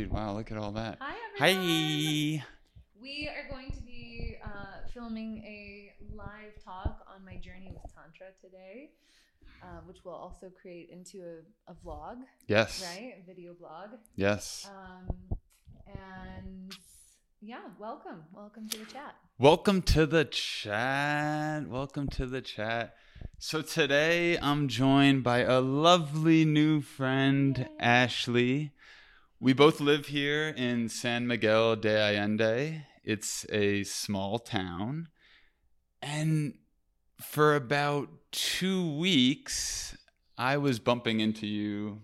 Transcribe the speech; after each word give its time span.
Dude, 0.00 0.10
wow, 0.12 0.34
look 0.34 0.50
at 0.50 0.56
all 0.56 0.72
that. 0.72 0.96
Hi, 0.98 1.14
everyone. 1.44 1.66
Hi. 1.66 2.44
We 3.02 3.28
are 3.28 3.46
going 3.50 3.70
to 3.70 3.82
be 3.82 4.38
uh, 4.42 4.88
filming 4.94 5.44
a 5.44 5.92
live 6.16 6.54
talk 6.64 7.04
on 7.14 7.22
my 7.22 7.34
journey 7.36 7.70
with 7.70 7.82
Tantra 7.94 8.28
today, 8.40 8.92
uh, 9.62 9.80
which 9.84 9.98
we'll 10.02 10.14
also 10.14 10.50
create 10.58 10.88
into 10.88 11.18
a, 11.18 11.70
a 11.72 11.74
vlog, 11.84 12.16
Yes. 12.46 12.82
right? 12.82 13.12
A 13.22 13.26
video 13.26 13.52
blog. 13.52 13.90
Yes. 14.16 14.70
Um, 14.74 15.14
and 15.86 16.74
yeah, 17.42 17.64
welcome. 17.78 18.22
Welcome 18.32 18.70
to 18.70 18.78
the 18.78 18.86
chat. 18.86 19.16
Welcome 19.38 19.82
to 19.82 20.06
the 20.06 20.24
chat. 20.24 21.68
Welcome 21.68 22.08
to 22.08 22.24
the 22.24 22.40
chat. 22.40 22.94
So 23.38 23.60
today 23.60 24.38
I'm 24.38 24.68
joined 24.68 25.24
by 25.24 25.40
a 25.40 25.60
lovely 25.60 26.46
new 26.46 26.80
friend, 26.80 27.58
Yay. 27.58 27.66
Ashley. 27.78 28.72
We 29.40 29.52
both 29.54 29.80
live 29.80 30.06
here 30.06 30.48
in 30.48 30.88
San 30.88 31.26
Miguel 31.26 31.76
de 31.76 31.96
Allende. 31.98 32.82
It's 33.02 33.46
a 33.50 33.84
small 33.84 34.38
town. 34.38 35.08
And 36.02 36.54
for 37.20 37.54
about 37.54 38.08
two 38.32 38.96
weeks, 38.98 39.96
I 40.36 40.58
was 40.58 40.78
bumping 40.78 41.20
into 41.20 41.46
you 41.46 42.02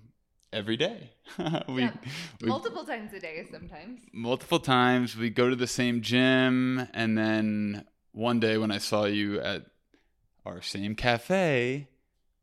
every 0.53 0.77
day. 0.79 1.13
we, 1.69 1.83
Yeah. 1.83 1.93
we- 2.41 2.49
Multiple 2.49 2.85
times 2.85 3.13
a 3.13 3.21
day, 3.21 3.47
sometimes. 3.51 4.01
multiple 4.13 4.61
times. 4.61 5.17
We 5.17 5.29
go 5.29 5.51
to 5.51 5.57
the 5.57 5.67
same 5.67 6.01
gym, 6.01 6.89
and 6.95 7.19
then 7.19 7.85
one 8.13 8.41
day 8.41 8.57
when 8.57 8.71
I 8.71 8.79
saw 8.79 9.05
you 9.05 9.41
at 9.41 9.67
our 10.47 10.63
same 10.63 10.95
cafe, 10.95 11.89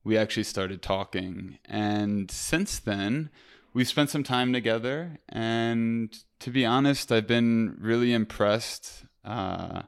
we 0.03 0.17
actually 0.17 0.43
started 0.43 0.81
talking. 0.83 1.57
And 1.65 2.29
since 2.29 2.77
then, 2.77 3.29
we've 3.73 3.87
spent 3.87 4.09
some 4.09 4.23
time 4.23 4.53
together. 4.53 5.17
And 5.29 6.15
to 6.39 6.51
be 6.51 6.65
honest, 6.65 7.11
I've 7.11 7.27
been 7.27 7.77
really 7.79 8.13
impressed 8.13 9.05
uh, 9.25 9.83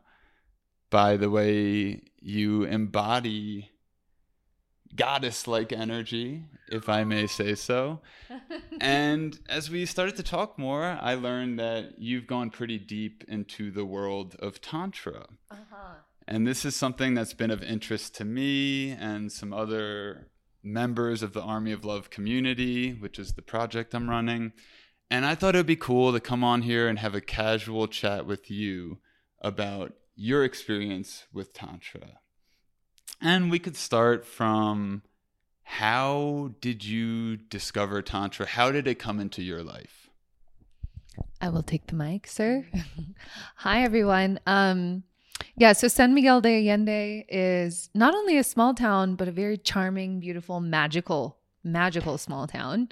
by 0.90 1.18
the 1.18 1.30
way 1.30 2.02
you 2.20 2.64
embody 2.64 3.72
goddess 4.96 5.48
like 5.48 5.74
energy, 5.74 6.46
if 6.70 6.88
I 6.88 7.04
may 7.04 7.28
say 7.28 7.56
so. 7.56 8.02
And 8.82 9.40
as 9.48 9.70
we 9.70 9.86
started 9.86 10.16
to 10.18 10.24
talk 10.24 10.60
more, 10.60 10.98
I 11.02 11.16
learned 11.16 11.60
that 11.60 11.96
you've 11.98 12.28
gone 12.28 12.50
pretty 12.50 12.78
deep 12.78 13.24
into 13.28 13.72
the 13.72 13.86
world 13.86 14.36
of 14.40 14.62
Tantra. 14.62 15.28
Uh 15.50 15.56
huh. 15.72 15.96
And 16.28 16.46
this 16.46 16.66
is 16.66 16.76
something 16.76 17.14
that's 17.14 17.34
been 17.34 17.52
of 17.52 17.64
interest 17.64 18.16
to 18.16 18.26
me 18.26 18.92
and 18.92 19.32
some 19.32 19.54
other 19.54 20.28
members 20.66 21.22
of 21.22 21.34
the 21.34 21.42
Army 21.42 21.72
of 21.72 21.86
Love 21.86 22.10
community, 22.10 22.92
which 22.92 23.20
is 23.20 23.34
the 23.34 23.42
project 23.42 23.94
I'm 23.94 24.10
running. 24.10 24.52
And 25.10 25.26
I 25.26 25.36
thought 25.36 25.56
it 25.56 25.60
would 25.60 25.66
be 25.68 25.76
cool 25.76 26.12
to 26.12 26.20
come 26.20 26.44
on 26.44 26.64
here 26.64 26.88
and 26.88 27.00
have 27.00 27.14
a 27.14 27.22
casual 27.22 27.88
chat 27.88 28.26
with 28.26 28.50
you 28.50 28.98
about 29.40 29.94
your 30.16 30.44
experience 30.44 31.26
with 31.32 31.54
Tantra. 31.54 32.20
And 33.22 33.52
we 33.52 33.60
could 33.60 33.78
start 33.78 34.26
from 34.26 35.04
how 35.64 36.52
did 36.62 36.84
you 36.84 37.38
discover 37.38 38.02
Tantra? 38.02 38.46
How 38.46 38.72
did 38.72 38.88
it 38.88 38.96
come 38.96 39.20
into 39.20 39.44
your 39.44 39.64
life? 39.64 40.10
I 41.40 41.50
will 41.50 41.64
take 41.64 41.88
the 41.88 41.96
mic, 41.96 42.28
sir. 42.28 42.66
Hi, 43.58 43.84
everyone. 43.84 44.40
Um, 44.46 45.04
yeah, 45.56 45.74
so 45.74 45.88
San 45.88 46.14
Miguel 46.14 46.42
de 46.42 46.68
Allende 46.68 47.26
is 47.30 47.90
not 47.94 48.14
only 48.14 48.38
a 48.38 48.44
small 48.44 48.74
town, 48.74 49.16
but 49.16 49.28
a 49.28 49.32
very 49.32 49.58
charming, 49.58 50.20
beautiful, 50.20 50.60
magical, 50.60 51.38
magical 51.64 52.18
small 52.18 52.48
town. 52.48 52.90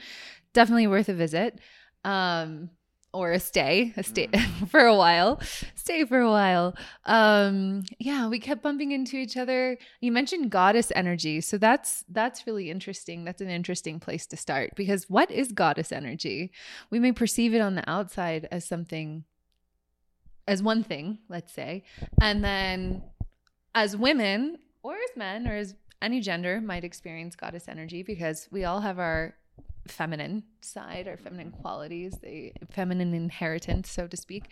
Definitely 0.53 0.87
worth 0.87 1.09
a 1.09 1.13
visit. 1.13 1.59
Um, 2.05 2.69
or 3.13 3.31
a 3.31 3.39
stay, 3.39 3.93
a 3.95 4.03
stay 4.03 4.27
for 4.67 4.81
a 4.81 4.95
while, 4.95 5.39
stay 5.75 6.03
for 6.03 6.19
a 6.19 6.29
while. 6.29 6.75
Um, 7.05 7.83
yeah, 7.99 8.27
we 8.27 8.39
kept 8.39 8.63
bumping 8.63 8.91
into 8.91 9.17
each 9.17 9.37
other. 9.37 9.77
You 10.01 10.11
mentioned 10.11 10.49
goddess 10.49 10.91
energy, 10.95 11.39
so 11.41 11.59
that's 11.59 12.03
that's 12.09 12.47
really 12.47 12.71
interesting. 12.71 13.23
That's 13.23 13.41
an 13.41 13.49
interesting 13.49 13.99
place 13.99 14.25
to 14.27 14.37
start 14.37 14.71
because 14.75 15.09
what 15.09 15.29
is 15.29 15.51
goddess 15.51 15.91
energy? 15.91 16.51
we 16.89 16.99
may 16.99 17.11
perceive 17.11 17.53
it 17.53 17.61
on 17.61 17.75
the 17.75 17.87
outside 17.89 18.47
as 18.51 18.65
something 18.65 19.23
as 20.47 20.61
one 20.61 20.83
thing 20.83 21.19
let's 21.29 21.53
say. 21.53 21.83
And 22.21 22.43
then 22.43 23.03
as 23.75 23.97
women 23.97 24.57
or 24.83 24.95
as 24.95 25.15
men 25.15 25.47
or 25.47 25.55
as 25.55 25.75
any 26.01 26.19
gender 26.19 26.59
might 26.61 26.83
experience 26.83 27.35
goddess 27.35 27.67
energy 27.67 28.03
because 28.03 28.47
we 28.51 28.65
all 28.65 28.81
have 28.81 28.99
our 28.99 29.35
feminine 29.87 30.43
side 30.61 31.09
our 31.09 31.17
feminine 31.17 31.51
qualities 31.51 32.17
the 32.23 32.53
feminine 32.71 33.13
inheritance 33.13 33.89
so 33.89 34.07
to 34.07 34.17
speak. 34.17 34.49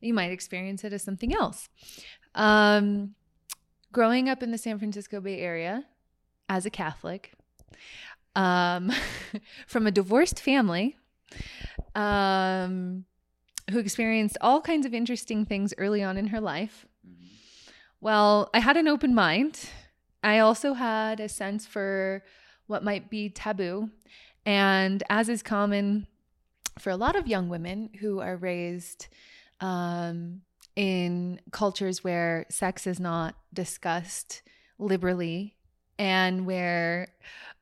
You 0.00 0.14
might 0.14 0.32
experience 0.32 0.82
it 0.82 0.92
as 0.92 1.02
something 1.02 1.32
else. 1.34 1.68
Um, 2.34 3.14
growing 3.92 4.28
up 4.28 4.42
in 4.42 4.50
the 4.50 4.58
san 4.58 4.78
francisco 4.78 5.20
bay 5.20 5.38
area 5.38 5.84
as 6.48 6.66
a 6.66 6.70
catholic 6.70 7.32
um, 8.34 8.90
from 9.66 9.86
a 9.86 9.90
divorced 9.90 10.40
family 10.40 10.96
um, 11.94 13.04
who 13.70 13.78
experienced 13.78 14.36
all 14.40 14.60
kinds 14.60 14.86
of 14.86 14.94
interesting 14.94 15.44
things 15.44 15.72
early 15.78 16.02
on 16.02 16.16
in 16.16 16.28
her 16.28 16.40
life. 16.40 16.86
Well, 18.00 18.50
I 18.52 18.58
had 18.58 18.76
an 18.76 18.88
open 18.88 19.14
mind. 19.14 19.60
I 20.22 20.40
also 20.40 20.74
had 20.74 21.20
a 21.20 21.28
sense 21.28 21.66
for 21.66 22.24
what 22.66 22.84
might 22.84 23.10
be 23.10 23.28
taboo. 23.28 23.90
And 24.44 25.02
as 25.08 25.28
is 25.28 25.42
common 25.42 26.06
for 26.78 26.90
a 26.90 26.96
lot 26.96 27.16
of 27.16 27.28
young 27.28 27.48
women 27.48 27.90
who 28.00 28.20
are 28.20 28.36
raised 28.36 29.08
um, 29.60 30.42
in 30.74 31.40
cultures 31.50 32.02
where 32.02 32.46
sex 32.48 32.86
is 32.86 32.98
not 32.98 33.36
discussed 33.52 34.42
liberally 34.78 35.54
and 35.98 36.46
where 36.46 37.08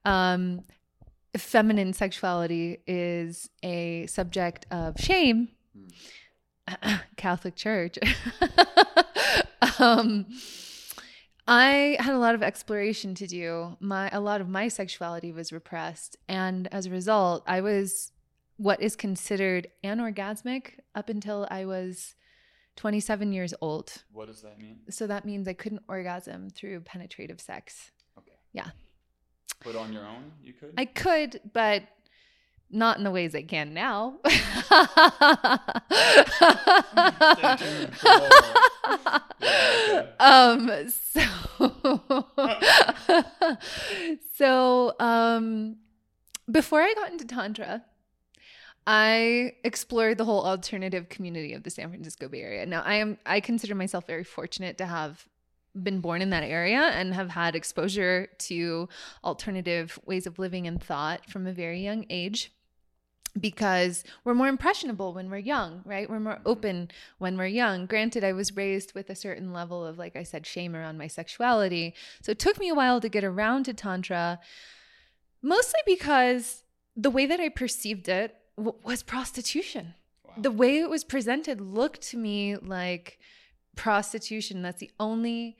um, 0.04 0.62
feminine 1.36 1.92
sexuality 1.92 2.78
is 2.86 3.50
a 3.62 4.06
subject 4.06 4.66
of 4.70 4.98
shame, 4.98 5.48
Catholic 7.16 7.56
Church. 7.56 7.98
um, 9.78 10.26
I 11.46 11.96
had 11.98 12.14
a 12.14 12.18
lot 12.18 12.34
of 12.34 12.42
exploration 12.42 13.14
to 13.16 13.26
do. 13.26 13.76
My 13.80 14.08
a 14.10 14.20
lot 14.20 14.40
of 14.40 14.48
my 14.48 14.68
sexuality 14.68 15.32
was 15.32 15.52
repressed, 15.52 16.16
and 16.28 16.68
as 16.72 16.86
a 16.86 16.90
result, 16.90 17.42
I 17.46 17.60
was 17.60 18.12
what 18.56 18.80
is 18.82 18.94
considered 18.94 19.68
anorgasmic 19.82 20.80
up 20.94 21.08
until 21.08 21.48
I 21.50 21.64
was 21.64 22.14
27 22.76 23.32
years 23.32 23.54
old. 23.60 24.04
What 24.12 24.28
does 24.28 24.42
that 24.42 24.58
mean? 24.58 24.80
So 24.90 25.06
that 25.06 25.24
means 25.24 25.48
I 25.48 25.54
couldn't 25.54 25.82
orgasm 25.88 26.50
through 26.50 26.80
penetrative 26.80 27.40
sex. 27.40 27.90
Okay. 28.18 28.36
Yeah. 28.52 28.68
But 29.64 29.76
on 29.76 29.92
your 29.92 30.04
own, 30.06 30.32
you 30.42 30.52
could? 30.52 30.74
I 30.76 30.84
could, 30.84 31.40
but 31.52 31.84
not 32.70 32.98
in 32.98 33.04
the 33.04 33.10
ways 33.10 33.34
I 33.34 33.42
can 33.42 33.74
now. 33.74 34.18
Um 40.20 40.70
so 40.90 41.20
so 44.36 44.94
um 45.00 45.76
before 46.50 46.82
I 46.82 46.94
got 46.94 47.10
into 47.10 47.24
tantra 47.24 47.82
I 48.86 49.52
explored 49.64 50.18
the 50.18 50.24
whole 50.24 50.44
alternative 50.44 51.08
community 51.08 51.54
of 51.54 51.62
the 51.62 51.70
San 51.70 51.90
Francisco 51.90 52.28
Bay 52.28 52.42
Area. 52.42 52.66
Now 52.66 52.82
I 52.82 52.96
am 52.96 53.18
I 53.24 53.40
consider 53.40 53.74
myself 53.74 54.06
very 54.06 54.24
fortunate 54.24 54.76
to 54.78 54.86
have 54.86 55.26
been 55.80 56.00
born 56.00 56.20
in 56.20 56.30
that 56.30 56.42
area 56.42 56.80
and 56.80 57.14
have 57.14 57.30
had 57.30 57.54
exposure 57.54 58.28
to 58.38 58.88
alternative 59.24 59.98
ways 60.04 60.26
of 60.26 60.38
living 60.38 60.66
and 60.66 60.82
thought 60.82 61.30
from 61.30 61.46
a 61.46 61.52
very 61.52 61.80
young 61.80 62.04
age 62.10 62.52
because 63.38 64.04
we're 64.24 64.34
more 64.34 64.48
impressionable 64.48 65.12
when 65.12 65.30
we're 65.30 65.38
young, 65.38 65.82
right? 65.84 66.08
We're 66.08 66.20
more 66.20 66.34
mm-hmm. 66.34 66.48
open 66.48 66.90
when 67.18 67.36
we're 67.36 67.46
young. 67.46 67.86
Granted, 67.86 68.24
I 68.24 68.32
was 68.32 68.56
raised 68.56 68.94
with 68.94 69.10
a 69.10 69.14
certain 69.14 69.52
level 69.52 69.84
of, 69.84 69.98
like 69.98 70.16
I 70.16 70.22
said, 70.22 70.46
shame 70.46 70.74
around 70.74 70.98
my 70.98 71.06
sexuality. 71.06 71.94
So 72.22 72.32
it 72.32 72.38
took 72.38 72.58
me 72.58 72.68
a 72.68 72.74
while 72.74 73.00
to 73.00 73.08
get 73.08 73.24
around 73.24 73.64
to 73.64 73.74
Tantra, 73.74 74.40
mostly 75.42 75.80
because 75.86 76.64
the 76.96 77.10
way 77.10 77.26
that 77.26 77.40
I 77.40 77.48
perceived 77.48 78.08
it 78.08 78.36
w- 78.56 78.76
was 78.84 79.02
prostitution. 79.02 79.94
Wow. 80.24 80.34
The 80.38 80.50
way 80.50 80.80
it 80.80 80.90
was 80.90 81.04
presented 81.04 81.60
looked 81.60 82.02
to 82.10 82.16
me 82.16 82.56
like 82.56 83.18
prostitution. 83.76 84.62
That's 84.62 84.80
the 84.80 84.90
only 84.98 85.56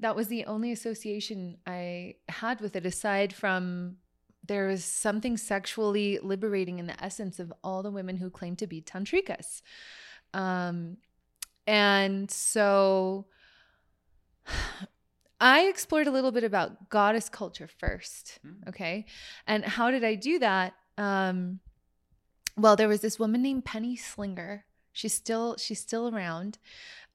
that 0.00 0.16
was 0.16 0.26
the 0.26 0.44
only 0.46 0.72
association 0.72 1.58
I 1.64 2.16
had 2.28 2.60
with 2.60 2.74
it 2.74 2.84
aside 2.84 3.32
from 3.32 3.98
there 4.46 4.66
was 4.66 4.84
something 4.84 5.36
sexually 5.36 6.18
liberating 6.22 6.78
in 6.78 6.86
the 6.86 7.02
essence 7.02 7.38
of 7.38 7.52
all 7.62 7.82
the 7.82 7.90
women 7.90 8.16
who 8.16 8.30
claim 8.30 8.56
to 8.56 8.66
be 8.66 8.80
tantrikas. 8.80 9.62
Um 10.34 10.96
and 11.66 12.30
so 12.30 13.26
I 15.40 15.62
explored 15.62 16.06
a 16.06 16.12
little 16.12 16.30
bit 16.30 16.44
about 16.44 16.88
goddess 16.88 17.28
culture 17.28 17.68
first. 17.78 18.38
Hmm. 18.42 18.68
Okay. 18.68 19.06
And 19.46 19.64
how 19.64 19.90
did 19.90 20.04
I 20.04 20.14
do 20.14 20.38
that? 20.38 20.74
Um, 20.96 21.60
well, 22.56 22.76
there 22.76 22.88
was 22.88 23.00
this 23.00 23.18
woman 23.18 23.42
named 23.42 23.64
Penny 23.64 23.96
Slinger. 23.96 24.64
She's 24.92 25.14
still 25.14 25.56
she's 25.56 25.80
still 25.80 26.14
around. 26.14 26.58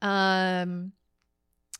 Um, 0.01 0.93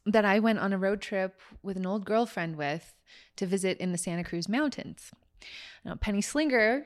that 0.05 0.23
I 0.23 0.39
went 0.39 0.59
on 0.59 0.71
a 0.71 0.77
road 0.77 1.01
trip 1.01 1.41
with 1.61 1.75
an 1.75 1.85
old 1.85 2.05
girlfriend 2.05 2.55
with 2.55 2.93
to 3.35 3.45
visit 3.45 3.77
in 3.77 3.91
the 3.91 3.97
Santa 3.97 4.23
Cruz 4.23 4.47
Mountains. 4.47 5.11
Now, 5.85 5.95
Penny 5.95 6.21
Slinger, 6.21 6.85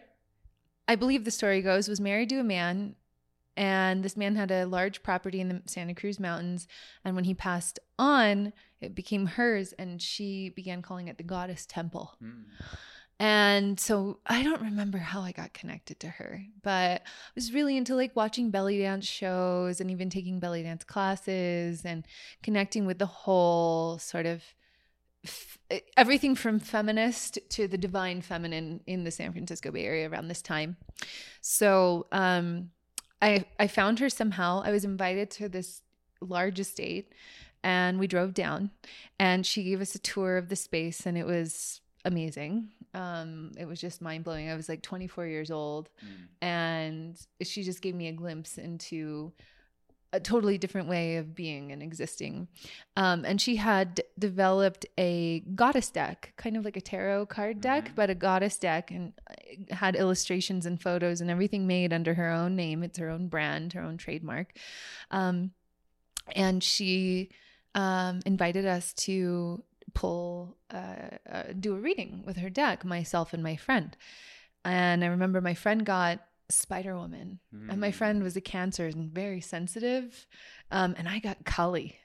I 0.88 0.96
believe 0.96 1.26
the 1.26 1.32
story 1.32 1.62
goes, 1.62 1.88
was 1.88 2.02
married 2.02 2.30
to 2.30 2.40
a 2.40 2.44
man, 2.44 2.96
and 3.58 4.04
this 4.04 4.18
man 4.18 4.36
had 4.36 4.52
a 4.52 4.66
large 4.66 5.04
property 5.04 5.40
in 5.42 5.50
the 5.50 5.62
Santa 5.66 5.94
Cruz 5.94 6.20
Mountains. 6.20 6.68
And 7.04 7.16
when 7.16 7.26
he 7.26 7.34
passed 7.34 7.80
on, 8.00 8.54
it 8.80 8.96
became 8.96 9.26
hers, 9.26 9.74
and 9.74 10.02
she 10.02 10.50
began 10.50 10.82
calling 10.82 11.08
it 11.08 11.18
the 11.18 11.24
Goddess 11.24 11.66
Temple. 11.66 12.16
Mm. 12.24 12.44
And 13.20 13.80
so 13.80 14.18
I 14.26 14.42
don't 14.42 14.64
remember 14.64 14.98
how 14.98 15.22
I 15.22 15.32
got 15.32 15.54
connected 15.54 16.00
to 16.00 16.08
her, 16.08 16.42
but 16.64 17.02
I 17.04 17.32
was 17.36 17.54
really 17.54 17.78
into 17.78 17.96
like 17.96 18.16
watching 18.16 18.50
belly 18.50 18.80
dance 18.80 19.06
shows 19.06 19.80
and 19.80 19.92
even 19.92 20.10
taking 20.10 20.40
belly 20.40 20.64
dance 20.64 20.84
classes 20.84 21.86
and 21.86 22.04
connecting 22.42 22.88
with 22.88 22.98
the 22.98 23.06
whole 23.06 24.00
sort 24.00 24.26
of 24.26 24.44
everything 25.96 26.36
from 26.36 26.60
feminist 26.60 27.40
to 27.50 27.68
the 27.68 27.78
divine 27.78 28.22
feminine 28.22 28.82
in 28.88 29.04
the 29.04 29.12
San 29.12 29.32
Francisco 29.32 29.72
Bay 29.72 29.86
Area 29.86 30.10
around 30.10 30.28
this 30.28 30.42
time. 30.42 30.78
So 31.42 32.08
um, 32.12 32.72
I 33.22 33.46
I 33.60 33.68
found 33.68 34.00
her 34.00 34.10
somehow. 34.10 34.62
I 34.64 34.72
was 34.72 34.84
invited 34.84 35.30
to 35.32 35.50
this 35.50 35.82
large 36.22 36.60
estate 36.60 37.14
and 37.64 38.00
we 38.00 38.08
drove 38.08 38.34
down 38.34 38.72
and 39.20 39.46
she 39.46 39.64
gave 39.64 39.82
us 39.82 39.96
a 39.96 40.00
tour 40.00 40.38
of 40.38 40.50
the 40.50 40.56
space 40.56 41.06
and 41.06 41.18
it 41.18 41.26
was 41.26 41.82
amazing. 42.06 42.70
Um, 42.94 43.52
it 43.58 43.66
was 43.66 43.80
just 43.80 44.02
mind 44.02 44.24
blowing. 44.24 44.50
I 44.50 44.56
was 44.56 44.68
like 44.68 44.82
24 44.82 45.26
years 45.28 45.50
old, 45.52 45.90
Mm. 46.04 46.28
and 46.42 47.18
she 47.42 47.64
just 47.64 47.82
gave 47.82 47.96
me 47.96 48.08
a 48.10 48.12
glimpse 48.12 48.58
into 48.58 49.32
a 50.14 50.20
totally 50.20 50.58
different 50.58 50.88
way 50.90 51.16
of 51.18 51.34
being 51.34 51.72
and 51.72 51.82
existing. 51.82 52.48
Um, 52.98 53.24
and 53.24 53.40
she 53.40 53.56
had 53.56 54.02
developed 54.20 54.86
a 54.98 55.40
goddess 55.56 55.90
deck, 55.90 56.34
kind 56.36 56.58
of 56.58 56.66
like 56.66 56.76
a 56.76 56.82
tarot 56.82 57.28
card 57.28 57.62
deck, 57.62 57.86
Mhm. 57.90 57.96
but 57.96 58.10
a 58.10 58.16
goddess 58.16 58.58
deck, 58.58 58.92
and 58.92 59.14
uh, 59.30 59.74
had 59.76 59.96
illustrations 59.96 60.66
and 60.66 60.82
photos 60.82 61.22
and 61.22 61.30
everything 61.30 61.66
made 61.66 61.94
under 61.94 62.14
her 62.16 62.30
own 62.30 62.56
name. 62.56 62.84
It's 62.84 62.98
her 62.98 63.10
own 63.10 63.28
brand, 63.30 63.74
her 63.74 63.82
own 63.82 63.98
trademark. 63.98 64.58
Um, 65.12 65.52
and 66.36 66.64
she 66.64 67.30
um, 67.74 68.20
invited 68.26 68.66
us 68.66 68.92
to 68.94 69.64
pull, 69.94 70.58
uh, 70.74 70.96
uh, 71.30 71.44
do 71.58 71.74
a 71.74 71.80
reading 71.80 72.24
with 72.26 72.38
her 72.38 72.50
deck, 72.50 72.84
myself 72.84 73.34
and 73.34 73.42
my 73.42 73.56
friend. 73.56 73.96
And 74.66 75.04
I 75.04 75.08
remember 75.08 75.40
my 75.42 75.54
friend 75.54 75.86
got 75.86 76.20
Spider 76.52 76.96
Woman, 76.96 77.40
and 77.52 77.80
my 77.80 77.92
Mm. 77.92 77.94
friend 77.96 78.24
was 78.24 78.36
a 78.36 78.42
Cancer 78.42 78.88
and 78.88 79.12
very 79.12 79.42
sensitive. 79.42 80.28
Um, 80.72 80.96
and 80.98 81.08
I 81.10 81.20
got 81.20 81.44
Kali. 81.46 81.98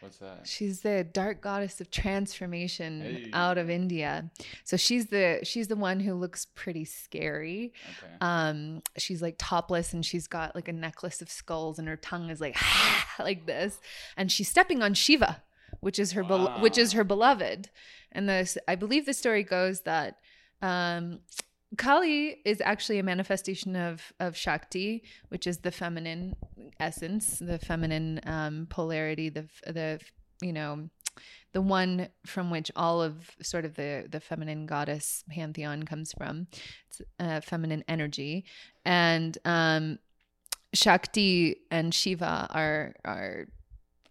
What's 0.00 0.18
that? 0.18 0.46
She's 0.46 0.82
the 0.82 1.02
dark 1.02 1.40
goddess 1.40 1.80
of 1.80 1.90
transformation 1.90 3.00
Hey. 3.00 3.30
out 3.32 3.58
of 3.58 3.68
India. 3.68 4.30
So 4.62 4.76
she's 4.76 5.06
the 5.06 5.40
she's 5.42 5.66
the 5.66 5.74
one 5.76 5.98
who 5.98 6.14
looks 6.14 6.46
pretty 6.54 6.84
scary. 6.84 7.72
Okay. 7.98 8.12
Um, 8.20 8.82
she's 8.96 9.20
like 9.22 9.34
topless 9.38 9.92
and 9.92 10.06
she's 10.06 10.28
got 10.28 10.54
like 10.54 10.68
a 10.68 10.72
necklace 10.72 11.20
of 11.20 11.28
skulls 11.28 11.80
and 11.80 11.88
her 11.88 11.96
tongue 11.96 12.30
is 12.30 12.40
like 12.40 12.56
like 13.18 13.46
this, 13.46 13.80
and 14.16 14.30
she's 14.30 14.48
stepping 14.48 14.82
on 14.82 14.94
Shiva, 14.94 15.42
which 15.80 15.98
is 15.98 16.12
her 16.12 16.22
bel 16.22 16.60
which 16.60 16.78
is 16.78 16.92
her 16.92 17.02
beloved. 17.04 17.68
And 18.12 18.28
this, 18.28 18.56
I 18.68 18.74
believe, 18.76 19.04
the 19.04 19.12
story 19.12 19.42
goes 19.42 19.80
that 19.82 20.18
um, 20.62 21.20
Kali 21.76 22.38
is 22.44 22.60
actually 22.62 22.98
a 22.98 23.02
manifestation 23.02 23.76
of 23.76 24.12
of 24.20 24.36
Shakti, 24.36 25.02
which 25.28 25.46
is 25.46 25.58
the 25.58 25.70
feminine 25.70 26.34
essence, 26.80 27.38
the 27.38 27.58
feminine 27.58 28.20
um, 28.24 28.66
polarity, 28.70 29.28
the 29.28 29.46
the 29.66 30.00
you 30.40 30.52
know 30.52 30.88
the 31.52 31.60
one 31.60 32.08
from 32.24 32.50
which 32.50 32.70
all 32.76 33.02
of 33.02 33.30
sort 33.42 33.64
of 33.64 33.74
the 33.74 34.06
the 34.10 34.20
feminine 34.20 34.66
goddess 34.66 35.24
pantheon 35.28 35.82
comes 35.82 36.12
from. 36.12 36.46
It's 36.88 37.02
uh, 37.20 37.40
feminine 37.40 37.84
energy, 37.86 38.46
and 38.84 39.36
um, 39.44 39.98
Shakti 40.72 41.56
and 41.70 41.92
Shiva 41.92 42.46
are 42.50 42.94
are 43.04 43.46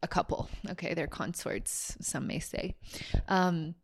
a 0.04 0.08
couple. 0.08 0.50
Okay, 0.72 0.94
they're 0.94 1.08
consorts. 1.08 1.98
Some 2.02 2.28
may 2.28 2.40
say. 2.40 2.76
Um, 3.28 3.76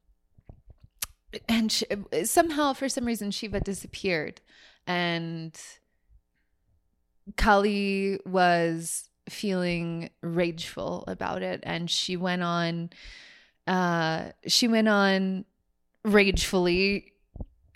and 1.47 1.71
sh- 1.71 1.83
somehow, 2.23 2.73
for 2.73 2.89
some 2.89 3.05
reason, 3.05 3.31
Shiva 3.31 3.59
disappeared, 3.59 4.41
and 4.87 5.59
Kali 7.37 8.19
was 8.25 9.09
feeling 9.29 10.09
rageful 10.21 11.03
about 11.07 11.41
it, 11.41 11.61
and 11.63 11.89
she 11.89 12.17
went 12.17 12.43
on. 12.43 12.89
Uh, 13.65 14.31
she 14.47 14.67
went 14.67 14.87
on 14.87 15.45
ragefully. 16.03 17.13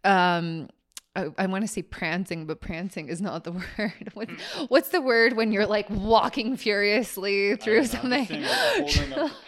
Um, 0.04 0.70
I, 1.18 1.30
I 1.40 1.48
want 1.48 1.64
to 1.64 1.68
say 1.68 1.82
prancing, 1.82 2.46
but 2.46 2.62
prancing 2.62 3.10
is 3.10 3.20
not 3.20 3.44
the 3.44 3.52
word. 3.78 4.12
What, 4.14 4.30
hmm. 4.30 4.66
what's 4.68 4.90
the 4.90 5.02
word 5.02 5.34
when 5.34 5.52
you're 5.52 5.66
like 5.66 5.90
walking 5.90 6.56
furiously 6.58 7.56
through 7.56 7.82
I 7.82 7.86
don't 7.88 8.04
know, 8.04 8.18
something? 8.18 8.36
I'm 8.36 8.44
just 8.44 8.96
saying, 8.96 9.10
like, 9.10 9.14
holding 9.14 9.14
up 9.14 9.32
the 9.32 9.36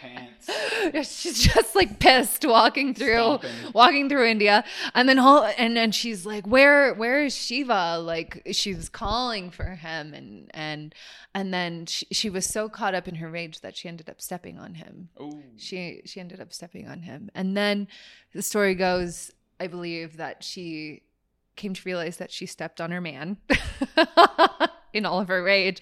pants. 0.98 1.20
She's 1.20 1.40
just 1.40 1.76
like 1.76 2.00
pissed 2.00 2.44
walking 2.44 2.92
through 2.92 3.14
Stomping. 3.14 3.50
walking 3.72 4.08
through 4.08 4.26
India. 4.26 4.64
And 4.94 5.08
then 5.08 5.20
all 5.20 5.48
and 5.56 5.76
then 5.76 5.92
she's 5.92 6.26
like, 6.26 6.44
Where 6.44 6.92
where 6.94 7.24
is 7.24 7.36
Shiva? 7.36 7.98
Like 8.00 8.42
she's 8.50 8.88
calling 8.88 9.50
for 9.50 9.76
him 9.76 10.12
and 10.12 10.50
and 10.52 10.92
and 11.34 11.54
then 11.54 11.86
she, 11.86 12.06
she 12.10 12.30
was 12.30 12.46
so 12.46 12.68
caught 12.68 12.96
up 12.96 13.06
in 13.06 13.16
her 13.16 13.30
rage 13.30 13.60
that 13.60 13.76
she 13.76 13.88
ended 13.88 14.10
up 14.10 14.20
stepping 14.20 14.58
on 14.58 14.74
him. 14.74 15.10
Oh. 15.20 15.40
She 15.56 16.02
she 16.04 16.18
ended 16.18 16.40
up 16.40 16.52
stepping 16.52 16.88
on 16.88 17.02
him. 17.02 17.30
And 17.32 17.56
then 17.56 17.86
the 18.34 18.42
story 18.42 18.74
goes, 18.74 19.30
I 19.60 19.68
believe, 19.68 20.16
that 20.16 20.42
she 20.42 21.02
came 21.56 21.74
to 21.74 21.82
realize 21.84 22.16
that 22.18 22.30
she 22.30 22.46
stepped 22.46 22.80
on 22.80 22.90
her 22.90 23.00
man 23.00 23.36
in 24.92 25.06
all 25.06 25.20
of 25.20 25.28
her 25.28 25.42
rage. 25.42 25.80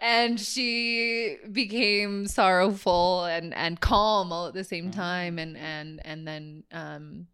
And 0.00 0.40
she 0.40 1.36
became 1.50 2.26
sorrowful 2.26 3.24
and, 3.24 3.54
and 3.54 3.80
calm 3.80 4.32
all 4.32 4.46
at 4.46 4.54
the 4.54 4.64
same 4.64 4.90
time 4.90 5.38
and 5.38 5.56
and 5.56 6.00
and 6.04 6.26
then 6.26 6.64
um 6.72 7.26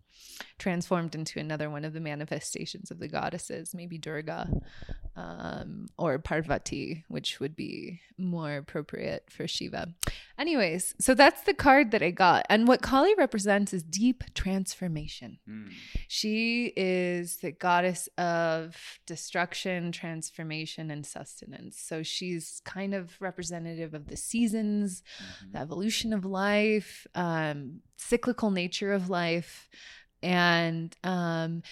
transformed 0.58 1.14
into 1.14 1.38
another 1.38 1.70
one 1.70 1.84
of 1.84 1.92
the 1.92 2.00
manifestations 2.00 2.90
of 2.90 2.98
the 2.98 3.08
goddesses, 3.08 3.74
maybe 3.74 3.98
Durga 3.98 4.48
um, 5.16 5.86
or 5.96 6.18
Parvati, 6.18 7.04
which 7.08 7.38
would 7.40 7.54
be 7.54 8.00
more 8.18 8.56
appropriate 8.56 9.24
for 9.30 9.46
Shiva. 9.46 9.94
Anyways, 10.38 10.94
so 11.00 11.14
that's 11.14 11.42
the 11.42 11.54
card 11.54 11.92
that 11.92 12.02
I 12.02 12.10
got. 12.10 12.46
And 12.48 12.66
what 12.66 12.82
Kali 12.82 13.14
represents 13.16 13.72
is 13.72 13.82
deep 13.84 14.24
transformation. 14.34 15.38
Mm. 15.48 15.70
She 16.08 16.72
is 16.76 17.36
the 17.36 17.52
goddess 17.52 18.08
of 18.18 18.76
destruction, 19.06 19.92
transformation, 19.92 20.90
and 20.90 21.06
sustenance. 21.06 21.78
So 21.80 22.02
she's 22.02 22.60
kind 22.64 22.94
of 22.94 23.16
representative 23.20 23.94
of 23.94 24.08
the 24.08 24.16
seasons, 24.16 25.02
Mhm. 25.44 25.52
the 25.52 25.58
evolution 25.60 26.12
of 26.12 26.24
life, 26.24 27.06
um, 27.14 27.80
cyclical 27.96 28.50
nature 28.50 28.92
of 28.92 29.08
life, 29.08 29.68
and 30.24 30.96
um, 31.04 31.62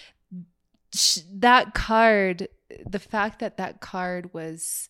sh- 0.93 1.19
that 1.33 1.73
card. 1.73 2.47
The 2.87 2.99
fact 2.99 3.39
that 3.39 3.57
that 3.57 3.81
card 3.81 4.33
was 4.33 4.89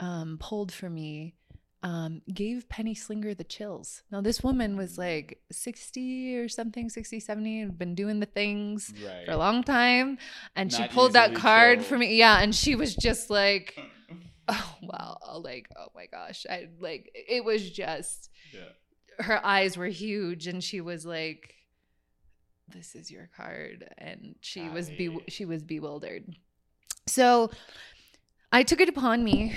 um, 0.00 0.36
pulled 0.40 0.72
for 0.72 0.90
me 0.90 1.34
um, 1.82 2.22
gave 2.32 2.68
Penny 2.68 2.94
Slinger 2.94 3.34
the 3.34 3.44
chills. 3.44 4.02
Now, 4.10 4.20
this 4.20 4.42
woman 4.42 4.76
was 4.76 4.98
like 4.98 5.40
60 5.52 6.36
or 6.36 6.48
something, 6.48 6.88
60, 6.90 7.20
70, 7.20 7.60
had 7.60 7.78
been 7.78 7.94
doing 7.94 8.20
the 8.20 8.26
things 8.26 8.92
Right. 9.04 9.26
for 9.26 9.32
a 9.32 9.36
long 9.36 9.62
time. 9.62 10.18
And 10.56 10.72
she 10.72 10.86
pulled 10.88 11.12
that 11.14 11.34
card 11.34 11.78
chilled. 11.78 11.86
for 11.88 11.98
me. 11.98 12.16
Yeah. 12.16 12.40
And 12.40 12.54
she 12.54 12.74
was 12.74 12.94
just 12.96 13.30
like, 13.30 13.78
oh, 14.48 14.74
wow. 14.82 15.18
Like, 15.42 15.68
oh 15.78 15.86
my 15.94 16.06
gosh. 16.06 16.46
I 16.50 16.68
like, 16.80 17.10
it 17.14 17.44
was 17.44 17.70
just, 17.70 18.28
yeah. 18.52 19.24
her 19.24 19.44
eyes 19.44 19.76
were 19.76 19.86
huge. 19.86 20.48
And 20.48 20.62
she 20.64 20.80
was 20.80 21.06
like, 21.06 21.54
this 22.72 22.94
is 22.94 23.10
your 23.10 23.28
card. 23.36 23.88
And 23.98 24.36
she 24.40 24.68
was, 24.68 24.90
be- 24.90 25.24
she 25.28 25.44
was 25.44 25.62
bewildered. 25.62 26.24
So 27.06 27.50
I 28.52 28.62
took 28.62 28.80
it 28.80 28.88
upon 28.88 29.24
me 29.24 29.54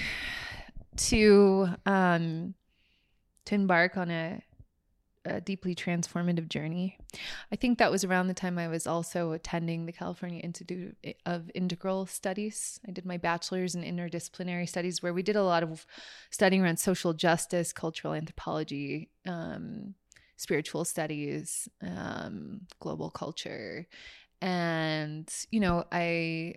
to, 0.98 1.68
um, 1.86 2.54
to 3.46 3.56
embark 3.56 3.98
on 3.98 4.10
a, 4.12 4.42
a 5.26 5.40
deeply 5.40 5.74
transformative 5.74 6.50
journey. 6.50 6.98
I 7.52 7.56
think 7.56 7.78
that 7.78 7.92
was 7.92 8.04
around 8.04 8.28
the 8.28 8.34
time 8.34 8.58
I 8.58 8.68
was 8.68 8.86
also 8.86 9.32
attending 9.32 9.86
the 9.86 9.94
California 9.94 10.40
Institute 10.40 10.98
of 11.26 11.50
Integral 11.56 12.06
Studies. 12.06 12.80
I 12.88 12.92
did 12.92 13.06
my 13.06 13.18
bachelor's 13.18 13.76
in 13.76 13.84
interdisciplinary 13.84 14.68
studies, 14.68 15.02
where 15.02 15.14
we 15.14 15.24
did 15.24 15.36
a 15.36 15.44
lot 15.44 15.64
of 15.64 15.86
studying 16.30 16.62
around 16.62 16.78
social 16.78 17.14
justice, 17.14 17.72
cultural 17.72 18.14
anthropology, 18.14 19.10
um, 19.26 19.96
spiritual 20.38 20.86
studies, 20.86 21.68
um, 21.82 22.62
global 22.80 23.10
culture. 23.10 23.88
And, 24.42 25.32
you 25.52 25.60
know, 25.60 25.86
I 25.92 26.56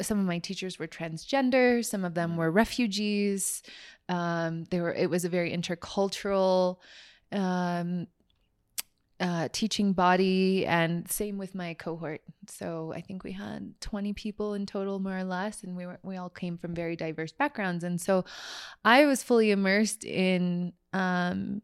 some 0.00 0.18
of 0.18 0.26
my 0.26 0.38
teachers 0.38 0.78
were 0.78 0.88
transgender, 0.88 1.84
some 1.84 2.04
of 2.04 2.14
them 2.14 2.36
were 2.36 2.50
refugees. 2.50 3.62
Um, 4.08 4.64
they 4.64 4.80
were. 4.80 4.92
It 4.92 5.10
was 5.10 5.24
a 5.24 5.28
very 5.28 5.56
intercultural 5.56 6.78
um, 7.32 8.06
uh, 9.18 9.48
teaching 9.52 9.92
body, 9.92 10.66
and 10.66 11.10
same 11.10 11.38
with 11.38 11.54
my 11.54 11.74
cohort. 11.74 12.22
So 12.48 12.92
I 12.94 13.00
think 13.00 13.24
we 13.24 13.32
had 13.32 13.74
20 13.80 14.12
people 14.12 14.54
in 14.54 14.66
total, 14.66 14.98
more 14.98 15.18
or 15.18 15.24
less, 15.24 15.62
and 15.62 15.76
we 15.76 15.86
were 15.86 15.98
we 16.02 16.16
all 16.16 16.30
came 16.30 16.58
from 16.58 16.74
very 16.74 16.96
diverse 16.96 17.32
backgrounds. 17.32 17.84
And 17.84 18.00
so 18.00 18.24
I 18.84 19.06
was 19.06 19.22
fully 19.22 19.50
immersed 19.50 20.04
in 20.04 20.72
um, 20.92 21.62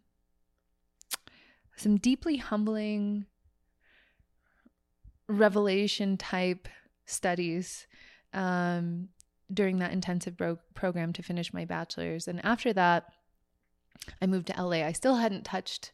some 1.76 1.96
deeply 1.96 2.36
humbling 2.36 3.26
revelation 5.28 6.16
type 6.16 6.68
studies 7.06 7.86
um, 8.32 9.08
during 9.52 9.78
that 9.78 9.92
intensive 9.92 10.36
bro- 10.36 10.58
program 10.74 11.12
to 11.14 11.22
finish 11.22 11.52
my 11.52 11.64
bachelor's. 11.64 12.28
And 12.28 12.44
after 12.44 12.72
that, 12.72 13.06
I 14.20 14.26
moved 14.26 14.48
to 14.48 14.62
LA. 14.62 14.84
I 14.84 14.92
still 14.92 15.16
hadn't 15.16 15.44
touched 15.44 15.92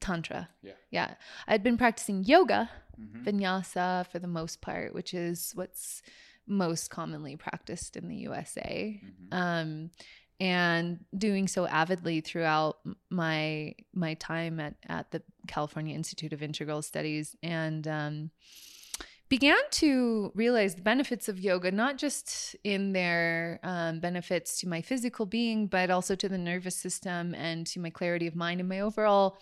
Tantra. 0.00 0.48
Yeah. 0.62 0.72
Yeah. 0.90 1.14
I'd 1.46 1.62
been 1.62 1.76
practicing 1.78 2.24
yoga, 2.24 2.68
Mhm. 3.00 3.24
vinyasa 3.24 4.06
for 4.08 4.18
the 4.18 4.26
most 4.26 4.60
part, 4.60 4.92
which 4.94 5.14
is 5.14 5.52
what's 5.54 6.02
most 6.46 6.90
commonly 6.90 7.36
practiced 7.36 7.96
in 7.96 8.08
the 8.08 8.16
USA. 8.16 9.00
Mhm. 9.04 9.28
Um, 9.32 9.90
and 10.42 10.98
doing 11.16 11.46
so 11.46 11.68
avidly 11.68 12.20
throughout 12.20 12.78
my 13.10 13.72
my 13.94 14.14
time 14.14 14.58
at, 14.58 14.74
at 14.88 15.08
the 15.12 15.22
California 15.46 15.94
Institute 15.94 16.32
of 16.32 16.42
Integral 16.42 16.82
Studies 16.82 17.36
and 17.44 17.86
um, 17.86 18.30
began 19.28 19.60
to 19.70 20.32
realize 20.34 20.74
the 20.74 20.82
benefits 20.82 21.28
of 21.28 21.38
yoga, 21.38 21.70
not 21.70 21.96
just 21.96 22.56
in 22.64 22.92
their 22.92 23.60
um, 23.62 24.00
benefits 24.00 24.58
to 24.58 24.68
my 24.68 24.82
physical 24.82 25.26
being, 25.26 25.68
but 25.68 25.90
also 25.90 26.16
to 26.16 26.28
the 26.28 26.38
nervous 26.38 26.74
system 26.74 27.36
and 27.36 27.64
to 27.68 27.78
my 27.78 27.88
clarity 27.88 28.26
of 28.26 28.34
mind 28.34 28.58
and 28.58 28.68
my 28.68 28.80
overall 28.80 29.38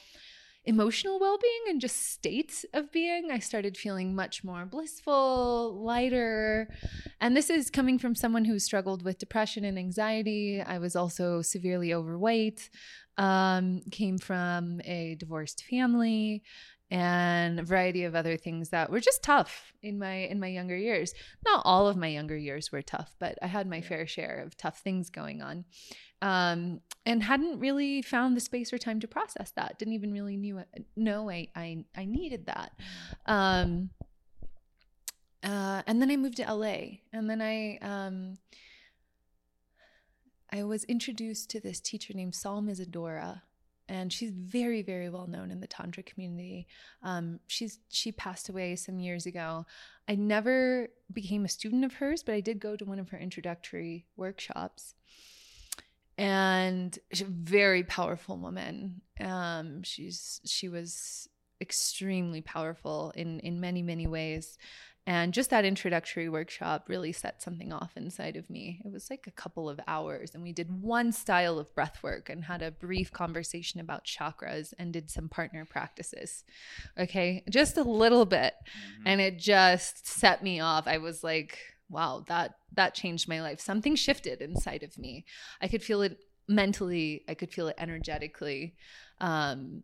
emotional 0.64 1.18
well-being 1.18 1.62
and 1.68 1.80
just 1.80 2.12
state 2.12 2.64
of 2.74 2.92
being 2.92 3.30
i 3.30 3.38
started 3.38 3.76
feeling 3.78 4.14
much 4.14 4.44
more 4.44 4.66
blissful 4.66 5.82
lighter. 5.82 6.68
And 7.20 7.36
this 7.36 7.48
is 7.50 7.70
coming 7.70 7.98
from 7.98 8.14
someone 8.14 8.44
who 8.44 8.58
struggled 8.58 9.02
with 9.02 9.18
depression 9.18 9.64
and 9.64 9.78
anxiety. 9.78 10.60
I 10.60 10.78
was 10.78 10.96
also 10.96 11.42
severely 11.42 11.92
overweight 11.94 12.70
um, 13.16 13.82
came 13.90 14.18
from 14.18 14.80
a 14.84 15.16
divorced 15.18 15.64
family 15.64 16.42
and 16.90 17.60
a 17.60 17.62
variety 17.62 18.04
of 18.04 18.14
other 18.14 18.36
things 18.36 18.70
that 18.70 18.90
were 18.90 19.00
just 19.00 19.22
tough 19.22 19.72
in 19.82 19.98
my 19.98 20.14
in 20.32 20.40
my 20.40 20.48
younger 20.48 20.76
years. 20.76 21.14
Not 21.44 21.62
all 21.64 21.86
of 21.88 21.96
my 21.96 22.08
younger 22.08 22.36
years 22.36 22.70
were 22.72 22.82
tough 22.82 23.14
but 23.18 23.38
i 23.42 23.46
had 23.46 23.66
my 23.66 23.76
Yeah. 23.76 23.88
fair 23.88 24.06
share 24.06 24.42
of 24.44 24.56
tough 24.56 24.80
things 24.80 25.08
going 25.10 25.40
on 25.40 25.64
um, 26.22 26.80
and 27.06 27.22
hadn't 27.22 27.58
really 27.58 28.02
found 28.02 28.36
the 28.36 28.40
space 28.40 28.72
or 28.72 28.78
time 28.78 29.00
to 29.00 29.08
process 29.08 29.52
that. 29.52 29.78
Didn't 29.78 29.94
even 29.94 30.12
really 30.12 30.36
knew 30.36 30.62
know 30.96 31.30
I 31.30 31.48
I, 31.54 31.84
I 31.96 32.04
needed 32.04 32.46
that. 32.46 32.72
Um, 33.26 33.90
uh, 35.42 35.82
and 35.86 36.02
then 36.02 36.10
I 36.10 36.16
moved 36.16 36.36
to 36.36 36.54
LA, 36.54 36.98
and 37.12 37.28
then 37.28 37.40
I 37.40 37.78
um, 37.78 38.38
I 40.52 40.64
was 40.64 40.84
introduced 40.84 41.50
to 41.50 41.60
this 41.60 41.80
teacher 41.80 42.12
named 42.14 42.34
Psalm 42.34 42.68
Isadora. 42.68 43.42
And 43.88 44.12
she's 44.12 44.30
very, 44.30 44.82
very 44.82 45.08
well 45.08 45.26
known 45.26 45.50
in 45.50 45.58
the 45.58 45.66
tantra 45.66 46.04
community. 46.04 46.68
Um, 47.02 47.40
she's 47.48 47.80
she 47.88 48.12
passed 48.12 48.48
away 48.48 48.76
some 48.76 49.00
years 49.00 49.26
ago. 49.26 49.66
I 50.06 50.14
never 50.14 50.90
became 51.12 51.44
a 51.44 51.48
student 51.48 51.84
of 51.84 51.94
hers, 51.94 52.22
but 52.22 52.36
I 52.36 52.40
did 52.40 52.60
go 52.60 52.76
to 52.76 52.84
one 52.84 53.00
of 53.00 53.08
her 53.08 53.18
introductory 53.18 54.06
workshops 54.16 54.94
and 56.20 56.98
she's 57.12 57.22
a 57.26 57.30
very 57.30 57.82
powerful 57.82 58.36
woman. 58.36 59.00
Um, 59.20 59.82
she's 59.82 60.40
she 60.44 60.68
was 60.68 61.28
extremely 61.60 62.40
powerful 62.42 63.12
in 63.16 63.40
in 63.40 63.60
many 63.60 63.82
many 63.82 64.06
ways, 64.06 64.58
and 65.06 65.32
just 65.32 65.50
that 65.50 65.64
introductory 65.64 66.28
workshop 66.28 66.84
really 66.88 67.12
set 67.12 67.42
something 67.42 67.72
off 67.72 67.96
inside 67.96 68.36
of 68.36 68.48
me. 68.50 68.80
It 68.84 68.92
was 68.92 69.08
like 69.10 69.26
a 69.26 69.30
couple 69.42 69.68
of 69.68 69.80
hours, 69.86 70.34
and 70.34 70.42
we 70.42 70.52
did 70.52 70.70
one 70.82 71.12
style 71.12 71.58
of 71.58 71.74
breath 71.74 72.02
work 72.02 72.28
and 72.28 72.44
had 72.44 72.62
a 72.62 72.70
brief 72.70 73.10
conversation 73.12 73.80
about 73.80 74.04
chakras 74.04 74.72
and 74.78 74.92
did 74.92 75.10
some 75.10 75.28
partner 75.28 75.64
practices. 75.64 76.44
Okay, 76.98 77.44
just 77.48 77.76
a 77.78 77.82
little 77.82 78.26
bit, 78.26 78.54
Mhm. 78.64 79.02
and 79.06 79.20
it 79.20 79.38
just 79.38 80.06
set 80.06 80.42
me 80.42 80.60
off. 80.60 80.86
I 80.86 80.98
was 80.98 81.24
like, 81.24 81.58
wow, 81.90 82.24
that 82.28 82.54
that 82.72 82.94
changed 82.94 83.28
my 83.28 83.42
life. 83.42 83.60
Something 83.60 83.96
shifted 83.96 84.40
inside 84.40 84.82
of 84.82 84.96
me. 84.96 85.24
I 85.60 85.68
could 85.68 85.82
feel 85.82 86.02
it 86.02 86.18
mentally, 86.48 87.24
I 87.28 87.34
could 87.34 87.52
feel 87.52 87.68
it 87.68 87.76
energetically. 87.78 88.76
Um 89.20 89.82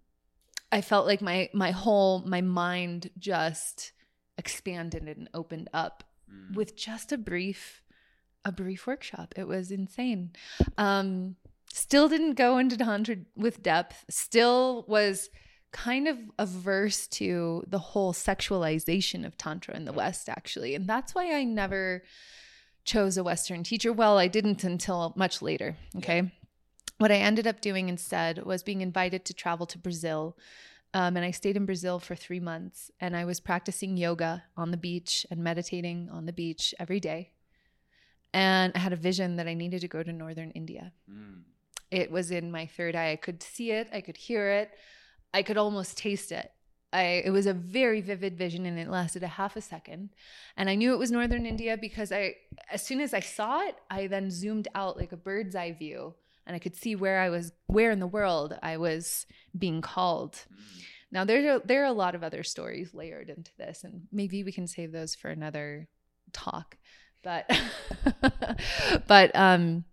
I 0.72 0.80
felt 0.80 1.06
like 1.06 1.20
my 1.20 1.50
my 1.52 1.70
whole 1.72 2.20
my 2.26 2.40
mind 2.40 3.10
just 3.18 3.92
expanded 4.38 5.02
and 5.04 5.28
opened 5.34 5.68
up 5.72 6.04
Mm. 6.28 6.56
with 6.56 6.76
just 6.76 7.12
a 7.12 7.18
brief 7.18 7.84
a 8.44 8.50
brief 8.50 8.84
workshop. 8.86 9.34
It 9.36 9.46
was 9.46 9.70
insane. 9.70 10.32
Um 10.76 11.36
still 11.72 12.08
didn't 12.08 12.34
go 12.34 12.58
into 12.58 12.76
tantra 12.76 13.16
with 13.36 13.62
depth. 13.62 14.04
Still 14.10 14.84
was 14.88 15.30
kind 15.76 16.08
of 16.08 16.16
averse 16.38 17.06
to 17.06 17.62
the 17.66 17.78
whole 17.78 18.14
sexualization 18.14 19.26
of 19.26 19.36
tantra 19.36 19.76
in 19.76 19.84
the 19.84 19.92
west 19.92 20.26
actually. 20.26 20.74
And 20.74 20.86
that's 20.86 21.14
why 21.14 21.34
I 21.34 21.44
never 21.44 22.02
chose 22.84 23.18
a 23.18 23.22
western 23.22 23.62
teacher. 23.62 23.92
Well, 23.92 24.16
I 24.16 24.26
didn't 24.26 24.64
until 24.64 25.12
much 25.16 25.42
later, 25.42 25.76
okay? 25.98 26.32
What 26.96 27.12
I 27.12 27.16
ended 27.16 27.46
up 27.46 27.60
doing 27.60 27.90
instead 27.90 28.42
was 28.44 28.62
being 28.62 28.80
invited 28.80 29.26
to 29.26 29.34
travel 29.34 29.66
to 29.66 29.76
Brazil. 29.76 30.38
Um, 30.94 31.14
and 31.14 31.26
I 31.26 31.30
stayed 31.30 31.58
in 31.58 31.66
Brazil 31.66 31.98
for 31.98 32.14
three 32.14 32.40
months 32.40 32.90
and 32.98 33.14
I 33.14 33.26
was 33.26 33.38
practicing 33.38 33.98
yoga 33.98 34.44
on 34.56 34.70
the 34.70 34.78
beach 34.78 35.26
and 35.30 35.44
meditating 35.44 36.08
on 36.10 36.24
the 36.24 36.32
beach 36.32 36.74
every 36.78 37.00
day. 37.00 37.32
And 38.32 38.72
I 38.74 38.78
had 38.78 38.94
a 38.94 38.96
vision 38.96 39.36
that 39.36 39.46
I 39.46 39.52
needed 39.52 39.82
to 39.82 39.88
go 39.88 40.02
to 40.02 40.12
northern 40.12 40.52
India. 40.52 40.92
Mm. 41.10 41.42
It 41.90 42.10
was 42.10 42.30
in 42.30 42.50
my 42.50 42.64
third 42.64 42.96
eye. 42.96 43.12
I 43.12 43.16
could 43.16 43.42
see 43.42 43.72
it, 43.72 43.88
I 43.92 44.00
could 44.00 44.16
hear 44.16 44.48
it, 44.48 44.70
I 45.32 45.42
could 45.42 45.56
almost 45.56 45.98
taste 45.98 46.32
it. 46.32 46.50
I, 46.92 47.22
it 47.24 47.30
was 47.30 47.46
a 47.46 47.52
very 47.52 48.00
vivid 48.00 48.38
vision 48.38 48.64
and 48.64 48.78
it 48.78 48.88
lasted 48.88 49.22
a 49.22 49.28
half 49.28 49.56
a 49.56 49.60
second. 49.60 50.10
And 50.56 50.70
I 50.70 50.76
knew 50.76 50.94
it 50.94 50.98
was 50.98 51.10
northern 51.10 51.44
India 51.44 51.76
because 51.76 52.12
I 52.12 52.36
as 52.70 52.82
soon 52.82 53.00
as 53.00 53.12
I 53.12 53.20
saw 53.20 53.62
it, 53.62 53.76
I 53.90 54.06
then 54.06 54.30
zoomed 54.30 54.68
out 54.74 54.96
like 54.96 55.12
a 55.12 55.16
bird's 55.16 55.54
eye 55.54 55.72
view 55.72 56.14
and 56.46 56.54
I 56.54 56.58
could 56.58 56.76
see 56.76 56.94
where 56.94 57.20
I 57.20 57.28
was 57.28 57.52
where 57.66 57.90
in 57.90 58.00
the 58.00 58.06
world 58.06 58.56
I 58.62 58.76
was 58.76 59.26
being 59.58 59.80
called. 59.80 60.34
Mm. 60.34 60.82
Now 61.10 61.24
there 61.24 61.56
are, 61.56 61.58
there 61.60 61.82
are 61.82 61.86
a 61.86 61.92
lot 61.92 62.14
of 62.14 62.22
other 62.22 62.42
stories 62.42 62.94
layered 62.94 63.30
into 63.30 63.50
this, 63.56 63.84
and 63.84 64.02
maybe 64.12 64.44
we 64.44 64.52
can 64.52 64.66
save 64.66 64.92
those 64.92 65.14
for 65.14 65.28
another 65.28 65.88
talk. 66.32 66.76
But 67.22 67.50
but 69.08 69.34
um, 69.34 69.84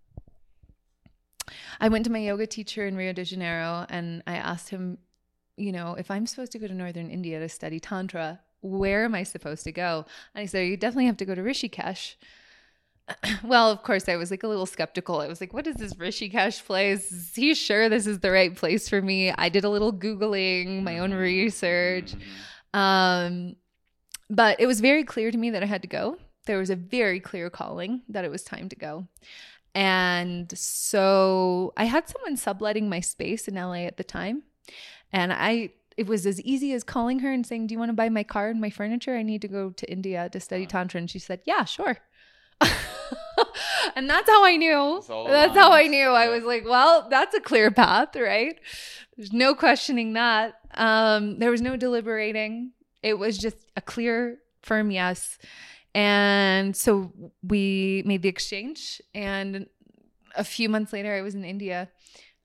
I 1.80 1.90
went 1.90 2.06
to 2.06 2.12
my 2.12 2.20
yoga 2.20 2.48
teacher 2.48 2.86
in 2.86 2.96
Rio 2.96 3.14
de 3.14 3.24
Janeiro, 3.24 3.86
and 3.90 4.24
I 4.28 4.36
asked 4.36 4.70
him, 4.70 4.98
you 5.58 5.72
know, 5.72 5.96
if 5.96 6.10
I'm 6.10 6.26
supposed 6.26 6.52
to 6.54 6.60
go 6.60 6.68
to 6.68 6.74
northern 6.74 7.10
India 7.10 7.40
to 7.40 7.50
study 7.50 7.80
tantra, 7.80 8.40
where 8.62 9.06
am 9.06 9.14
I 9.14 9.24
supposed 9.24 9.64
to 9.66 9.72
go? 9.72 10.06
And 10.34 10.42
he 10.42 10.48
said, 10.48 10.68
you 10.68 10.78
definitely 10.78 11.06
have 11.08 11.18
to 11.18 11.26
go 11.26 11.36
to 11.36 11.42
Rishikesh. 11.42 12.16
well, 13.44 13.70
of 13.70 13.84
course, 13.84 14.08
I 14.08 14.16
was 14.16 14.32
like 14.32 14.44
a 14.44 14.48
little 14.48 14.66
skeptical. 14.66 15.20
I 15.20 15.28
was 15.28 15.42
like, 15.42 15.54
what 15.54 15.68
is 15.68 15.76
this 15.76 15.94
Rishikesh 15.96 16.66
place? 16.66 17.12
Is 17.12 17.36
he 17.36 17.54
sure 17.54 17.90
this 17.90 18.08
is 18.08 18.20
the 18.20 18.32
right 18.32 18.56
place 18.56 18.88
for 18.88 19.02
me? 19.02 19.32
I 19.32 19.50
did 19.50 19.66
a 19.66 19.70
little 19.70 19.92
Googling, 19.92 20.84
my 20.84 21.00
own 21.00 21.14
research. 21.14 22.16
Um, 22.74 23.56
but 24.30 24.60
it 24.60 24.66
was 24.66 24.80
very 24.80 25.04
clear 25.04 25.32
to 25.32 25.38
me 25.38 25.50
that 25.52 25.64
I 25.64 25.68
had 25.68 25.82
to 25.82 25.88
go. 25.88 26.18
There 26.46 26.58
was 26.58 26.70
a 26.70 26.76
very 26.76 27.20
clear 27.20 27.50
calling 27.50 28.02
that 28.10 28.26
it 28.26 28.32
was 28.32 28.44
time 28.44 28.70
to 28.70 28.76
go. 28.76 29.08
And 29.76 30.56
so 30.58 31.74
I 31.76 31.86
had 31.86 32.08
someone 32.08 32.38
subletting 32.38 32.90
my 32.90 33.00
space 33.00 33.48
in 33.48 33.56
LA 33.56 33.86
at 33.86 33.98
the 33.98 34.04
time. 34.04 34.44
And 35.14 35.32
I 35.32 35.70
it 35.96 36.08
was 36.08 36.26
as 36.26 36.42
easy 36.42 36.74
as 36.74 36.84
calling 36.84 37.20
her 37.20 37.32
and 37.32 37.46
saying, 37.46 37.68
Do 37.68 37.74
you 37.74 37.80
want 37.80 37.90
to 37.90 37.94
buy 37.94 38.10
my 38.10 38.24
car 38.24 38.50
and 38.50 38.60
my 38.60 38.70
furniture? 38.72 39.16
I 39.16 39.22
need 39.22 39.42
to 39.44 39.48
go 39.48 39.70
to 39.70 39.92
India 39.92 40.28
to 40.30 40.40
study 40.40 40.64
Wow. 40.64 40.70
Tantra. 40.70 40.98
And 41.00 41.10
she 41.10 41.20
said, 41.20 41.42
Yeah, 41.46 41.66
sure. 41.66 41.98
and 43.96 44.10
that's 44.10 44.30
how 44.30 44.44
I 44.46 44.56
knew. 44.56 45.04
That's 45.08 45.56
how 45.56 45.72
I 45.72 45.88
knew. 45.88 46.08
I 46.10 46.30
was 46.30 46.44
like, 46.44 46.64
well, 46.66 47.08
that's 47.10 47.36
a 47.36 47.40
clear 47.42 47.72
path, 47.72 48.16
right? 48.16 48.60
There's 49.18 49.34
no 49.34 49.54
questioning 49.54 50.14
that. 50.14 50.56
Um, 50.74 51.40
there 51.40 51.52
was 51.52 51.62
no 51.62 51.76
deliberating. 51.76 52.72
It 53.02 53.16
was 53.16 53.38
just 53.38 53.58
a 53.76 53.82
clear, 53.82 54.40
firm 54.62 54.92
yes. 54.92 55.38
And 55.94 56.76
so 56.76 57.12
we 57.44 58.02
made 58.06 58.22
the 58.22 58.30
exchange. 58.30 59.02
And 59.14 59.68
a 60.36 60.44
few 60.44 60.70
months 60.70 60.94
later, 60.94 61.14
I 61.14 61.22
was 61.22 61.36
in 61.36 61.44
India. 61.44 61.90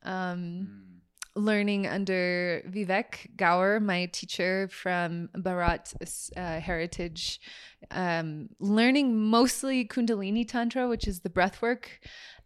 Um, 0.03 0.69
Mm. 0.69 0.88
Learning 1.35 1.87
under 1.87 2.63
Vivek 2.69 3.37
Gaur, 3.37 3.81
my 3.81 4.07
teacher 4.07 4.69
from 4.69 5.29
Bharat 5.37 5.95
uh, 6.37 6.61
Heritage, 6.61 7.41
um, 7.91 8.49
learning 8.59 9.17
mostly 9.17 9.87
Kundalini 9.87 10.47
Tantra, 10.47 10.89
which 10.89 11.07
is 11.07 11.21
the 11.21 11.31
breath 11.31 11.63
work, 11.63 12.01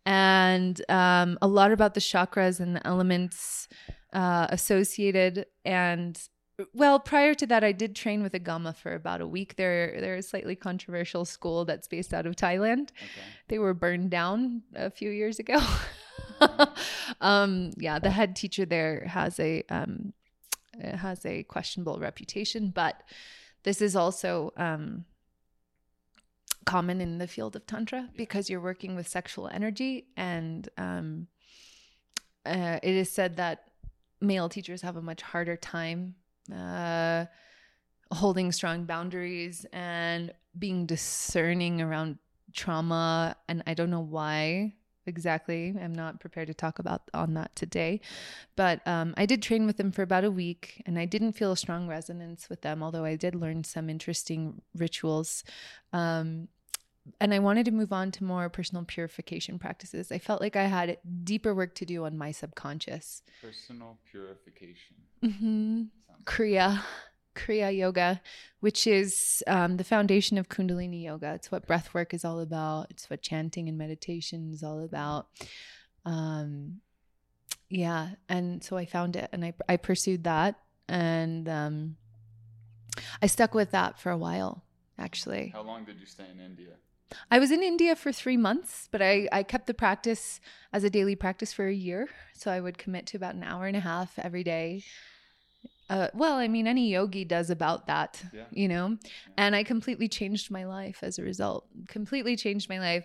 and 0.05 0.81
um, 0.89 1.39
a 1.41 1.47
lot 1.47 1.73
about 1.73 1.95
the 1.95 2.01
chakras 2.01 2.61
and 2.61 2.77
the 2.77 2.87
elements 2.87 3.69
uh, 4.13 4.47
associated. 4.51 5.47
And 5.65 6.21
well, 6.75 6.99
prior 6.99 7.35
to 7.35 7.47
that, 7.47 7.65
I 7.65 7.73
did 7.73 7.97
train 7.97 8.23
with 8.23 8.33
Agama 8.33 8.77
for 8.77 8.95
about 8.95 9.21
a 9.21 9.27
week. 9.27 9.57
They're 9.57 10.01
they're 10.01 10.17
a 10.17 10.23
slightly 10.23 10.55
controversial 10.55 11.25
school 11.25 11.65
that's 11.65 11.89
based 11.89 12.13
out 12.13 12.27
of 12.27 12.37
Thailand. 12.37 12.91
Okay. 12.91 13.23
They 13.49 13.59
were 13.59 13.75
burned 13.75 14.11
down 14.11 14.63
a 14.75 14.91
few 14.91 15.11
years 15.11 15.39
ago. 15.39 15.59
um, 17.21 17.73
yeah, 17.77 17.99
the 17.99 18.11
head 18.11 18.37
teacher 18.37 18.65
there 18.65 19.05
has 19.07 19.39
a 19.39 19.63
um, 19.69 20.13
has 20.83 21.25
a 21.27 21.43
questionable 21.45 21.99
reputation, 21.99 22.71
but 22.75 23.03
this 23.63 23.81
is 23.81 23.95
also 23.95 24.53
um, 24.57 25.05
common 26.65 27.01
in 27.01 27.19
the 27.19 27.27
field 27.27 27.57
of 27.57 27.67
tantra 27.67 28.09
because 28.17 28.49
you're 28.49 28.61
working 28.61 28.97
with 28.97 29.09
sexual 29.09 29.49
energy, 29.49 30.07
and 30.17 30.69
um, 30.79 31.27
uh, 32.47 32.79
it 32.83 32.95
is 32.95 33.11
said 33.11 33.37
that 33.37 33.69
male 34.21 34.49
teachers 34.49 34.83
have 34.83 34.97
a 34.97 35.03
much 35.03 35.23
harder 35.23 35.57
time 35.57 36.15
uh, 36.55 37.27
holding 38.13 38.53
strong 38.53 38.85
boundaries 38.85 39.67
and 39.73 40.33
being 40.59 40.87
discerning 40.87 41.81
around 41.81 42.19
trauma. 42.53 43.37
And 43.49 43.63
I 43.67 43.75
don't 43.75 43.91
know 43.91 44.01
why 44.01 44.75
exactly. 45.07 45.75
I'm 45.81 45.95
not 45.95 46.21
prepared 46.21 46.49
to 46.49 46.55
talk 46.55 46.79
about 46.79 47.03
on 47.15 47.35
that 47.35 47.55
today, 47.57 48.01
but 48.57 48.87
um, 48.87 49.15
I 49.17 49.27
did 49.27 49.43
train 49.43 49.67
with 49.67 49.77
them 49.77 49.93
for 49.93 50.03
about 50.03 50.25
a 50.25 50.31
week, 50.31 50.83
and 50.87 50.99
I 50.99 51.05
didn't 51.05 51.33
feel 51.33 51.53
a 51.53 51.57
strong 51.57 51.89
resonance 51.89 52.49
with 52.49 52.63
them. 52.63 52.83
Although 52.83 53.05
I 53.05 53.17
did 53.17 53.35
learn 53.35 53.65
some 53.65 53.89
interesting 53.89 54.63
rituals. 54.75 55.45
Um, 55.93 56.49
and 57.21 57.35
I 57.35 57.41
wanted 57.41 57.65
to 57.67 57.73
move 57.73 57.93
on 57.93 58.13
to 58.13 58.25
more 58.25 58.49
personal 58.49 58.85
purification 58.85 59.59
practices. 59.59 60.13
I 60.13 60.19
felt 60.19 60.41
like 60.41 60.55
I 60.55 60.65
had 60.65 60.99
deeper 61.25 61.55
work 61.55 61.75
to 61.77 61.85
do 61.85 62.05
on 62.05 62.17
my 62.17 62.31
subconscious. 62.31 63.23
Personal 63.41 63.99
purification. 64.09 64.97
Mm-hmm. 65.25 65.83
Kriya, 66.25 66.81
Kriya 67.35 67.77
Yoga, 67.77 68.21
which 68.61 68.87
is 68.87 69.43
um, 69.47 69.77
the 69.77 69.85
foundation 69.85 70.39
of 70.39 70.49
Kundalini 70.49 71.03
Yoga. 71.03 71.35
It's 71.35 71.51
what 71.51 71.67
breath 71.67 71.95
work 71.95 72.15
is 72.15 72.25
all 72.25 72.41
about. 72.41 72.89
It's 72.91 73.09
what 73.09 73.23
chanting 73.23 73.69
and 73.69 73.79
meditation 73.79 74.51
is 74.53 74.63
all 74.63 74.83
about. 74.83 75.27
Um, 76.05 76.81
yeah, 77.69 78.11
and 78.29 78.63
so 78.63 78.77
I 78.77 78.85
found 78.85 79.17
it, 79.17 79.31
and 79.33 79.45
I 79.45 79.55
I 79.69 79.77
pursued 79.77 80.25
that, 80.25 80.57
and 80.89 81.49
um, 81.49 81.97
I 83.23 83.27
stuck 83.27 83.55
with 83.55 83.71
that 83.71 83.99
for 83.99 84.11
a 84.11 84.19
while. 84.19 84.63
Actually, 84.99 85.53
how 85.55 85.63
long 85.63 85.85
did 85.85 85.99
you 85.99 86.07
stay 86.07 86.27
in 86.31 86.41
India? 86.41 86.75
I 87.31 87.39
was 87.39 87.51
in 87.51 87.63
India 87.63 87.95
for 87.97 88.13
three 88.13 88.37
months, 88.37 88.89
but 88.91 89.03
I, 89.03 89.29
I 89.31 89.43
kept 89.43 89.67
the 89.67 89.75
practice 89.75 90.41
as 90.73 90.85
a 90.85 90.91
daily 90.91 91.15
practice 91.15 91.53
for 91.53 91.67
a 91.67 91.73
year. 91.73 92.09
So 92.35 92.51
I 92.51 92.61
would 92.61 92.79
commit 92.79 93.07
to 93.09 93.17
about 93.17 93.35
an 93.35 93.43
hour 93.43 93.67
and 93.67 93.77
a 93.77 93.81
half 93.81 94.19
every 94.19 94.45
day 94.45 94.85
uh, 95.93 96.09
well, 96.15 96.37
I 96.37 96.49
mean, 96.49 96.67
any 96.67 96.89
yogi 96.89 97.25
does 97.25 97.51
about 97.51 97.87
that, 97.87 98.23
yeah. 98.33 98.45
you 98.51 98.67
know? 98.67 98.97
And 99.37 99.55
I 99.55 99.63
completely 99.63 100.09
changed 100.09 100.51
my 100.51 100.65
life 100.65 101.01
as 101.03 101.19
a 101.19 101.23
result. 101.23 101.67
Completely 101.87 102.35
changed 102.35 102.71
my 102.71 102.79
life, 102.79 103.05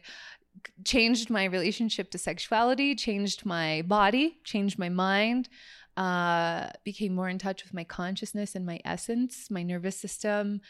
changed 0.86 1.30
my 1.30 1.44
relationship 1.44 2.10
to 2.12 2.18
sexuality, 2.18 2.96
changed 2.96 3.46
my 3.46 3.82
body, 3.82 4.38
changed 4.46 4.80
my 4.80 4.88
mind, 4.88 5.50
uh, 5.98 6.70
became 6.86 7.14
more 7.14 7.28
in 7.28 7.38
touch 7.38 7.64
with 7.64 7.74
my 7.74 7.84
consciousness 7.84 8.56
and 8.56 8.66
my 8.66 8.80
essence. 8.86 9.52
My 9.52 9.64
nervous 9.64 9.98
system 9.98 10.62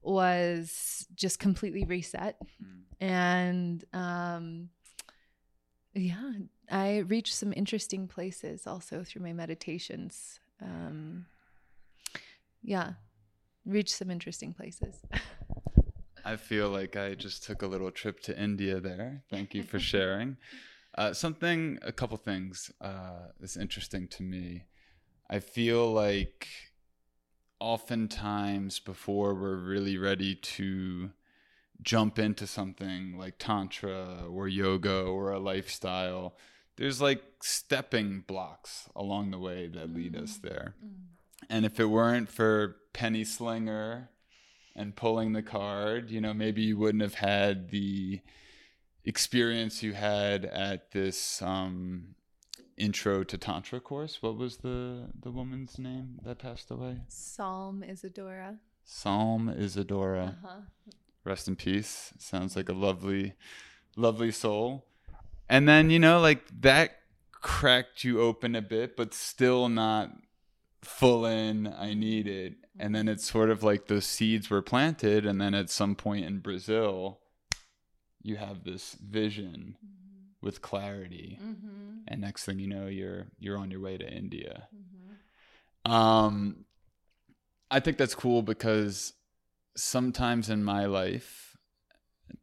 was 0.00 1.06
just 1.16 1.40
completely 1.40 1.84
reset. 1.84 2.36
Mm. 2.62 2.82
And, 3.00 3.84
um, 3.92 4.68
yeah, 5.92 6.32
I 6.70 6.98
reached 6.98 7.34
some 7.34 7.52
interesting 7.52 8.06
places 8.06 8.66
also 8.66 9.02
through 9.02 9.22
my 9.22 9.32
meditations. 9.32 10.38
Um, 10.62 11.26
yeah, 12.64 12.94
reach 13.64 13.94
some 13.94 14.10
interesting 14.10 14.52
places. 14.52 14.96
I 16.24 16.36
feel 16.36 16.70
like 16.70 16.96
I 16.96 17.14
just 17.14 17.44
took 17.44 17.62
a 17.62 17.66
little 17.66 17.90
trip 17.90 18.20
to 18.20 18.40
India 18.40 18.80
there. 18.80 19.22
Thank 19.30 19.54
you 19.54 19.62
for 19.62 19.78
sharing. 19.78 20.36
Uh, 20.96 21.12
something, 21.12 21.76
a 21.82 21.90
couple 21.90 22.16
things 22.16 22.70
uh, 22.80 23.26
that's 23.40 23.56
interesting 23.56 24.06
to 24.06 24.22
me. 24.22 24.66
I 25.28 25.40
feel 25.40 25.92
like 25.92 26.46
oftentimes 27.58 28.78
before 28.78 29.34
we're 29.34 29.56
really 29.56 29.98
ready 29.98 30.36
to 30.36 31.10
jump 31.82 32.20
into 32.20 32.46
something 32.46 33.18
like 33.18 33.38
tantra 33.38 34.24
or 34.28 34.46
yoga 34.46 35.02
or 35.02 35.32
a 35.32 35.40
lifestyle, 35.40 36.36
there's 36.76 37.00
like 37.00 37.24
stepping 37.42 38.22
blocks 38.24 38.88
along 38.94 39.32
the 39.32 39.38
way 39.38 39.66
that 39.66 39.92
lead 39.92 40.14
us 40.14 40.38
mm. 40.38 40.42
there. 40.42 40.74
Mm. 40.84 41.13
And 41.48 41.64
if 41.64 41.78
it 41.78 41.86
weren't 41.86 42.28
for 42.28 42.76
Penny 42.92 43.24
Slinger 43.24 44.10
and 44.76 44.96
pulling 44.96 45.32
the 45.32 45.42
card, 45.42 46.10
you 46.10 46.20
know, 46.20 46.34
maybe 46.34 46.62
you 46.62 46.76
wouldn't 46.76 47.02
have 47.02 47.14
had 47.14 47.70
the 47.70 48.20
experience 49.04 49.82
you 49.82 49.92
had 49.92 50.44
at 50.44 50.92
this 50.92 51.42
um, 51.42 52.14
intro 52.76 53.24
to 53.24 53.38
tantra 53.38 53.80
course. 53.80 54.22
What 54.22 54.36
was 54.36 54.58
the 54.58 55.10
the 55.20 55.30
woman's 55.30 55.78
name 55.78 56.20
that 56.24 56.38
passed 56.38 56.70
away? 56.70 56.98
Psalm 57.08 57.82
Isadora. 57.82 58.58
Psalm 58.84 59.48
Isadora. 59.48 60.36
Uh-huh. 60.44 60.60
Rest 61.24 61.48
in 61.48 61.56
peace. 61.56 62.12
Sounds 62.18 62.54
like 62.56 62.68
a 62.68 62.74
lovely, 62.74 63.34
lovely 63.96 64.30
soul. 64.30 64.86
And 65.48 65.68
then 65.68 65.90
you 65.90 65.98
know, 65.98 66.20
like 66.20 66.42
that 66.60 66.96
cracked 67.32 68.04
you 68.04 68.20
open 68.20 68.54
a 68.54 68.62
bit, 68.62 68.96
but 68.96 69.14
still 69.14 69.68
not 69.68 70.10
full 70.86 71.24
in 71.24 71.72
i 71.78 71.94
need 71.94 72.26
it 72.26 72.54
and 72.78 72.94
then 72.94 73.08
it's 73.08 73.30
sort 73.30 73.50
of 73.50 73.62
like 73.62 73.86
those 73.86 74.06
seeds 74.06 74.50
were 74.50 74.62
planted 74.62 75.24
and 75.24 75.40
then 75.40 75.54
at 75.54 75.70
some 75.70 75.94
point 75.94 76.24
in 76.24 76.38
brazil 76.38 77.20
you 78.22 78.36
have 78.36 78.64
this 78.64 78.94
vision 78.94 79.76
mm-hmm. 79.84 80.46
with 80.46 80.62
clarity 80.62 81.38
mm-hmm. 81.42 81.98
and 82.08 82.20
next 82.20 82.44
thing 82.44 82.58
you 82.58 82.68
know 82.68 82.86
you're 82.86 83.26
you're 83.38 83.58
on 83.58 83.70
your 83.70 83.80
way 83.80 83.96
to 83.96 84.08
india 84.08 84.68
mm-hmm. 84.74 85.92
um 85.92 86.64
i 87.70 87.80
think 87.80 87.96
that's 87.96 88.14
cool 88.14 88.42
because 88.42 89.12
sometimes 89.76 90.50
in 90.50 90.62
my 90.64 90.86
life 90.86 91.56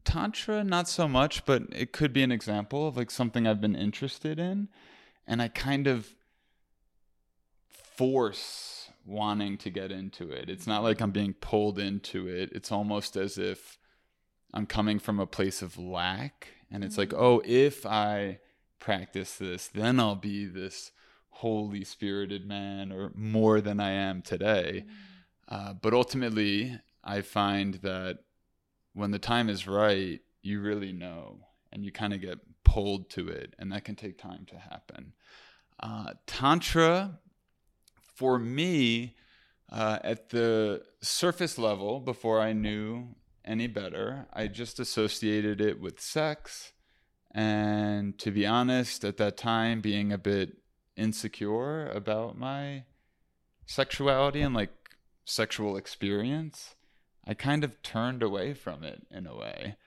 tantra 0.06 0.64
not 0.64 0.88
so 0.88 1.08
much 1.08 1.46
but 1.46 1.64
it 1.72 1.92
could 1.92 2.14
be 2.14 2.24
an 2.24 2.32
example 2.32 2.88
of 2.88 2.98
like 2.98 3.12
something 3.12 3.48
i've 3.48 3.62
been 3.62 3.76
interested 3.76 4.40
in 4.40 4.68
and 5.28 5.42
i 5.42 5.48
kind 5.48 5.88
of 5.88 6.16
force 7.96 8.90
wanting 9.06 9.58
to 9.58 9.70
get 9.70 9.92
into 9.92 10.32
it. 10.32 10.50
It's 10.50 10.68
not 10.68 10.84
like 10.84 11.02
I'm 11.02 11.12
being 11.12 11.34
pulled 11.34 11.80
into 11.80 12.28
it. 12.28 12.52
It's 12.54 12.72
almost 12.72 13.16
as 13.16 13.38
if 13.38 13.78
I'm 14.54 14.66
coming 14.66 15.00
from 15.00 15.20
a 15.20 15.28
place 15.28 15.62
of 15.62 15.78
lack. 15.78 16.50
And 16.70 16.84
it's 16.84 16.98
like, 16.98 17.14
oh, 17.14 17.42
if 17.46 17.86
I 17.86 18.40
practice 18.80 19.36
this, 19.36 19.68
then 19.68 20.00
I'll 20.00 20.16
be 20.16 20.46
this 20.46 20.92
holy 21.30 21.84
spirited 21.84 22.46
man 22.48 22.92
or 22.92 23.12
more 23.16 23.62
than 23.62 23.80
I 23.80 23.92
am 23.92 24.22
today. 24.22 24.86
Uh, 25.48 25.74
but 25.74 25.94
ultimately, 25.94 26.80
I 27.04 27.22
find 27.22 27.76
that 27.76 28.20
when 28.94 29.12
the 29.12 29.20
time 29.20 29.50
is 29.50 29.68
right, 29.68 30.20
you 30.42 30.62
really 30.62 30.92
know 30.92 31.40
and 31.72 31.84
you 31.84 31.92
kind 31.92 32.14
of 32.14 32.22
get 32.22 32.40
pulled 32.64 33.10
to 33.12 33.28
it, 33.28 33.54
and 33.58 33.72
that 33.72 33.86
can 33.86 33.96
take 33.96 34.18
time 34.18 34.46
to 34.50 34.58
happen. 34.58 35.14
Uh, 35.80 36.14
tantra 36.28 37.20
for 38.22 38.38
me, 38.38 39.16
uh, 39.72 39.98
at 40.04 40.30
the 40.30 40.84
surface 41.02 41.58
level, 41.58 42.00
before 42.00 42.40
I 42.40 42.54
knew 42.54 43.16
any 43.44 43.66
better, 43.66 44.28
I 44.32 44.46
just 44.46 44.80
associated 44.80 45.60
it 45.60 45.82
with 45.82 46.00
sex. 46.00 46.72
And 47.32 48.20
to 48.20 48.30
be 48.30 48.46
honest, 48.46 49.04
at 49.04 49.18
that 49.18 49.38
time, 49.38 49.82
being 49.82 50.14
a 50.14 50.20
bit 50.20 50.58
insecure 50.96 51.88
about 51.88 52.38
my 52.38 52.84
sexuality 53.66 54.42
and 54.42 54.54
like 54.54 54.76
sexual 55.26 55.76
experience, 55.76 56.76
I 57.26 57.34
kind 57.34 57.64
of 57.64 57.82
turned 57.82 58.22
away 58.22 58.54
from 58.54 58.84
it 58.84 59.08
in 59.10 59.26
a 59.26 59.36
way. 59.36 59.78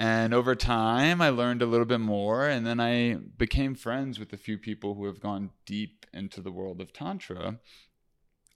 And 0.00 0.32
over 0.32 0.54
time, 0.54 1.20
I 1.20 1.28
learned 1.28 1.60
a 1.60 1.66
little 1.66 1.84
bit 1.84 2.00
more, 2.00 2.48
and 2.48 2.66
then 2.66 2.80
I 2.80 3.16
became 3.36 3.74
friends 3.74 4.18
with 4.18 4.32
a 4.32 4.38
few 4.38 4.56
people 4.56 4.94
who 4.94 5.04
have 5.04 5.20
gone 5.20 5.50
deep 5.66 6.06
into 6.14 6.40
the 6.40 6.50
world 6.50 6.80
of 6.80 6.90
Tantra. 6.94 7.58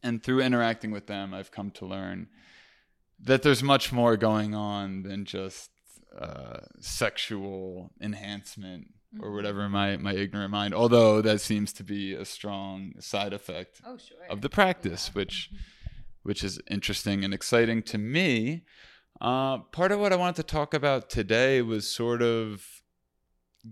And 0.02 0.22
through 0.22 0.40
interacting 0.40 0.90
with 0.90 1.06
them, 1.06 1.34
I've 1.34 1.50
come 1.50 1.70
to 1.72 1.84
learn 1.84 2.28
that 3.20 3.42
there's 3.42 3.62
much 3.62 3.92
more 3.92 4.16
going 4.16 4.54
on 4.54 5.02
than 5.02 5.26
just 5.26 5.68
uh, 6.18 6.60
sexual 6.80 7.90
enhancement 8.00 8.86
or 9.20 9.32
whatever 9.32 9.68
my 9.68 9.98
my 9.98 10.14
ignorant 10.14 10.50
mind. 10.50 10.72
Although 10.72 11.20
that 11.20 11.42
seems 11.42 11.74
to 11.74 11.84
be 11.84 12.14
a 12.14 12.24
strong 12.24 12.94
side 13.00 13.34
effect 13.34 13.82
Oh, 13.86 13.98
sure. 13.98 14.16
of 14.30 14.40
the 14.40 14.48
practice, 14.48 15.14
which 15.14 15.50
which 16.22 16.42
is 16.42 16.58
interesting 16.70 17.22
and 17.22 17.34
exciting 17.34 17.82
to 17.82 17.98
me. 17.98 18.64
Uh, 19.20 19.58
part 19.58 19.92
of 19.92 20.00
what 20.00 20.12
I 20.12 20.16
wanted 20.16 20.36
to 20.36 20.42
talk 20.42 20.74
about 20.74 21.08
today 21.08 21.62
was 21.62 21.90
sort 21.90 22.22
of 22.22 22.82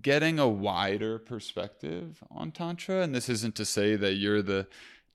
getting 0.01 0.39
a 0.39 0.49
wider 0.49 1.19
perspective 1.19 2.23
on 2.31 2.53
Tantra. 2.53 3.03
And 3.03 3.15
this 3.15 3.29
isn't 3.29 3.55
to 3.57 3.65
say 3.65 3.97
that 3.97 4.15
you're 4.15 4.43
the 4.43 4.67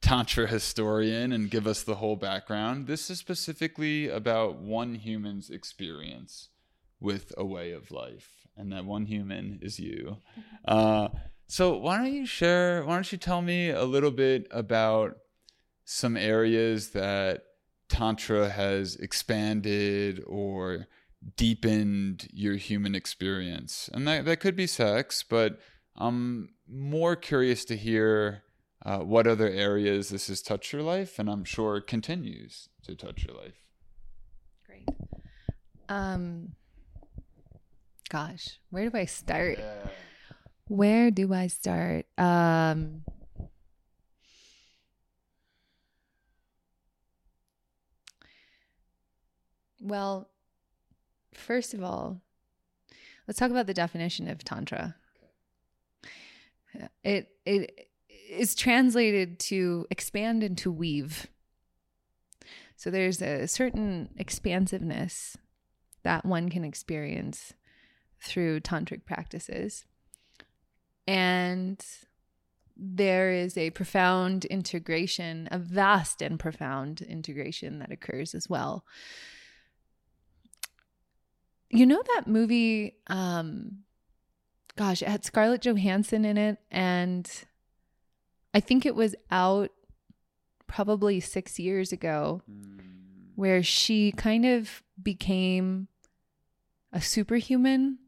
Tantra 0.02 0.48
historian 0.48 1.32
and 1.32 1.50
give 1.50 1.66
us 1.66 1.82
the 1.82 1.96
whole 1.96 2.16
background. 2.16 2.88
This 2.88 3.10
is 3.10 3.18
specifically 3.18 4.10
about 4.10 4.58
one 4.58 4.96
human's 4.96 5.50
experience 5.50 6.50
with 7.00 7.34
a 7.38 7.46
way 7.46 7.72
of 7.72 7.90
life. 7.90 8.48
And 8.56 8.72
that 8.72 8.86
one 8.86 9.06
human 9.06 9.60
is 9.62 9.80
you. 9.80 10.18
Uh, 10.68 11.10
so, 11.48 11.78
why 11.78 11.98
don't 11.98 12.14
you 12.14 12.26
share, 12.26 12.84
why 12.84 12.96
don't 12.96 13.12
you 13.12 13.18
tell 13.18 13.42
me 13.42 13.70
a 13.70 13.86
little 13.86 14.12
bit 14.12 14.48
about 14.52 15.18
some 15.86 16.18
areas 16.18 16.90
that 16.90 17.44
Tantra 17.90 18.50
has 18.50 18.96
expanded 18.96 20.24
or 20.28 20.88
deepened 21.36 22.28
your 22.32 22.56
human 22.56 22.96
experience? 22.96 23.90
And 23.94 24.08
that, 24.08 24.26
that 24.26 24.40
could 24.40 24.56
be 24.56 24.68
sex, 24.68 25.24
but 25.28 25.60
I'm 25.96 26.50
more 26.70 27.16
curious 27.16 27.66
to 27.66 27.78
hear 27.78 28.44
uh, 28.86 29.00
what 29.00 29.28
other 29.28 29.50
areas 29.50 30.10
this 30.10 30.28
has 30.28 30.42
touched 30.42 30.72
your 30.72 30.84
life, 30.84 31.20
and 31.20 31.30
I'm 31.30 31.44
sure 31.44 31.82
continues 31.82 32.70
to 32.84 32.96
touch 32.96 33.26
your 33.26 33.36
life. 33.36 33.64
Great. 34.66 34.88
Um, 35.90 36.54
gosh, 38.10 38.60
where 38.70 38.90
do 38.90 38.98
I 38.98 39.06
start? 39.06 39.60
Where 40.68 41.12
do 41.12 41.34
I 41.34 41.48
start? 41.48 42.06
Um, 42.18 43.04
well, 49.88 50.30
first 51.34 51.74
of 51.74 51.84
all, 51.84 52.22
let's 53.28 53.40
talk 53.40 53.52
about 53.52 53.68
the 53.68 53.74
definition 53.74 54.28
of 54.28 54.44
tantra. 54.44 54.96
Uh, 56.80 56.88
it 57.04 57.30
it 57.46 57.88
is 58.30 58.56
translated 58.56 59.40
to 59.40 59.86
expand 59.90 60.44
and 60.44 60.58
to 60.58 60.72
weave. 60.72 61.28
So 62.76 62.92
there's 62.92 63.22
a 63.22 63.48
certain 63.48 64.10
expansiveness 64.18 65.38
that 66.04 66.26
one 66.26 66.50
can 66.50 66.64
experience 66.64 67.54
through 68.22 68.60
tantric 68.62 69.06
practices. 69.06 69.86
And 71.08 71.84
there 72.76 73.32
is 73.32 73.58
a 73.58 73.72
profound 73.72 74.46
integration, 74.46 75.48
a 75.52 75.58
vast 75.58 76.22
and 76.22 76.40
profound 76.40 77.02
integration 77.02 77.80
that 77.80 77.92
occurs 77.92 78.36
as 78.36 78.48
well. 78.48 78.86
You 81.70 81.86
know 81.86 82.02
that 82.16 82.28
movie 82.28 82.96
um 83.08 83.80
gosh, 84.76 85.02
it 85.02 85.08
had 85.08 85.26
Scarlett 85.26 85.62
Johansson 85.62 86.24
in 86.24 86.38
it 86.38 86.60
and 86.72 87.30
I 88.54 88.60
think 88.60 88.86
it 88.86 88.96
was 88.96 89.16
out 89.32 89.72
probably 90.68 91.20
6 91.20 91.60
years 91.60 91.92
ago 91.92 92.42
where 93.36 93.64
she 93.64 94.12
kind 94.12 94.46
of 94.46 94.84
became 95.02 95.88
a 96.92 97.02
superhuman 97.02 98.00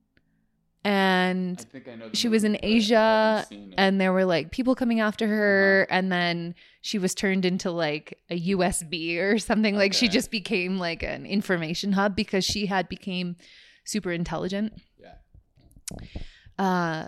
and 0.86 1.66
I 1.74 1.96
know 1.96 2.10
she 2.14 2.28
was 2.30 2.44
in 2.44 2.58
Asia 2.64 3.46
and 3.78 4.00
there 4.00 4.14
were 4.14 4.26
like 4.26 4.52
people 4.52 4.76
coming 4.76 5.00
after 5.02 5.28
her 5.28 5.88
and 5.90 6.12
then 6.12 6.56
she 6.82 6.98
was 6.98 7.14
turned 7.14 7.44
into 7.46 7.70
like 7.72 8.18
a 8.30 8.40
USB 8.52 9.20
or 9.20 9.38
something 9.40 9.76
like 9.76 9.94
she 9.94 10.08
just 10.08 10.32
became 10.32 10.78
like 10.78 11.04
an 11.04 11.26
information 11.26 11.92
hub 11.92 12.16
because 12.16 12.46
she 12.46 12.66
had 12.68 12.88
became 12.88 13.36
super 13.84 14.12
intelligent 14.12 14.74
Yeah. 14.98 15.16
uh 16.58 17.08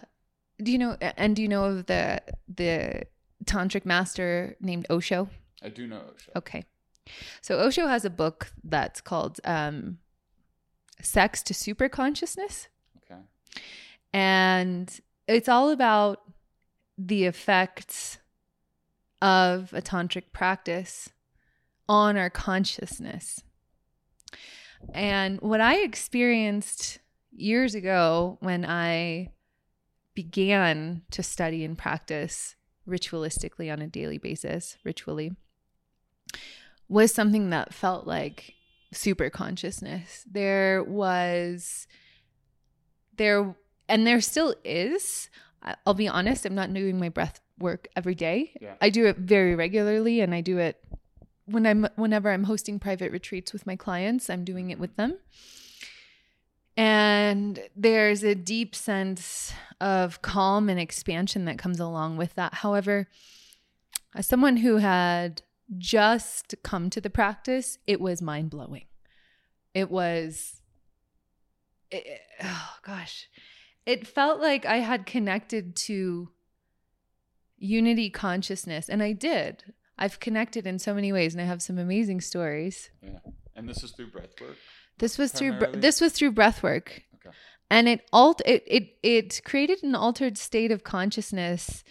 do 0.62 0.72
you 0.72 0.78
know 0.78 0.98
and 1.02 1.36
do 1.36 1.42
you 1.42 1.48
know 1.48 1.64
of 1.66 1.86
the 1.86 2.22
the 2.54 3.04
tantric 3.46 3.86
master 3.86 4.56
named 4.60 4.86
Osho 4.90 5.30
I 5.64 5.70
do 5.70 5.86
know. 5.88 6.02
Osho. 6.16 6.32
Okay. 6.36 6.66
So 7.42 7.60
Osho 7.60 7.86
has 7.88 8.04
a 8.04 8.10
book 8.10 8.52
that's 8.64 9.00
called 9.00 9.40
um, 9.46 10.00
Sex 11.02 11.44
to 11.44 11.54
Super 11.54 11.88
Consciousness. 11.88 12.68
And 14.14 15.00
it's 15.28 15.50
all 15.50 15.70
about 15.70 16.22
the 16.98 17.26
effects 17.26 18.18
of 19.22 19.74
a 19.74 19.82
tantric 19.82 20.34
practice 20.34 21.10
on 21.88 22.18
our 22.18 22.30
consciousness. 22.30 23.44
And 24.94 25.40
what 25.42 25.62
I 25.62 25.78
experienced 25.78 27.00
years 27.32 27.76
ago 27.76 28.38
when 28.42 28.66
I 28.66 29.32
began 30.14 31.04
to 31.12 31.24
study 31.24 31.64
and 31.64 31.78
practice 31.78 32.56
ritualistically 32.88 33.72
on 33.72 33.82
a 33.82 33.88
daily 33.88 34.18
basis, 34.18 34.78
ritually, 34.84 35.36
was 36.90 37.14
something 37.14 37.52
that 37.52 37.74
felt 37.74 38.06
like 38.06 38.54
super 38.92 39.30
consciousness. 39.30 40.26
There 40.30 40.84
was 40.84 41.88
there 43.17 43.56
and 43.88 44.06
there 44.06 44.21
still 44.21 44.56
is. 44.63 45.30
I'll 45.86 45.93
be 45.93 46.08
honest, 46.08 46.45
I'm 46.45 46.56
not 46.56 46.74
doing 46.74 47.00
my 47.00 47.10
breath 47.10 47.39
work 47.60 47.88
every 47.95 48.15
day. 48.15 48.52
Yeah. 48.60 48.74
I 48.82 48.89
do 48.89 49.06
it 49.06 49.17
very 49.17 49.56
regularly 49.56 50.21
and 50.21 50.34
I 50.34 50.41
do 50.41 50.58
it 50.58 50.84
when 51.45 51.65
I'm 51.65 51.88
whenever 51.95 52.32
I'm 52.32 52.45
hosting 52.45 52.80
private 52.80 53.12
retreats 53.12 53.54
with 53.54 53.67
my 53.67 53.76
clients, 53.76 54.30
I'm 54.30 54.43
doing 54.43 54.69
it 54.69 54.80
with 54.80 54.95
them. 54.95 55.17
And 56.78 57.60
there's 57.76 58.24
a 58.24 58.34
deep 58.34 58.76
sense 58.76 59.54
of 59.80 60.21
calm 60.21 60.69
and 60.69 60.80
expansion 60.80 61.45
that 61.45 61.58
comes 61.58 61.80
along 61.80 62.17
with 62.17 62.34
that. 62.36 62.56
However, 62.56 63.08
as 64.15 64.26
someone 64.26 64.58
who 64.58 64.78
had 64.78 65.41
just 65.78 66.56
come 66.63 66.89
to 66.89 67.02
the 67.02 67.10
practice, 67.10 67.78
it 67.88 68.00
was 68.00 68.21
mind 68.21 68.50
blowing. 68.50 68.86
It 69.74 69.91
was, 69.91 70.61
it, 71.92 72.22
oh 72.44 72.70
gosh, 72.84 73.28
it 73.86 74.08
felt 74.08 74.40
like 74.40 74.66
I 74.66 74.78
had 74.78 75.06
connected 75.06 75.76
to 75.88 76.30
unity 77.58 78.10
consciousness, 78.10 78.90
and 78.90 79.04
I 79.04 79.14
did. 79.14 79.74
I've 79.98 80.20
connected 80.20 80.66
in 80.66 80.80
so 80.80 80.94
many 80.94 81.12
ways, 81.14 81.34
and 81.34 81.42
I 81.42 81.46
have 81.46 81.62
some 81.62 81.78
amazing 81.78 82.22
stories. 82.22 82.90
Yeah. 83.04 83.20
And 83.56 83.70
this 83.70 83.84
is 83.84 83.92
through 83.92 84.12
breath 84.12 84.40
work. 84.42 84.58
This 84.98 85.18
was 85.18 85.32
through 85.32 85.58
this 85.74 86.00
was 86.00 86.14
through 86.14 86.32
breath 86.32 86.62
work 86.62 87.02
Okay. 87.16 87.36
and 87.72 87.88
it 87.88 88.08
alt 88.14 88.42
it, 88.46 88.64
it 88.68 88.98
it 89.02 89.42
created 89.44 89.82
an 89.84 89.96
altered 89.96 90.38
state 90.38 90.72
of 90.72 90.84
consciousness 90.84 91.84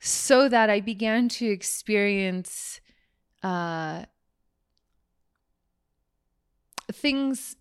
so 0.00 0.48
that 0.48 0.68
i 0.68 0.80
began 0.80 1.28
to 1.28 1.46
experience 1.46 2.80
uh 3.44 4.04
things 6.92 7.54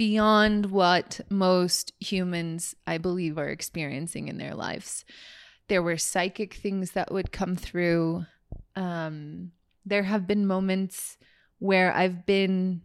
beyond 0.00 0.70
what 0.70 1.20
most 1.28 1.92
humans 2.00 2.74
i 2.86 2.96
believe 2.96 3.36
are 3.36 3.50
experiencing 3.50 4.28
in 4.28 4.38
their 4.38 4.54
lives. 4.54 5.04
There 5.68 5.82
were 5.82 5.98
psychic 5.98 6.54
things 6.54 6.92
that 6.92 7.12
would 7.12 7.32
come 7.32 7.54
through. 7.54 8.24
Um 8.76 9.52
there 9.84 10.04
have 10.04 10.26
been 10.26 10.46
moments 10.46 11.18
where 11.58 11.92
i've 11.92 12.24
been 12.24 12.80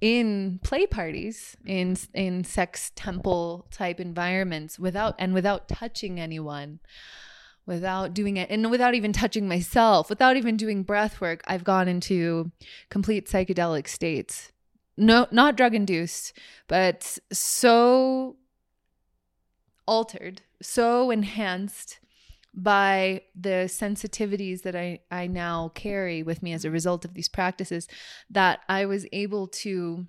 in 0.00 0.58
play 0.64 0.86
parties 0.86 1.58
in 1.66 1.94
in 2.14 2.42
sex 2.42 2.90
temple 2.94 3.66
type 3.70 4.00
environments 4.00 4.78
without 4.78 5.14
and 5.18 5.34
without 5.34 5.68
touching 5.68 6.18
anyone 6.18 6.80
without 7.66 8.14
doing 8.14 8.38
it 8.38 8.48
and 8.48 8.70
without 8.70 8.94
even 8.94 9.12
touching 9.12 9.46
myself 9.46 10.08
without 10.08 10.38
even 10.38 10.56
doing 10.56 10.82
breath 10.82 11.20
work 11.20 11.42
i've 11.46 11.64
gone 11.64 11.88
into 11.88 12.50
complete 12.88 13.26
psychedelic 13.26 13.86
states 13.88 14.52
no 14.96 15.26
not 15.30 15.56
drug 15.56 15.74
induced 15.74 16.32
but 16.68 17.18
so 17.32 18.36
altered 19.86 20.42
so 20.62 21.10
enhanced 21.10 22.00
by 22.56 23.20
the 23.38 23.68
sensitivities 23.68 24.62
that 24.62 24.74
I, 24.74 25.00
I 25.10 25.26
now 25.26 25.70
carry 25.74 26.22
with 26.22 26.42
me 26.42 26.54
as 26.54 26.64
a 26.64 26.70
result 26.70 27.04
of 27.04 27.12
these 27.12 27.28
practices 27.28 27.86
that 28.30 28.60
I 28.66 28.86
was 28.86 29.06
able 29.12 29.46
to 29.48 30.06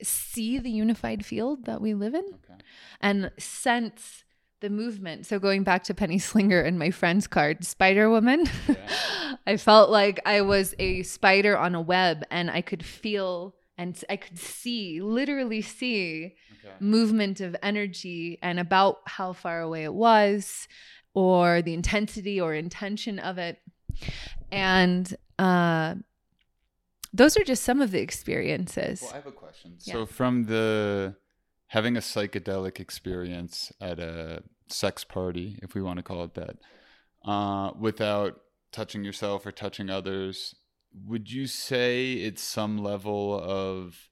see 0.00 0.58
the 0.58 0.70
unified 0.70 1.26
field 1.26 1.66
that 1.66 1.80
we 1.80 1.92
live 1.92 2.14
in 2.14 2.24
Okay. 2.24 2.60
and 3.00 3.32
sense 3.36 4.24
the 4.60 4.70
movement. 4.70 5.26
So 5.26 5.38
going 5.38 5.62
back 5.64 5.84
to 5.84 5.94
Penny 5.94 6.18
Slinger 6.28 6.60
and 6.60 6.78
my 6.78 6.90
friend's 6.90 7.26
card, 7.26 7.64
Spider 7.64 8.10
Woman, 8.10 8.46
Yeah. 8.68 9.34
I 9.46 9.56
felt 9.56 9.90
like 9.90 10.20
I 10.26 10.42
was 10.42 10.74
a 10.78 11.02
spider 11.02 11.56
on 11.56 11.74
a 11.74 11.80
web 11.80 12.24
and 12.30 12.50
I 12.50 12.60
could 12.60 12.84
feel 12.84 13.54
and 13.78 13.98
I 14.10 14.16
could 14.16 14.38
see, 14.38 15.00
literally 15.00 15.62
see 15.62 16.34
Okay. 16.62 16.74
movement 16.78 17.40
of 17.40 17.56
energy 17.62 18.38
and 18.42 18.60
about 18.60 18.98
how 19.06 19.32
far 19.32 19.62
away 19.62 19.84
it 19.84 19.94
was 19.94 20.68
or 21.14 21.62
the 21.62 21.72
intensity 21.72 22.38
or 22.38 22.52
intention 22.54 23.18
of 23.18 23.38
it 23.38 23.58
and 24.52 25.16
uh 25.38 25.94
those 27.14 27.36
are 27.38 27.44
just 27.44 27.62
some 27.64 27.80
of 27.80 27.90
the 27.92 28.00
experiences 28.00 29.00
Well, 29.02 29.12
I 29.12 29.16
have 29.16 29.26
a 29.26 29.32
question. 29.32 29.76
Yeah. 29.84 29.94
So, 29.94 30.06
from 30.06 30.44
the 30.44 31.16
having 31.70 31.96
a 31.96 32.00
psychedelic 32.00 32.80
experience 32.80 33.72
at 33.80 34.00
a 34.00 34.42
sex 34.66 35.04
party, 35.04 35.56
if 35.62 35.72
we 35.72 35.80
want 35.80 35.98
to 35.98 36.02
call 36.02 36.24
it 36.24 36.34
that, 36.34 36.56
uh, 37.24 37.70
without 37.78 38.40
touching 38.72 39.04
yourself 39.04 39.46
or 39.46 39.52
touching 39.52 39.88
others, 39.88 40.56
would 41.06 41.30
you 41.30 41.46
say 41.46 42.14
it's 42.14 42.42
some 42.42 42.76
level 42.76 43.40
of 43.40 44.08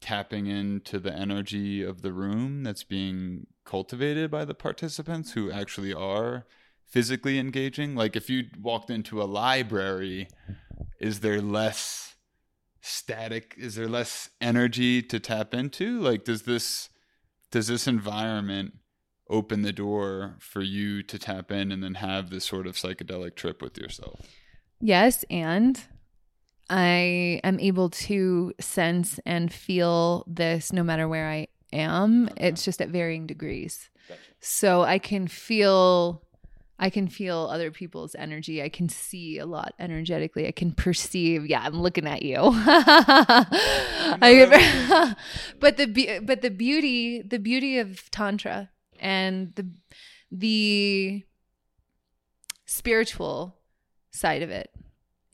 tapping 0.00 0.46
into 0.46 0.98
the 0.98 1.12
energy 1.12 1.82
of 1.82 2.00
the 2.00 2.12
room 2.12 2.62
that's 2.62 2.84
being 2.84 3.46
cultivated 3.66 4.30
by 4.30 4.46
the 4.46 4.54
participants 4.54 5.32
who 5.32 5.50
actually 5.50 5.92
are 5.92 6.46
physically 6.86 7.38
engaging? 7.38 7.94
Like, 7.94 8.16
if 8.16 8.30
you 8.30 8.44
walked 8.58 8.88
into 8.88 9.20
a 9.20 9.24
library, 9.24 10.28
is 10.98 11.20
there 11.20 11.42
less 11.42 12.05
static? 12.86 13.54
Is 13.58 13.74
there 13.74 13.88
less 13.88 14.30
energy 14.40 15.02
to 15.02 15.20
tap 15.20 15.54
into? 15.54 16.00
Like 16.00 16.24
does 16.24 16.42
this 16.42 16.88
does 17.50 17.68
this 17.68 17.86
environment 17.86 18.74
open 19.28 19.62
the 19.62 19.72
door 19.72 20.36
for 20.38 20.62
you 20.62 21.02
to 21.02 21.18
tap 21.18 21.50
in 21.50 21.72
and 21.72 21.82
then 21.82 21.94
have 21.94 22.30
this 22.30 22.44
sort 22.44 22.66
of 22.66 22.74
psychedelic 22.76 23.34
trip 23.34 23.60
with 23.62 23.76
yourself? 23.78 24.20
Yes 24.80 25.24
and 25.30 25.80
i 26.68 27.40
am 27.44 27.60
able 27.60 27.88
to 27.88 28.52
sense 28.58 29.20
and 29.24 29.52
feel 29.52 30.24
this 30.26 30.72
no 30.72 30.82
matter 30.82 31.06
where 31.06 31.28
i 31.28 31.46
am. 31.72 32.26
Okay. 32.26 32.48
it's 32.48 32.64
just 32.64 32.80
at 32.80 32.88
varying 32.88 33.26
degrees. 33.26 33.88
Gotcha. 34.08 34.20
so 34.40 34.82
i 34.82 34.98
can 34.98 35.26
feel 35.28 36.25
i 36.78 36.90
can 36.90 37.08
feel 37.08 37.48
other 37.50 37.70
people's 37.70 38.14
energy. 38.18 38.62
I 38.62 38.68
can 38.68 38.88
see 38.88 39.38
a 39.38 39.46
lot 39.46 39.72
energetically. 39.78 40.46
I 40.46 40.52
can 40.52 40.72
perceive. 40.72 41.46
Yeah 41.46 41.62
i'm 41.64 41.80
looking 41.80 42.06
at 42.06 42.22
you. 42.22 42.36
I- 44.22 45.14
but 45.60 45.76
the 45.76 45.86
be- 45.86 46.18
but 46.20 46.42
the 46.42 46.50
beauty 46.50 47.22
the 47.22 47.38
beauty 47.38 47.78
of 47.78 48.10
tantra 48.10 48.70
and 49.00 49.54
the 49.56 49.66
the 50.30 51.24
spiritual 52.66 53.56
side 54.10 54.42
of 54.42 54.50
it 54.50 54.70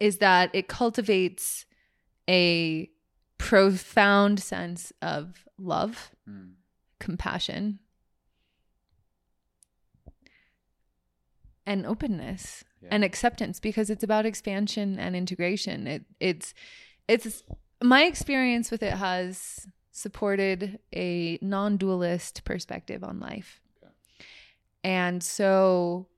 is 0.01 0.19
that 0.19 0.51
it 0.55 0.69
cultivates 0.69 1.65
a 2.29 2.91
profound 3.39 4.41
sense 4.41 4.93
of 5.03 5.45
love 5.59 6.11
Hmm. 6.27 6.51
compassion 7.01 7.81
and 11.67 11.87
openness 11.87 12.65
Yeah. 12.83 12.89
and 12.93 13.05
acceptance 13.05 13.61
because 13.61 13.91
it's 13.91 14.03
about 14.05 14.27
expansion 14.27 14.99
and 14.99 15.15
integration. 15.17 15.87
It 15.87 16.05
it's 16.21 16.55
it's 17.09 17.43
my 17.83 18.05
experience 18.05 18.71
with 18.71 18.83
it 18.83 18.95
has 18.95 19.67
supported 19.91 20.79
a 20.95 21.39
non-dualist 21.43 22.45
perspective 22.45 23.05
on 23.05 23.21
life. 23.21 23.61
And 24.85 25.23
so 25.23 26.09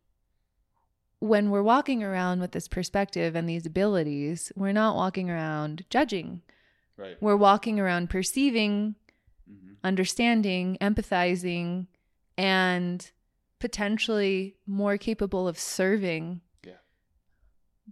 when 1.19 1.51
we're 1.51 1.63
walking 1.63 2.03
around 2.03 2.41
with 2.41 2.53
this 2.53 2.69
perspective 2.69 3.35
and 3.35 3.49
these 3.49 3.67
abilities 3.67 4.53
we're 4.57 4.73
not 4.73 4.97
walking 4.97 5.31
around 5.31 5.85
judging. 5.91 6.43
Right. 6.97 7.17
We're 7.21 7.37
walking 7.37 7.81
around 7.81 8.09
perceiving 8.11 8.95
Mhm. 9.51 9.77
understanding, 9.83 10.79
empathizing, 10.81 11.87
and 12.39 13.11
potentially 13.64 14.57
more 14.66 14.98
capable 14.98 15.48
of 15.48 15.59
serving 15.59 16.42
Yeah. 16.62 16.74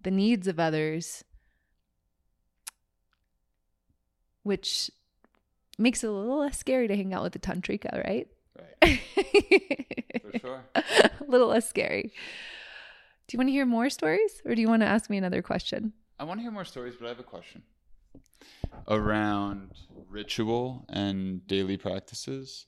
the 0.02 0.11
needs 0.11 0.46
of 0.46 0.61
others, 0.61 1.24
which 4.42 4.90
makes 5.78 6.04
it 6.04 6.08
a 6.08 6.12
little 6.12 6.40
less 6.40 6.58
scary 6.58 6.88
to 6.88 6.94
hang 6.96 7.14
out 7.14 7.22
with 7.22 7.32
the 7.32 7.38
tantrika, 7.38 8.04
right? 8.06 8.28
right 8.58 9.00
for 10.22 10.38
sure 10.38 10.61
a 10.74 11.11
little 11.26 11.48
less 11.48 11.66
scary. 11.66 12.12
Do 13.26 13.35
you 13.35 13.38
want 13.38 13.48
to 13.48 13.52
hear 13.52 13.64
more 13.64 13.88
stories 13.88 14.42
or 14.44 14.54
do 14.54 14.61
you 14.61 14.68
want 14.68 14.82
to 14.82 14.87
ask 14.87 15.08
me 15.08 15.16
another 15.16 15.40
question? 15.42 15.94
i 16.18 16.24
want 16.24 16.38
to 16.38 16.42
hear 16.42 16.52
more 16.52 16.66
stories 16.66 16.94
but 16.98 17.06
i 17.06 17.08
have 17.08 17.18
a 17.18 17.22
question 17.22 17.62
around 18.88 19.70
ritual 20.08 20.85
and 20.90 21.44
daily 21.46 21.76
practices 21.78 22.66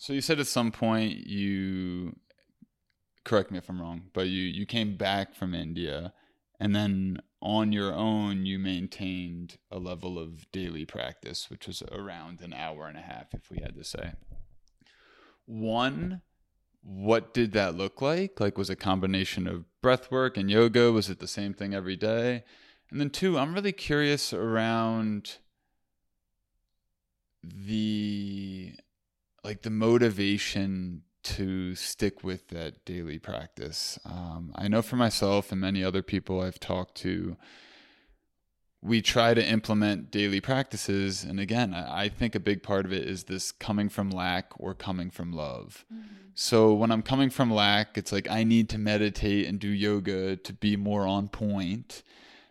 so 0.00 0.12
you 0.12 0.20
said 0.20 0.40
at 0.40 0.46
some 0.46 0.72
point 0.72 1.26
you 1.26 2.16
correct 3.24 3.50
me 3.50 3.58
if 3.58 3.68
i'm 3.68 3.80
wrong 3.80 4.02
but 4.12 4.26
you 4.28 4.42
you 4.42 4.64
came 4.64 4.96
back 4.96 5.34
from 5.34 5.54
india 5.54 6.12
and 6.58 6.74
then 6.74 7.20
on 7.42 7.72
your 7.72 7.94
own 7.94 8.44
you 8.44 8.58
maintained 8.58 9.56
a 9.70 9.78
level 9.78 10.18
of 10.18 10.50
daily 10.52 10.84
practice 10.84 11.48
which 11.48 11.66
was 11.66 11.82
around 11.90 12.40
an 12.42 12.52
hour 12.52 12.86
and 12.86 12.98
a 12.98 13.02
half 13.02 13.32
if 13.32 13.50
we 13.50 13.58
had 13.62 13.74
to 13.74 13.84
say. 13.84 14.12
One 15.46 16.20
what 16.82 17.34
did 17.34 17.52
that 17.52 17.74
look 17.74 18.00
like? 18.00 18.40
Like 18.40 18.56
was 18.56 18.70
it 18.70 18.74
a 18.74 18.76
combination 18.76 19.46
of 19.46 19.64
breath 19.82 20.10
work 20.10 20.36
and 20.36 20.50
yoga? 20.50 20.92
Was 20.92 21.10
it 21.10 21.18
the 21.18 21.28
same 21.28 21.52
thing 21.54 21.74
every 21.74 21.96
day? 21.96 22.44
And 22.90 23.00
then 23.00 23.10
two 23.10 23.38
i'm 23.38 23.54
really 23.54 23.72
curious 23.72 24.32
around 24.34 25.38
the 27.42 28.74
like 29.42 29.62
the 29.62 29.70
motivation 29.70 31.02
to 31.22 31.74
stick 31.74 32.24
with 32.24 32.48
that 32.48 32.84
daily 32.84 33.18
practice. 33.18 33.98
Um, 34.04 34.52
I 34.54 34.68
know 34.68 34.82
for 34.82 34.96
myself 34.96 35.52
and 35.52 35.60
many 35.60 35.84
other 35.84 36.02
people 36.02 36.40
I've 36.40 36.60
talked 36.60 36.94
to, 36.98 37.36
we 38.82 39.02
try 39.02 39.34
to 39.34 39.46
implement 39.46 40.10
daily 40.10 40.40
practices. 40.40 41.22
And 41.22 41.38
again, 41.38 41.74
I, 41.74 42.04
I 42.04 42.08
think 42.08 42.34
a 42.34 42.40
big 42.40 42.62
part 42.62 42.86
of 42.86 42.92
it 42.92 43.06
is 43.06 43.24
this 43.24 43.52
coming 43.52 43.90
from 43.90 44.10
lack 44.10 44.52
or 44.58 44.74
coming 44.74 45.10
from 45.10 45.32
love. 45.32 45.84
So 46.34 46.72
when 46.72 46.90
I'm 46.90 47.02
coming 47.02 47.28
from 47.28 47.52
lack, 47.52 47.98
it's 47.98 48.12
like 48.12 48.30
I 48.30 48.44
need 48.44 48.70
to 48.70 48.78
meditate 48.78 49.46
and 49.46 49.58
do 49.58 49.68
yoga 49.68 50.36
to 50.36 50.52
be 50.54 50.76
more 50.76 51.06
on 51.06 51.28
point. 51.28 52.02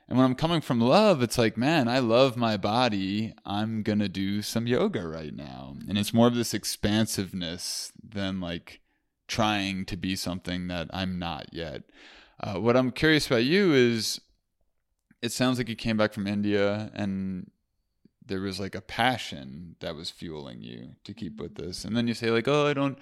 And 0.10 0.18
when 0.18 0.26
I'm 0.26 0.36
coming 0.36 0.60
from 0.60 0.82
love, 0.82 1.22
it's 1.22 1.38
like, 1.38 1.56
man, 1.56 1.88
I 1.88 2.00
love 2.00 2.36
my 2.36 2.58
body. 2.58 3.36
I'm 3.46 3.84
going 3.84 4.00
to 4.00 4.10
do 4.10 4.42
some 4.42 4.66
yoga 4.66 5.08
right 5.08 5.36
now. 5.36 5.76
And 5.88 6.00
it's 6.00 6.16
more 6.16 6.26
of 6.26 6.34
this 6.34 6.56
expansiveness 6.56 7.94
than 8.04 8.42
like 8.42 8.82
trying 9.28 9.86
to 9.86 9.96
be 9.96 10.16
something 10.16 10.68
that 10.68 10.90
I'm 10.92 11.20
not 11.20 11.54
yet. 11.54 11.84
Uh, 12.40 12.56
what 12.56 12.76
I'm 12.76 12.90
curious 12.90 13.28
about 13.28 13.44
you 13.44 13.72
is 13.74 14.20
it 15.22 15.32
sounds 15.32 15.60
like 15.60 15.70
you 15.70 15.76
came 15.76 15.98
back 15.98 16.14
from 16.14 16.26
India 16.26 16.90
and 16.96 17.52
there 18.26 18.42
was 18.42 18.60
like 18.60 18.74
a 18.74 18.82
passion 18.82 19.76
that 19.80 19.96
was 19.96 20.10
fueling 20.10 20.64
you 20.64 20.96
to 21.04 21.14
keep 21.14 21.40
with 21.40 21.54
this. 21.54 21.86
And 21.86 21.96
then 21.96 22.08
you 22.08 22.16
say 22.16 22.32
like, 22.32 22.48
"Oh, 22.48 22.68
I 22.68 22.74
don't 22.74 22.98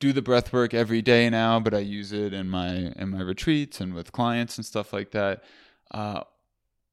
do 0.00 0.12
the 0.12 0.22
breath 0.22 0.52
work 0.52 0.72
every 0.72 1.02
day 1.02 1.28
now, 1.28 1.60
but 1.60 1.74
I 1.74 1.80
use 1.80 2.12
it 2.12 2.32
in 2.32 2.48
my 2.48 2.92
in 2.96 3.10
my 3.10 3.20
retreats 3.20 3.80
and 3.80 3.92
with 3.92 4.12
clients 4.12 4.56
and 4.56 4.64
stuff 4.64 4.92
like 4.92 5.10
that." 5.10 5.42
Uh, 5.90 6.22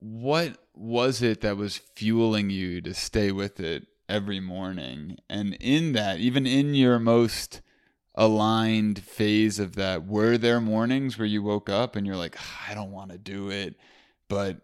what 0.05 0.57
was 0.75 1.23
it 1.23 1.41
that 1.41 1.57
was 1.57 1.77
fueling 1.77 2.51
you 2.51 2.79
to 2.81 2.93
stay 2.93 3.31
with 3.31 3.59
it 3.59 3.87
every 4.07 4.39
morning? 4.39 5.17
And 5.27 5.55
in 5.59 5.93
that, 5.93 6.19
even 6.19 6.45
in 6.45 6.75
your 6.75 6.99
most 6.99 7.61
aligned 8.13 8.99
phase 8.99 9.57
of 9.57 9.75
that, 9.75 10.05
were 10.05 10.37
there 10.37 10.61
mornings 10.61 11.17
where 11.17 11.25
you 11.25 11.41
woke 11.41 11.69
up 11.69 11.95
and 11.95 12.05
you're 12.05 12.15
like, 12.15 12.35
"Ah, 12.39 12.65
I 12.69 12.73
don't 12.75 12.91
want 12.91 13.11
to 13.11 13.17
do 13.17 13.49
it, 13.49 13.75
but 14.27 14.61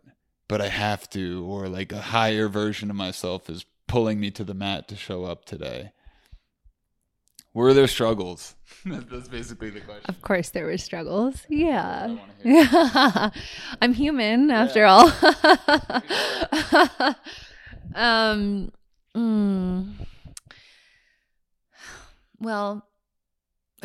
but 0.47 0.62
I 0.62 0.67
have 0.67 1.10
to, 1.12 1.43
or 1.45 1.67
like 1.69 1.91
a 1.91 2.01
higher 2.01 2.47
version 2.47 2.89
of 2.91 2.95
myself 2.95 3.49
is 3.49 3.65
pulling 3.88 4.19
me 4.19 4.32
to 4.32 4.43
the 4.43 4.54
mat 4.54 4.88
to 4.89 4.95
show 4.95 5.23
up 5.25 5.45
today? 5.45 5.91
Were 7.54 7.74
there 7.74 7.88
struggles? 7.88 8.56
That's 8.86 9.28
basically 9.28 9.70
the 9.72 9.82
question. 9.82 10.06
Of 10.08 10.22
course, 10.22 10.50
there 10.50 10.66
were 10.66 10.78
struggles. 10.78 11.46
Yeah. 11.50 12.16
yeah. 12.44 13.30
I'm 13.82 13.94
human 13.94 14.50
after 14.52 14.80
Yeah. 14.80 14.90
all. 14.90 15.08
um, 17.96 18.72
mm. 19.16 19.94
well, 22.40 22.88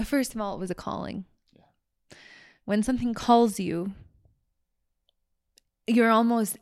first 0.04 0.34
of 0.34 0.40
all, 0.40 0.54
it 0.54 0.60
was 0.60 0.70
a 0.70 0.74
calling. 0.74 1.24
Yeah. 1.54 1.64
When 2.66 2.84
something 2.84 3.14
calls 3.14 3.58
you, 3.58 3.92
you're 5.88 6.10
almost 6.10 6.56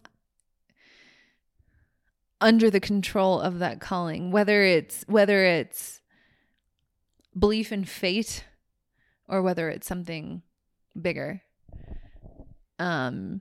under 2.41 2.71
the 2.71 2.81
control 2.81 3.41
of 3.41 3.59
that 3.59 3.81
calling, 3.81 4.31
whether 4.31 4.63
it's 4.63 5.05
whether 5.07 5.45
it's 5.45 6.01
belief 7.39 7.73
in 7.73 7.85
fate 7.85 8.45
or 9.29 9.43
whether 9.43 9.69
it's 9.69 9.87
something 9.87 10.43
bigger 11.01 11.43
um 12.79 13.41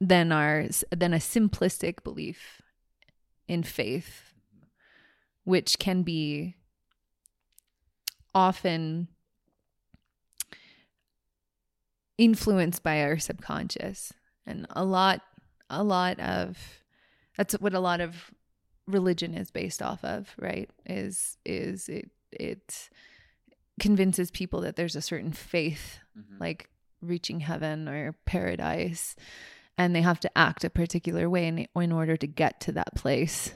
than 0.00 0.32
our 0.32 0.66
than 0.90 1.12
a 1.12 1.18
simplistic 1.18 2.02
belief 2.02 2.62
in 3.46 3.62
faith 3.62 4.34
which 5.44 5.78
can 5.78 6.02
be 6.02 6.56
often 8.34 9.08
influenced 12.18 12.82
by 12.82 13.02
our 13.02 13.18
subconscious. 13.18 14.12
And 14.46 14.66
a 14.70 14.84
lot 14.84 15.22
a 15.70 15.82
lot 15.82 16.20
of 16.20 16.58
that's 17.36 17.54
what 17.54 17.74
a 17.74 17.80
lot 17.80 18.00
of 18.00 18.30
religion 18.86 19.34
is 19.34 19.50
based 19.50 19.80
off 19.80 20.04
of 20.04 20.34
right 20.38 20.68
is 20.84 21.38
is 21.46 21.88
it 21.88 22.10
it 22.40 22.88
convinces 23.80 24.30
people 24.30 24.60
that 24.60 24.76
there's 24.76 24.96
a 24.96 25.02
certain 25.02 25.32
faith 25.32 25.98
Mhm. 26.16 26.40
like 26.40 26.68
reaching 27.00 27.40
heaven 27.40 27.88
or 27.88 28.12
paradise 28.24 29.16
and 29.76 29.94
they 29.94 30.02
have 30.02 30.20
to 30.20 30.38
act 30.38 30.62
a 30.64 30.70
particular 30.70 31.28
way 31.28 31.48
in, 31.48 31.66
in 31.74 31.90
order 31.92 32.16
to 32.16 32.26
get 32.28 32.60
to 32.60 32.72
that 32.72 32.94
place 32.94 33.52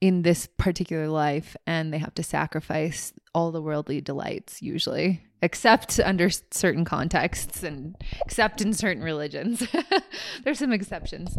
in 0.00 0.22
this 0.22 0.46
particular 0.56 1.08
life 1.08 1.56
and 1.66 1.92
they 1.92 1.98
have 1.98 2.14
to 2.14 2.22
sacrifice 2.22 3.12
all 3.34 3.50
the 3.50 3.60
worldly 3.62 4.00
delights 4.00 4.62
usually 4.62 5.22
except 5.42 5.98
under 6.00 6.30
certain 6.30 6.84
contexts 6.84 7.62
and 7.62 7.96
except 8.24 8.60
in 8.62 8.72
certain 8.72 9.02
religions. 9.02 9.66
There's 10.44 10.58
some 10.60 10.72
exceptions. 10.72 11.36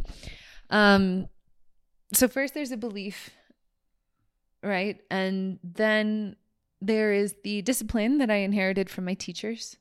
Um 0.69 1.27
so 2.13 2.27
first 2.27 2.53
there's 2.53 2.71
a 2.71 2.77
belief 2.77 3.29
right? 4.63 4.99
And 5.09 5.59
then 5.63 6.35
there 6.81 7.11
is 7.13 7.35
the 7.43 7.61
discipline 7.63 8.17
that 8.19 8.29
i 8.29 8.35
inherited 8.35 8.89
from 8.89 9.05
my 9.05 9.13
teachers 9.13 9.77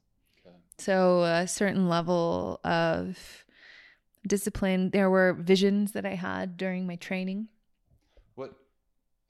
Okay. 0.46 0.56
so 0.78 1.22
a 1.22 1.46
certain 1.46 1.88
level 1.88 2.61
of 2.64 3.44
discipline 4.26 4.90
there 4.90 5.11
were 5.11 5.32
visions 5.35 5.92
that 5.92 6.04
i 6.06 6.14
had 6.14 6.56
during 6.56 6.87
my 6.87 6.96
training 6.96 7.48
What? 8.35 8.52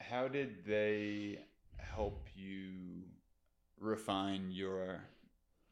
How 0.00 0.28
did 0.28 0.64
they 0.66 1.40
help 1.78 2.28
you 2.34 3.02
refine 3.80 4.50
your 4.50 5.00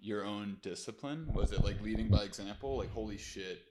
your 0.00 0.24
own 0.24 0.58
discipline? 0.60 1.30
Was 1.32 1.52
it 1.52 1.64
like 1.64 1.80
leading 1.82 2.08
by 2.08 2.24
example? 2.24 2.76
Like 2.76 2.92
holy 2.92 3.16
shit, 3.16 3.62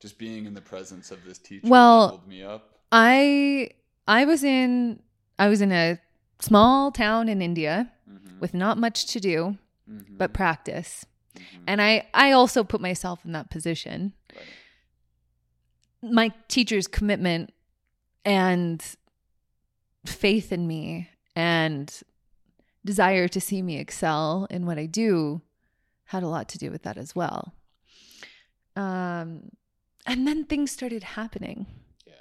just 0.00 0.18
being 0.18 0.46
in 0.46 0.54
the 0.54 0.60
presence 0.60 1.10
of 1.12 1.24
this 1.24 1.38
teacher 1.38 1.68
Well, 1.68 2.00
leveled 2.06 2.26
me 2.26 2.42
up. 2.42 2.80
I 2.90 3.70
I 4.08 4.24
was 4.24 4.42
in 4.42 5.00
I 5.38 5.46
was 5.48 5.60
in 5.60 5.70
a 5.72 5.98
small 6.40 6.90
town 6.92 7.28
in 7.28 7.42
India 7.42 7.90
Mhm, 8.08 8.38
with 8.40 8.54
not 8.54 8.78
much 8.78 9.06
to 9.06 9.20
do 9.20 9.58
mhm, 9.88 10.16
but 10.18 10.32
practice. 10.32 11.04
mhm. 11.34 11.64
And 11.66 11.82
I 11.82 12.08
I 12.14 12.32
also 12.32 12.64
put 12.64 12.80
myself 12.80 13.24
in 13.24 13.32
that 13.32 13.50
position. 13.50 14.14
Right. 14.34 16.10
My 16.12 16.32
teacher's 16.48 16.86
commitment 16.86 17.52
and 18.24 18.82
faith 20.06 20.52
in 20.52 20.66
me 20.66 21.08
and 21.34 21.92
desire 22.84 23.28
to 23.28 23.40
see 23.40 23.62
me 23.62 23.78
excel 23.78 24.46
in 24.50 24.64
what 24.64 24.78
I 24.78 24.86
do 24.86 25.42
had 26.04 26.22
a 26.22 26.28
lot 26.28 26.48
to 26.50 26.58
do 26.58 26.70
with 26.70 26.82
that 26.84 26.96
as 26.96 27.14
well. 27.16 27.52
Um 28.76 29.50
and 30.06 30.26
then 30.26 30.44
things 30.44 30.70
started 30.70 31.02
happening. 31.02 31.66
Yeah. 32.06 32.14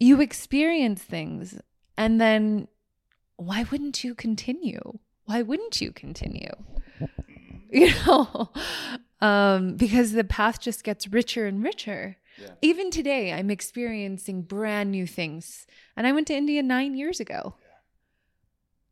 you 0.00 0.20
experience 0.20 1.02
things 1.02 1.58
and 1.96 2.20
then 2.20 2.68
why 3.36 3.64
wouldn't 3.70 4.04
you 4.04 4.14
continue? 4.14 4.98
Why 5.24 5.42
wouldn't 5.42 5.80
you 5.80 5.92
continue? 5.92 6.52
You 7.70 7.92
know 8.06 8.50
um 9.20 9.74
because 9.76 10.12
the 10.12 10.22
path 10.22 10.60
just 10.60 10.84
gets 10.84 11.08
richer 11.08 11.46
and 11.46 11.60
richer. 11.62 12.18
Yeah. 12.40 12.50
even 12.62 12.90
today 12.90 13.32
i'm 13.32 13.50
experiencing 13.50 14.42
brand 14.42 14.90
new 14.92 15.06
things. 15.08 15.66
And 15.96 16.06
i 16.06 16.12
went 16.12 16.28
to 16.28 16.34
india 16.34 16.62
9 16.62 16.94
years 16.94 17.18
ago. 17.18 17.56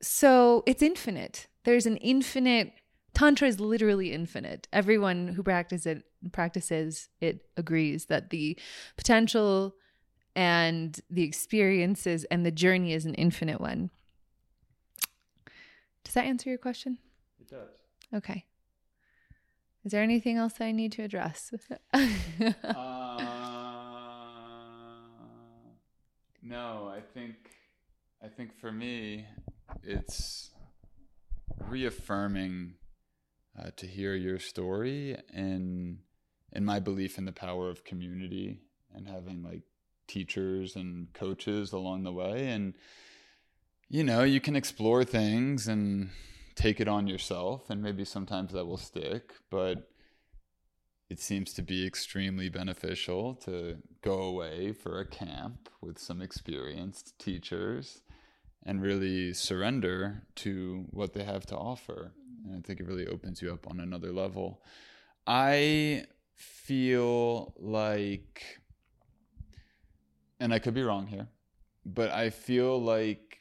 So 0.00 0.64
it's 0.66 0.82
infinite. 0.82 1.46
There's 1.64 1.86
an 1.86 1.96
infinite 1.98 2.72
tantra 3.14 3.46
is 3.46 3.60
literally 3.60 4.12
infinite. 4.12 4.66
Everyone 4.72 5.28
who 5.28 5.42
practices 5.42 5.86
it 5.86 6.04
practices 6.32 7.08
it 7.20 7.44
agrees 7.56 8.06
that 8.06 8.30
the 8.30 8.58
potential 8.96 9.74
and 10.34 10.98
the 11.10 11.22
experiences 11.22 12.24
and 12.30 12.44
the 12.44 12.50
journey 12.50 12.92
is 12.94 13.04
an 13.06 13.14
infinite 13.14 13.60
one. 13.60 13.90
Does 16.04 16.14
that 16.14 16.24
answer 16.24 16.48
your 16.48 16.58
question? 16.58 16.98
It 17.40 17.48
does. 17.48 17.68
Okay. 18.14 18.44
Is 19.84 19.92
there 19.92 20.02
anything 20.02 20.36
else 20.36 20.60
I 20.60 20.72
need 20.72 20.92
to 20.92 21.02
address? 21.02 21.52
uh, 21.92 22.00
no, 26.42 26.92
I 26.94 27.00
think 27.14 27.34
I 28.22 28.28
think 28.28 28.56
for 28.60 28.70
me, 28.70 29.26
it's 29.82 30.50
reaffirming 31.68 32.74
uh, 33.58 33.70
to 33.76 33.86
hear 33.86 34.14
your 34.14 34.38
story 34.38 35.16
and 35.32 35.98
and 36.52 36.64
my 36.64 36.78
belief 36.78 37.18
in 37.18 37.24
the 37.24 37.32
power 37.32 37.68
of 37.68 37.84
community 37.84 38.60
and 38.94 39.08
having 39.08 39.42
like 39.42 39.62
teachers 40.06 40.76
and 40.76 41.12
coaches 41.14 41.72
along 41.72 42.04
the 42.04 42.12
way 42.12 42.48
and 42.48 42.74
you 43.92 44.02
know 44.02 44.22
you 44.22 44.40
can 44.40 44.56
explore 44.56 45.04
things 45.04 45.68
and 45.68 46.08
take 46.54 46.80
it 46.80 46.88
on 46.88 47.06
yourself 47.06 47.68
and 47.68 47.82
maybe 47.82 48.04
sometimes 48.04 48.52
that 48.52 48.66
will 48.66 48.78
stick 48.78 49.34
but 49.50 49.90
it 51.10 51.20
seems 51.20 51.52
to 51.52 51.60
be 51.60 51.86
extremely 51.86 52.48
beneficial 52.48 53.34
to 53.34 53.76
go 54.00 54.22
away 54.22 54.72
for 54.72 54.98
a 54.98 55.06
camp 55.06 55.68
with 55.82 55.98
some 55.98 56.22
experienced 56.22 57.18
teachers 57.18 58.00
and 58.64 58.80
really 58.80 59.34
surrender 59.34 60.22
to 60.36 60.86
what 60.90 61.12
they 61.12 61.22
have 61.22 61.44
to 61.44 61.54
offer. 61.54 62.12
And 62.46 62.56
I 62.56 62.66
think 62.66 62.80
it 62.80 62.86
really 62.86 63.06
opens 63.06 63.42
you 63.42 63.52
up 63.52 63.68
on 63.68 63.78
another 63.78 64.10
level. 64.10 64.62
I 65.26 66.06
feel 66.34 67.52
like, 67.58 68.42
and 70.40 70.54
I 70.54 70.60
could 70.60 70.72
be 70.72 70.82
wrong 70.82 71.06
here, 71.06 71.28
but 71.84 72.10
I 72.10 72.30
feel 72.30 72.80
like 72.80 73.31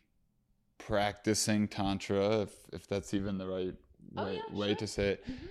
practicing 0.91 1.69
Tantra, 1.69 2.41
if, 2.41 2.49
if 2.73 2.85
that's 2.85 3.13
even 3.13 3.37
the 3.37 3.47
right 3.47 3.75
Oh, 4.17 4.25
way, 4.25 4.33
yeah, 4.35 4.57
way 4.57 4.67
sure. 4.69 4.75
to 4.75 4.87
say 4.87 5.07
it, 5.11 5.23
mm-hmm. 5.23 5.45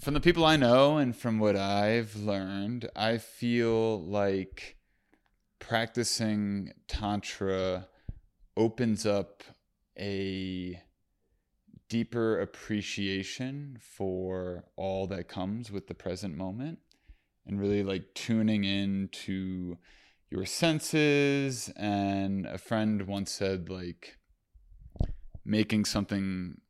from 0.00 0.14
the 0.14 0.20
people 0.20 0.44
I 0.44 0.56
know 0.56 0.96
and 0.96 1.14
from 1.14 1.38
what 1.38 1.54
I've 1.54 2.16
learned, 2.16 2.88
I 2.96 3.18
feel 3.18 4.02
like 4.02 4.76
practicing 5.60 6.72
Tantra 6.88 7.86
opens 8.56 9.06
up 9.06 9.44
a 9.96 10.80
deeper 11.88 12.40
appreciation 12.40 13.78
for 13.80 14.64
all 14.76 15.06
that 15.06 15.28
comes 15.28 15.70
with 15.70 15.86
the 15.86 15.94
present 15.94 16.36
moment 16.36 16.80
and 17.46 17.60
really 17.60 17.84
like 17.84 18.14
tuning 18.14 18.64
in 18.64 19.10
to 19.12 19.78
your 20.28 20.44
senses. 20.44 21.70
And 21.76 22.46
a 22.46 22.58
friend 22.58 23.06
once 23.06 23.30
said, 23.30 23.68
like, 23.68 24.16
making 25.44 25.84
something 25.84 26.60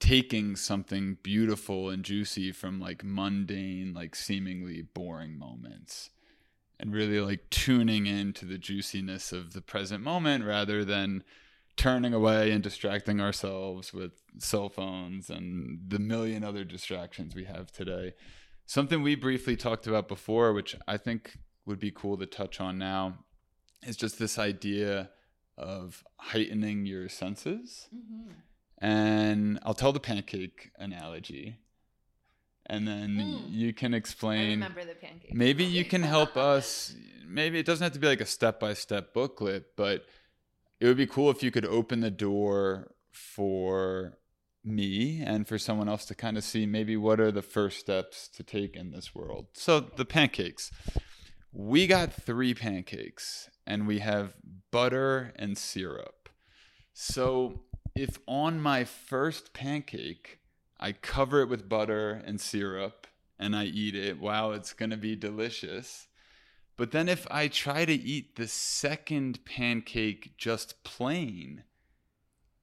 taking 0.00 0.54
something 0.54 1.18
beautiful 1.22 1.90
and 1.90 2.04
juicy 2.04 2.52
from 2.52 2.80
like 2.80 3.02
mundane, 3.02 3.92
like 3.92 4.14
seemingly 4.14 4.82
boring 4.82 5.36
moments 5.36 6.10
and 6.78 6.92
really 6.92 7.20
like 7.20 7.50
tuning 7.50 8.06
into 8.06 8.44
the 8.44 8.58
juiciness 8.58 9.32
of 9.32 9.52
the 9.52 9.60
present 9.60 10.02
moment 10.02 10.44
rather 10.44 10.84
than 10.84 11.24
turning 11.76 12.14
away 12.14 12.50
and 12.50 12.62
distracting 12.62 13.20
ourselves 13.20 13.92
with 13.92 14.12
cell 14.38 14.68
phones 14.68 15.30
and 15.30 15.80
the 15.88 15.98
million 15.98 16.44
other 16.44 16.64
distractions 16.64 17.34
we 17.34 17.44
have 17.44 17.72
today. 17.72 18.12
Something 18.66 19.02
we 19.02 19.14
briefly 19.14 19.56
talked 19.56 19.86
about 19.86 20.08
before, 20.08 20.52
which 20.52 20.76
I 20.86 20.96
think 20.96 21.38
would 21.66 21.78
be 21.78 21.90
cool 21.90 22.16
to 22.18 22.26
touch 22.26 22.60
on 22.60 22.78
now, 22.78 23.18
is 23.86 23.96
just 23.96 24.18
this 24.18 24.38
idea 24.38 25.10
of 25.58 26.04
heightening 26.16 26.86
your 26.86 27.08
senses 27.08 27.88
and 28.80 29.58
I'll 29.64 29.74
tell 29.74 29.92
the 29.92 29.98
pancake 30.00 30.70
analogy, 30.78 31.56
and 32.66 32.86
then 32.86 33.16
Mm. 33.16 33.50
you 33.50 33.72
can 33.72 33.92
explain. 33.92 34.50
Remember 34.50 34.84
the 34.84 34.94
pancake. 34.94 35.34
Maybe 35.34 35.64
you 35.64 35.84
can 35.84 36.02
help 36.02 36.36
us. 36.36 36.94
Maybe 37.26 37.58
it 37.58 37.66
doesn't 37.66 37.82
have 37.82 37.92
to 37.94 37.98
be 37.98 38.06
like 38.06 38.20
a 38.20 38.26
step 38.26 38.60
by 38.60 38.74
step 38.74 39.12
booklet, 39.12 39.74
but 39.76 40.06
it 40.78 40.86
would 40.86 40.96
be 40.96 41.06
cool 41.06 41.28
if 41.30 41.42
you 41.42 41.50
could 41.50 41.64
open 41.66 42.00
the 42.00 42.10
door 42.10 42.92
for 43.10 44.16
me 44.62 45.22
and 45.22 45.48
for 45.48 45.58
someone 45.58 45.88
else 45.88 46.04
to 46.04 46.14
kind 46.14 46.36
of 46.36 46.44
see 46.44 46.66
maybe 46.66 46.96
what 46.96 47.18
are 47.20 47.32
the 47.32 47.42
first 47.42 47.80
steps 47.80 48.28
to 48.28 48.42
take 48.44 48.76
in 48.76 48.90
this 48.92 49.14
world. 49.14 49.46
So 49.54 49.80
the 49.80 50.04
pancakes. 50.04 50.70
We 51.52 51.86
got 51.86 52.12
three 52.12 52.54
pancakes 52.54 53.48
and 53.68 53.86
we 53.86 53.98
have 53.98 54.34
butter 54.72 55.32
and 55.36 55.56
syrup. 55.56 56.30
So 56.94 57.60
if 57.94 58.18
on 58.26 58.60
my 58.60 58.82
first 58.84 59.52
pancake 59.52 60.40
I 60.80 60.92
cover 60.92 61.42
it 61.42 61.48
with 61.48 61.68
butter 61.68 62.22
and 62.24 62.40
syrup 62.40 63.06
and 63.38 63.54
I 63.54 63.64
eat 63.64 63.94
it, 63.94 64.18
wow, 64.18 64.52
it's 64.52 64.72
going 64.72 64.90
to 64.90 64.96
be 64.96 65.14
delicious. 65.14 66.06
But 66.76 66.92
then 66.92 67.08
if 67.08 67.26
I 67.30 67.48
try 67.48 67.84
to 67.84 67.92
eat 67.92 68.36
the 68.36 68.48
second 68.48 69.44
pancake 69.44 70.38
just 70.38 70.82
plain, 70.82 71.64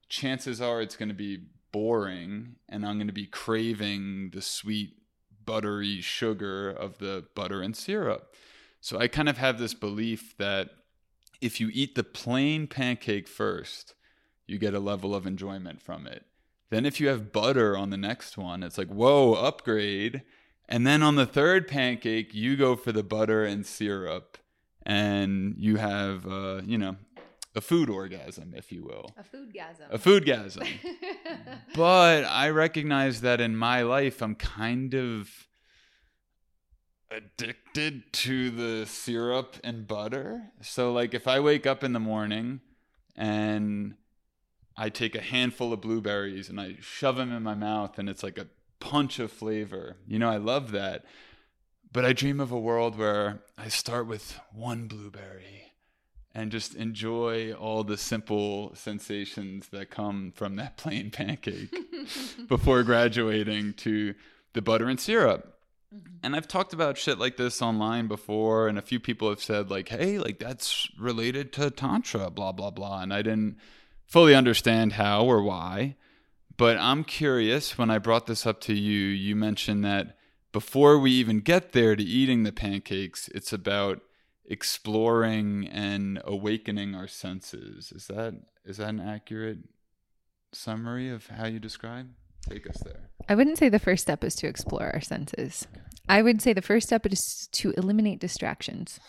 chances 0.09 0.59
are 0.59 0.81
it's 0.81 0.95
going 0.95 1.09
to 1.09 1.15
be 1.15 1.39
boring 1.71 2.55
and 2.67 2.85
I'm 2.85 2.97
going 2.97 3.07
to 3.07 3.13
be 3.13 3.27
craving 3.27 4.31
the 4.33 4.41
sweet, 4.41 4.93
buttery 5.45 6.01
sugar 6.01 6.71
of 6.71 6.97
the 6.97 7.25
butter 7.35 7.61
and 7.61 7.75
syrup. 7.75 8.33
So 8.81 8.97
I 8.97 9.07
kind 9.07 9.29
of 9.29 9.37
have 9.37 9.59
this 9.59 9.73
belief 9.73 10.35
that 10.37 10.69
if 11.45 11.61
you 11.61 11.69
eat 11.71 11.93
the 11.93 12.03
plain 12.03 12.65
pancake 12.65 13.27
first, 13.27 13.93
you 14.47 14.57
get 14.57 14.73
a 14.73 14.79
level 14.79 15.13
of 15.13 15.27
enjoyment 15.27 15.79
from 15.79 16.07
it. 16.07 16.25
Then 16.71 16.85
if 16.85 16.99
you 16.99 17.07
have 17.09 17.31
butter 17.31 17.77
on 17.77 17.91
the 17.91 17.97
next 17.97 18.35
one, 18.35 18.63
it's 18.63 18.79
like, 18.79 18.87
whoa, 18.87 19.33
upgrade. 19.33 20.23
And 20.67 20.87
then 20.87 21.03
on 21.03 21.15
the 21.15 21.27
third 21.27 21.67
pancake, 21.67 22.33
you 22.33 22.55
go 22.55 22.75
for 22.75 22.91
the 22.91 23.03
butter 23.03 23.45
and 23.45 23.63
syrup, 23.63 24.39
and 24.83 25.53
you 25.59 25.75
have, 25.75 26.25
uh, 26.25 26.61
you 26.65 26.79
know, 26.79 26.95
a 27.53 27.61
food 27.61 27.89
orgasm, 27.91 28.53
if 28.55 28.71
you 28.71 28.83
will. 28.83 29.11
A 29.17 29.23
food 29.23 29.53
gasm. 29.53 29.91
A 29.91 29.97
food 29.99 30.25
gasm. 30.25 30.67
but 31.75 32.25
I 32.25 32.49
recognize 32.49 33.21
that 33.21 33.39
in 33.39 33.55
my 33.55 33.83
life, 33.83 34.23
I'm 34.23 34.35
kind 34.35 34.95
of 34.95 35.44
addicted 37.15 38.11
to 38.11 38.49
the 38.49 38.85
syrup 38.85 39.55
and 39.63 39.87
butter. 39.87 40.51
So, 40.61 40.91
like, 40.91 41.13
if 41.13 41.27
I 41.27 41.39
wake 41.39 41.65
up 41.65 41.83
in 41.83 41.93
the 41.93 41.99
morning 41.99 42.61
and 43.15 43.95
I 44.77 44.89
take 44.89 45.15
a 45.15 45.21
handful 45.21 45.71
of 45.71 45.81
blueberries 45.81 46.49
and 46.49 46.59
I 46.59 46.77
shove 46.81 47.15
them 47.15 47.31
in 47.31 47.43
my 47.43 47.55
mouth, 47.55 47.97
and 47.97 48.09
it's 48.09 48.23
like 48.23 48.37
a 48.37 48.47
punch 48.79 49.19
of 49.19 49.31
flavor. 49.31 49.97
You 50.07 50.19
know, 50.19 50.29
I 50.29 50.37
love 50.37 50.71
that. 50.71 51.05
But 51.91 52.03
I 52.03 52.11
dream 52.11 52.41
of 52.41 52.51
a 52.51 52.59
world 52.59 52.97
where 52.97 53.41
I 53.57 53.69
start 53.69 54.05
with 54.05 54.37
one 54.51 54.87
blueberry 54.87 55.71
and 56.33 56.51
just 56.51 56.75
enjoy 56.75 57.53
all 57.53 57.85
the 57.85 57.95
simple 57.95 58.75
sensations 58.75 59.69
that 59.69 59.89
come 59.89 60.33
from 60.35 60.57
that 60.57 60.75
plain 60.77 61.09
pancake 61.09 61.73
before 62.49 62.83
graduating 62.83 63.73
to 63.75 64.13
the 64.53 64.61
butter 64.61 64.89
and 64.89 64.99
syrup. 64.99 65.54
Mm-hmm. 65.93 66.17
And 66.23 66.35
I've 66.35 66.47
talked 66.47 66.73
about 66.73 66.97
shit 66.97 67.17
like 67.17 67.37
this 67.37 67.61
online 67.61 68.07
before, 68.07 68.67
and 68.67 68.77
a 68.77 68.81
few 68.81 68.99
people 68.99 69.29
have 69.29 69.41
said, 69.41 69.69
like, 69.69 69.89
hey, 69.89 70.17
like 70.17 70.39
that's 70.39 70.89
related 70.99 71.53
to 71.53 71.69
Tantra, 71.69 72.29
blah, 72.29 72.51
blah, 72.51 72.71
blah. 72.71 73.01
And 73.01 73.13
I 73.13 73.21
didn't 73.21 73.57
fully 74.05 74.35
understand 74.35 74.93
how 74.93 75.25
or 75.25 75.41
why. 75.41 75.95
But 76.57 76.77
I'm 76.77 77.03
curious 77.03 77.77
when 77.77 77.91
I 77.91 77.97
brought 77.97 78.27
this 78.27 78.45
up 78.45 78.61
to 78.61 78.73
you, 78.73 78.99
you 79.07 79.35
mentioned 79.35 79.83
that 79.83 80.17
before 80.51 80.97
we 80.97 81.11
even 81.11 81.41
get 81.41 81.73
there 81.73 81.95
to 81.95 82.03
eating 82.03 82.43
the 82.43 82.53
pancakes, 82.53 83.27
it's 83.35 83.51
about 83.51 84.01
exploring 84.45 85.67
and 85.67 86.21
awakening 86.23 86.95
our 86.95 87.07
senses. 87.07 87.91
Is 87.91 88.07
that 88.07 88.35
is 88.63 88.77
that 88.77 88.89
an 88.89 89.01
accurate 89.01 89.59
summary 90.53 91.09
of 91.09 91.27
how 91.27 91.45
you 91.47 91.59
describe? 91.59 92.09
Take 92.47 92.69
us 92.69 92.77
there. 92.77 93.09
I 93.27 93.35
wouldn't 93.35 93.57
say 93.57 93.69
the 93.69 93.79
first 93.79 94.03
step 94.03 94.23
is 94.23 94.35
to 94.35 94.47
explore 94.47 94.91
our 94.93 95.01
senses. 95.01 95.67
I 96.07 96.21
would 96.21 96.41
say 96.41 96.53
the 96.53 96.61
first 96.61 96.87
step 96.87 97.05
is 97.05 97.47
to 97.53 97.71
eliminate 97.71 98.19
distractions. 98.19 98.99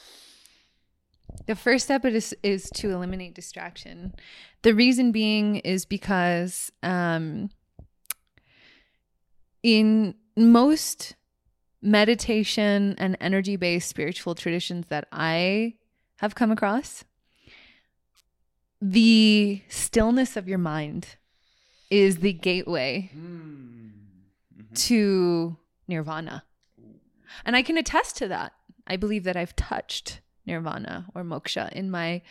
The 1.46 1.54
first 1.54 1.84
step 1.84 2.04
is 2.04 2.34
is 2.42 2.70
to 2.76 2.90
eliminate 2.90 3.34
distraction. 3.34 4.14
The 4.62 4.74
reason 4.74 5.12
being 5.12 5.56
is 5.56 5.84
because 5.84 6.72
um, 6.82 7.50
in 9.62 10.14
most 10.36 11.14
meditation 11.82 12.94
and 12.98 13.16
energy 13.20 13.56
based 13.56 13.88
spiritual 13.88 14.34
traditions 14.34 14.86
that 14.86 15.06
I 15.12 15.74
have 16.16 16.34
come 16.34 16.50
across, 16.50 17.04
the 18.80 19.62
stillness 19.68 20.36
of 20.36 20.48
your 20.48 20.58
mind 20.58 21.16
is 21.90 22.18
the 22.18 22.32
gateway 22.32 23.10
to 24.76 25.56
nirvana. 25.88 26.44
And 27.44 27.56
I 27.56 27.62
can 27.62 27.76
attest 27.76 28.16
to 28.18 28.28
that. 28.28 28.52
I 28.86 28.96
believe 28.96 29.24
that 29.24 29.36
I've 29.36 29.56
touched 29.56 30.20
nirvana 30.46 31.06
or 31.14 31.24
moksha 31.24 31.72
in 31.72 31.90
my 31.90 32.22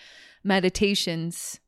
meditations 0.43 1.59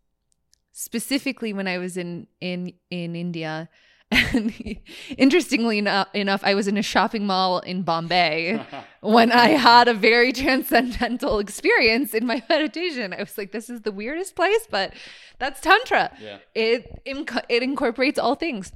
specifically 0.72 1.52
when 1.54 1.68
I 1.68 1.78
was 1.78 1.98
in 1.98 2.28
in 2.40 2.74
in 2.90 3.16
India 3.16 3.70
and 4.12 4.54
interestingly 5.18 5.78
enough, 5.78 6.08
enough, 6.14 6.42
I 6.44 6.54
was 6.54 6.68
in 6.68 6.78
a 6.78 6.82
shopping 6.82 7.26
mall 7.26 7.60
in 7.60 7.82
Bombay 7.84 8.66
when 9.02 9.32
I 9.32 9.50
had 9.50 9.88
a 9.88 9.94
very 9.94 10.32
transcendental 10.32 11.40
experience 11.40 12.14
in 12.14 12.26
my 12.26 12.42
meditation. 12.50 13.14
I 13.14 13.20
was 13.20 13.38
like, 13.38 13.52
"This 13.52 13.70
is 13.70 13.82
the 13.82 13.92
weirdest 13.92 14.36
place, 14.36 14.68
but 14.70 14.94
that's 15.40 15.60
tantra. 15.60 16.12
Yeah. 16.22 16.38
It 16.56 17.02
inc- 17.06 17.46
it 17.50 17.64
incorporates 17.64 18.18
all 18.18 18.36
things." 18.36 18.72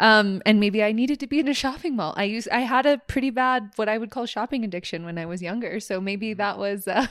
Um, 0.00 0.42
and 0.44 0.58
maybe 0.58 0.82
I 0.82 0.92
needed 0.92 1.20
to 1.20 1.26
be 1.26 1.38
in 1.38 1.48
a 1.48 1.54
shopping 1.54 1.94
mall. 1.96 2.14
I 2.16 2.24
used 2.24 2.48
I 2.50 2.60
had 2.60 2.86
a 2.86 2.98
pretty 2.98 3.30
bad 3.30 3.70
what 3.76 3.88
I 3.88 3.98
would 3.98 4.10
call 4.10 4.26
shopping 4.26 4.64
addiction 4.64 5.04
when 5.04 5.16
I 5.16 5.26
was 5.26 5.42
younger, 5.42 5.78
so 5.80 6.00
maybe 6.00 6.34
that 6.34 6.58
was. 6.58 6.88
Uh, 6.88 7.06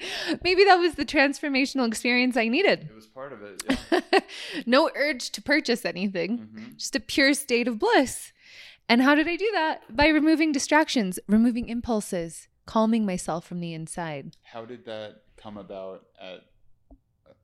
Maybe 0.42 0.64
that 0.64 0.76
was 0.76 0.94
the 0.94 1.04
transformational 1.04 1.86
experience 1.86 2.36
I 2.36 2.48
needed. 2.48 2.88
It 2.90 2.94
was 2.94 3.06
part 3.06 3.32
of 3.32 3.42
it. 3.42 3.62
Yeah. 3.92 4.20
no 4.66 4.90
urge 4.94 5.30
to 5.30 5.42
purchase 5.42 5.84
anything, 5.84 6.48
Mhm. 6.52 6.76
just 6.76 6.96
a 6.96 7.00
pure 7.00 7.34
state 7.34 7.68
of 7.68 7.78
bliss. 7.78 8.32
And 8.88 9.02
how 9.02 9.14
did 9.14 9.28
I 9.28 9.36
do 9.36 9.50
that? 9.52 9.94
By 9.94 10.08
removing 10.08 10.52
distractions, 10.52 11.18
removing 11.26 11.68
impulses, 11.68 12.48
calming 12.66 13.04
myself 13.04 13.46
from 13.46 13.60
the 13.60 13.74
inside. 13.74 14.36
How 14.44 14.64
did 14.64 14.84
that 14.86 15.22
come 15.36 15.56
about 15.58 16.06
at 16.20 16.40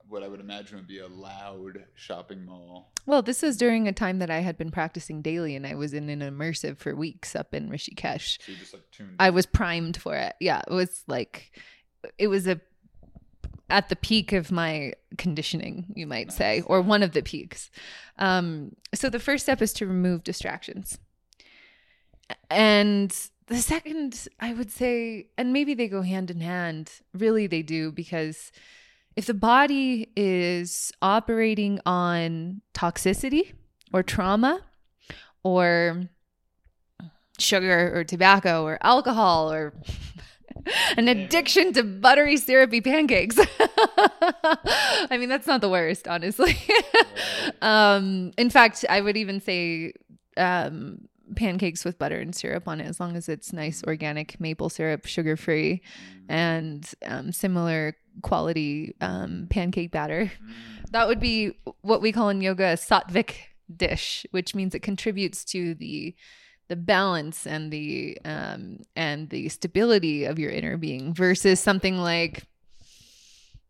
what 0.09 0.22
I 0.22 0.28
would 0.28 0.40
imagine 0.40 0.76
would 0.76 0.86
be 0.86 0.98
a 0.98 1.07
loud 1.09 1.84
shopping 1.94 2.44
mall? 2.44 2.92
Well, 3.07 3.22
this 3.22 3.42
was 3.42 3.57
during 3.57 3.86
a 3.88 3.92
time 3.92 4.18
that 4.20 4.30
I 4.30 4.40
had 4.40 4.57
been 4.57 4.70
practicing 4.70 5.22
daily 5.22 5.55
and 5.57 5.66
I 5.66 5.74
was 5.74 5.92
in 5.92 6.09
an 6.09 6.20
immersive 6.20 6.78
for 6.78 6.94
weeks 6.94 7.34
up 7.34 7.52
in 7.55 7.68
Rishikesh. 7.68 8.38
So 8.42 8.52
you 8.52 8.59
just 8.59 8.72
like 8.74 8.90
tuned. 8.90 9.16
I 9.18 9.30
was 9.30 9.44
primed 9.46 9.96
for 9.96 10.14
it. 10.16 10.34
Yeah, 10.40 10.62
it 10.66 10.72
was 10.72 11.05
like 11.07 11.52
it 12.18 12.28
was 12.28 12.46
a 12.46 12.61
at 13.70 13.88
the 13.88 13.96
peak 13.96 14.32
of 14.32 14.52
my 14.52 14.92
conditioning, 15.16 15.86
you 15.94 16.07
might 16.07 16.32
say, 16.32 16.62
or 16.66 16.82
one 16.82 17.02
of 17.02 17.12
the 17.12 17.22
peaks. 17.22 17.70
Um, 18.18 18.76
so 18.94 19.09
the 19.09 19.18
first 19.18 19.44
step 19.44 19.62
is 19.62 19.72
to 19.74 19.86
remove 19.86 20.22
distractions. 20.22 20.98
And 22.50 23.11
the 23.46 23.57
second, 23.57 24.28
I 24.38 24.52
would 24.52 24.70
say, 24.70 25.28
and 25.38 25.52
maybe 25.52 25.74
they 25.74 25.88
go 25.88 26.02
hand 26.02 26.30
in 26.30 26.40
hand, 26.40 26.92
really 27.12 27.46
they 27.46 27.62
do, 27.62 27.90
because 27.90 28.52
if 29.16 29.26
the 29.26 29.34
body 29.34 30.11
is 30.16 30.92
operating 31.00 31.80
on 31.86 32.61
toxicity 32.74 33.52
or 33.92 34.02
trauma 34.02 34.61
or 35.42 36.09
sugar 37.38 37.92
or 37.94 38.05
tobacco 38.05 38.64
or 38.64 38.78
alcohol 38.82 39.52
or 39.52 39.74
an 40.96 41.09
addiction 41.09 41.72
to 41.74 41.82
buttery 41.82 42.36
syrupy 42.36 42.80
pancakes. 42.80 43.38
I 43.59 45.16
mean, 45.18 45.28
that's 45.28 45.46
not 45.46 45.61
the 45.61 45.68
worst, 45.68 46.09
honestly. 46.09 46.57
um, 47.62 48.32
in 48.38 48.50
fact, 48.50 48.84
I 48.88 49.00
would 49.00 49.16
even 49.16 49.40
say 49.40 49.92
um, 50.36 51.09
pancakes 51.36 51.84
with 51.84 51.98
butter 51.98 52.18
and 52.18 52.34
syrup 52.34 52.68
on 52.68 52.80
it, 52.80 52.86
as 52.86 53.00
long 53.00 53.16
as 53.16 53.28
it's 53.28 53.52
nice 53.52 53.82
organic 53.84 54.40
maple 54.40 54.68
syrup, 54.68 55.07
sugar 55.07 55.36
free, 55.36 55.82
and 56.28 56.88
um, 57.07 57.32
similar 57.32 57.96
quality 58.22 58.94
um, 59.00 59.46
pancake 59.50 59.90
batter. 59.90 60.30
That 60.92 61.09
would 61.09 61.20
be 61.20 61.59
what 61.82 62.00
we 62.00 62.12
call 62.12 62.28
in 62.28 62.40
yoga 62.40 62.72
a 62.72 62.76
sattvic 62.76 63.34
dish, 63.74 64.26
which 64.30 64.55
means 64.55 64.74
it 64.74 64.80
contributes 64.82 65.44
to 65.46 65.74
the 65.74 66.14
the 66.68 66.76
balance 66.76 67.46
and 67.46 67.70
the 67.72 68.18
um 68.24 68.78
and 68.96 69.28
the 69.30 69.48
stability 69.48 70.24
of 70.24 70.38
your 70.38 70.50
inner 70.50 70.76
being 70.76 71.12
versus 71.14 71.60
something 71.60 71.98
like 71.98 72.44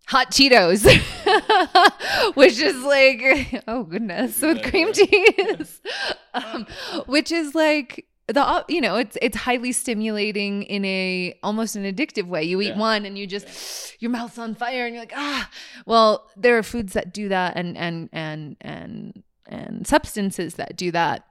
hot 0.07 0.31
cheetos 0.31 0.85
which 2.35 2.59
is 2.61 2.83
like 2.85 3.63
oh 3.69 3.85
goodness 3.85 4.41
with 4.43 4.63
cream 4.63 4.93
cheese. 4.93 5.81
Um, 6.35 6.67
which 7.07 7.31
is 7.31 7.55
like 7.55 8.07
the 8.27 8.65
you 8.69 8.81
know 8.81 8.97
it's 8.97 9.17
it's 9.23 9.37
highly 9.37 9.71
stimulating 9.71 10.65
in 10.65 10.85
a 10.85 11.39
almost 11.45 11.77
an 11.77 11.85
addictive 11.85 12.27
way. 12.27 12.43
You 12.43 12.61
eat 12.61 12.71
Yeah. 12.71 12.79
one 12.79 13.07
and 13.07 13.17
you 13.17 13.25
just 13.25 14.03
your 14.03 14.11
mouth's 14.11 14.37
on 14.37 14.57
fire 14.57 14.85
and 14.87 14.95
you're 14.97 15.03
like 15.03 15.13
ah. 15.15 15.49
Well 15.87 16.29
there 16.37 16.59
are 16.59 16.65
foods 16.65 16.95
that 16.95 17.15
do 17.15 17.29
that 17.29 17.57
and 17.57 17.79
and 17.79 18.09
and 18.13 18.57
and 18.63 19.23
and 19.47 19.87
substances 19.87 20.55
that 20.55 20.75
do 20.77 20.91
that 20.91 21.25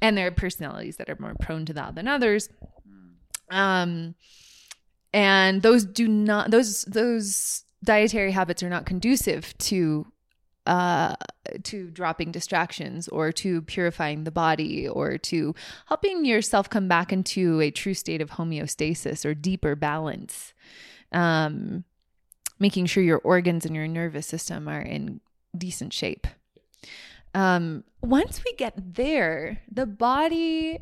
and 0.00 0.16
there 0.16 0.26
are 0.26 0.32
personalities 0.32 0.96
that 0.96 1.08
are 1.08 1.16
more 1.18 1.34
prone 1.40 1.64
to 1.66 1.72
that 1.72 1.94
than 1.94 2.08
others 2.08 2.48
um 3.50 4.14
and 5.12 5.62
those 5.62 5.84
do 5.84 6.06
not 6.06 6.50
those 6.50 6.84
those 6.84 7.64
dietary 7.84 8.32
habits 8.32 8.62
are 8.62 8.68
not 8.68 8.86
conducive 8.86 9.56
to 9.58 10.06
uh 10.66 11.14
to 11.62 11.90
dropping 11.90 12.30
distractions 12.30 13.08
or 13.08 13.32
to 13.32 13.62
purifying 13.62 14.24
the 14.24 14.30
body 14.30 14.86
or 14.86 15.16
to 15.16 15.54
helping 15.86 16.24
yourself 16.24 16.68
come 16.68 16.88
back 16.88 17.12
into 17.12 17.60
a 17.60 17.70
true 17.70 17.94
state 17.94 18.20
of 18.20 18.32
homeostasis 18.32 19.24
or 19.24 19.34
deeper 19.34 19.74
balance 19.74 20.52
um, 21.12 21.84
making 22.58 22.86
sure 22.86 23.02
your 23.02 23.18
organs 23.18 23.64
and 23.64 23.74
your 23.74 23.88
nervous 23.88 24.26
system 24.26 24.68
are 24.68 24.80
in 24.80 25.20
decent 25.56 25.92
shape. 25.92 26.26
Um, 27.34 27.84
once 28.02 28.42
we 28.44 28.54
get 28.54 28.94
there, 28.94 29.62
the 29.70 29.86
body 29.86 30.78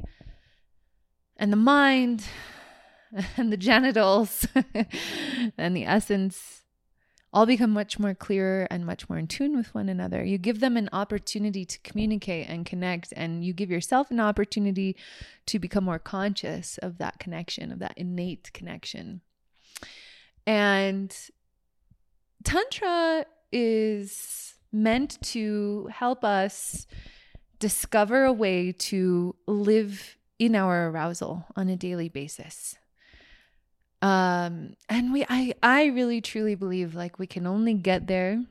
and 1.36 1.52
the 1.52 1.56
mind 1.56 2.24
and 3.36 3.52
the 3.52 3.56
genitals 3.56 4.46
and 5.58 5.76
the 5.76 5.84
essence 5.84 6.62
all 7.32 7.44
become 7.44 7.70
much 7.70 7.98
more 7.98 8.14
clearer 8.14 8.66
and 8.70 8.86
much 8.86 9.10
more 9.10 9.18
in 9.18 9.26
tune 9.26 9.56
with 9.56 9.74
one 9.74 9.90
another. 9.90 10.24
You 10.24 10.38
give 10.38 10.60
them 10.60 10.76
an 10.76 10.88
opportunity 10.92 11.66
to 11.66 11.78
communicate 11.80 12.48
and 12.48 12.64
connect, 12.64 13.12
and 13.14 13.44
you 13.44 13.52
give 13.52 13.70
yourself 13.70 14.10
an 14.10 14.20
opportunity 14.20 14.96
to 15.46 15.58
become 15.58 15.84
more 15.84 15.98
conscious 15.98 16.78
of 16.78 16.96
that 16.98 17.18
connection, 17.18 17.72
of 17.72 17.78
that 17.80 17.92
innate 17.98 18.52
connection. 18.54 19.20
And 20.46 21.14
Tantra 22.42 23.26
is 23.52 24.54
meant 24.72 25.20
to 25.22 25.88
help 25.92 26.24
us 26.24 26.86
discover 27.58 28.24
a 28.24 28.32
way 28.32 28.72
to 28.72 29.34
live 29.46 30.16
in 30.38 30.54
our 30.54 30.88
arousal 30.88 31.46
on 31.56 31.68
a 31.68 31.76
daily 31.76 32.08
basis. 32.08 32.76
Um 34.02 34.74
and 34.88 35.12
we 35.12 35.24
i 35.28 35.54
i 35.62 35.86
really 35.86 36.20
truly 36.20 36.54
believe 36.54 36.94
like 36.94 37.18
we 37.18 37.26
can 37.26 37.46
only 37.46 37.72
get 37.72 38.06
there 38.06 38.44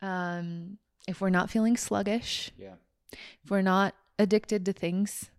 um 0.00 0.78
if 1.06 1.20
we're 1.20 1.28
not 1.30 1.50
feeling 1.50 1.76
sluggish. 1.76 2.50
Yeah. 2.58 2.74
if 3.44 3.50
we're 3.50 3.62
not 3.62 3.94
addicted 4.18 4.64
to 4.66 4.72
things 4.72 5.30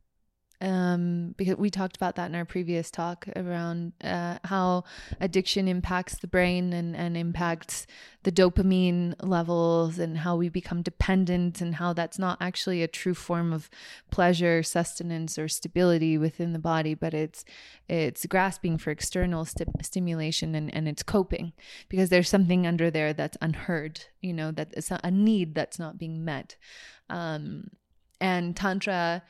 um 0.62 1.34
because 1.38 1.56
we 1.56 1.70
talked 1.70 1.96
about 1.96 2.16
that 2.16 2.30
in 2.30 2.36
our 2.36 2.44
previous 2.44 2.92
talk 2.92 3.28
around 3.36 3.94
uh, 4.04 4.38
how 4.44 4.84
addiction 5.22 5.68
impacts 5.68 6.18
the 6.18 6.28
brain 6.28 6.74
and 6.74 6.96
and 6.96 7.16
impacts 7.16 7.88
the 8.24 8.32
dopamine 8.32 9.16
levels 9.22 9.98
and 9.98 10.18
how 10.18 10.36
we 10.36 10.50
become 10.50 10.82
dependent 10.82 11.62
and 11.62 11.76
how 11.76 11.94
that's 11.94 12.20
not 12.20 12.38
actually 12.42 12.84
a 12.84 12.88
true 12.88 13.14
form 13.14 13.54
of 13.54 13.70
pleasure 14.12 14.62
sustenance 14.62 15.40
or 15.40 15.48
stability 15.48 16.18
within 16.18 16.52
the 16.52 16.60
body 16.60 16.94
but 16.94 17.14
it's 17.14 17.46
it's 17.88 18.26
grasping 18.26 18.78
for 18.78 18.92
external 18.92 19.46
sti- 19.46 19.66
stimulation 19.82 20.56
and 20.56 20.74
and 20.76 20.90
it's 20.90 21.04
coping 21.04 21.54
because 21.88 22.10
there's 22.10 22.28
something 22.28 22.68
under 22.68 22.92
there 22.92 23.14
that's 23.14 23.38
unheard 23.42 24.02
you 24.22 24.34
know 24.34 24.52
that 24.52 24.74
it's 24.74 24.92
a 24.92 25.12
need 25.12 25.56
that's 25.56 25.80
not 25.80 25.98
being 25.98 26.26
met. 26.26 26.56
Um 27.10 27.70
and 28.22 28.56
tantra 28.56 29.24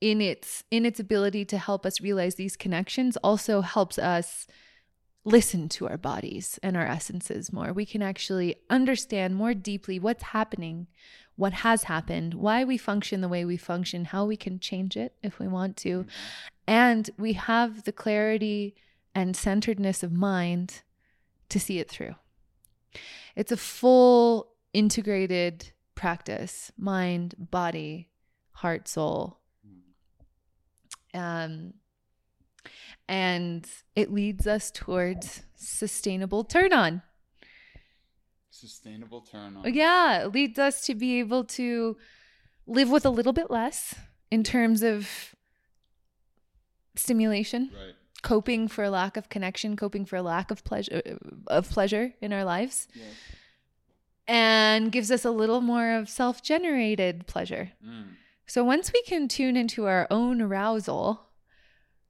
in 0.00 0.20
its 0.20 0.64
in 0.70 0.84
its 0.84 1.00
ability 1.00 1.44
to 1.46 1.58
help 1.58 1.86
us 1.86 2.00
realize 2.00 2.34
these 2.34 2.56
connections 2.56 3.16
also 3.18 3.60
helps 3.60 3.98
us 3.98 4.46
listen 5.24 5.68
to 5.68 5.88
our 5.88 5.96
bodies 5.96 6.58
and 6.62 6.76
our 6.76 6.86
essences 6.86 7.52
more. 7.52 7.72
We 7.72 7.84
can 7.86 8.02
actually 8.02 8.56
understand 8.70 9.34
more 9.34 9.54
deeply 9.54 9.98
what's 9.98 10.22
happening 10.22 10.86
what 11.36 11.52
has 11.52 11.84
happened 11.84 12.32
why 12.34 12.64
we 12.64 12.78
function 12.78 13.20
the 13.20 13.28
way 13.28 13.44
we 13.44 13.56
function 13.56 14.06
how 14.06 14.24
we 14.24 14.36
can 14.36 14.58
change 14.58 14.96
it 14.96 15.14
if 15.22 15.38
we 15.38 15.46
want 15.46 15.76
to. 15.76 16.00
Mm-hmm. 16.00 16.08
And 16.66 17.10
we 17.18 17.34
have 17.34 17.84
the 17.84 17.92
clarity 17.92 18.74
and 19.14 19.36
centeredness 19.36 20.02
of 20.02 20.12
mind 20.12 20.82
to 21.48 21.60
see 21.60 21.78
it 21.78 21.90
through. 21.90 22.16
It's 23.36 23.52
a 23.52 23.56
full 23.56 24.48
integrated 24.72 25.72
practice 25.94 26.72
mind 26.76 27.34
body 27.38 28.08
heart 28.52 28.88
soul 28.88 29.40
um, 31.16 31.74
and 33.08 33.66
it 33.94 34.12
leads 34.12 34.46
us 34.46 34.70
towards 34.70 35.42
sustainable 35.56 36.44
turn 36.44 36.72
on. 36.72 37.02
Sustainable 38.50 39.20
turn 39.20 39.56
on. 39.56 39.72
Yeah, 39.74 40.22
it 40.24 40.32
leads 40.32 40.58
us 40.58 40.84
to 40.86 40.94
be 40.94 41.18
able 41.18 41.44
to 41.44 41.96
live 42.66 42.90
with 42.90 43.04
a 43.06 43.10
little 43.10 43.32
bit 43.32 43.50
less 43.50 43.94
in 44.30 44.42
terms 44.42 44.82
of 44.82 45.34
stimulation, 46.96 47.70
Right. 47.74 47.94
coping 48.22 48.68
for 48.68 48.82
a 48.84 48.90
lack 48.90 49.16
of 49.16 49.28
connection, 49.28 49.76
coping 49.76 50.04
for 50.04 50.16
a 50.16 50.22
lack 50.22 50.50
of 50.50 50.64
pleasure 50.64 51.02
of 51.46 51.68
pleasure 51.70 52.14
in 52.20 52.32
our 52.32 52.44
lives, 52.44 52.88
Yeah. 52.94 53.04
and 54.26 54.90
gives 54.90 55.10
us 55.10 55.24
a 55.24 55.30
little 55.30 55.60
more 55.60 55.92
of 55.92 56.08
self-generated 56.08 57.26
pleasure. 57.26 57.72
Mm. 57.84 58.16
So 58.46 58.64
once 58.64 58.92
we 58.92 59.02
can 59.02 59.28
tune 59.28 59.56
into 59.56 59.86
our 59.86 60.06
own 60.10 60.40
arousal, 60.40 61.20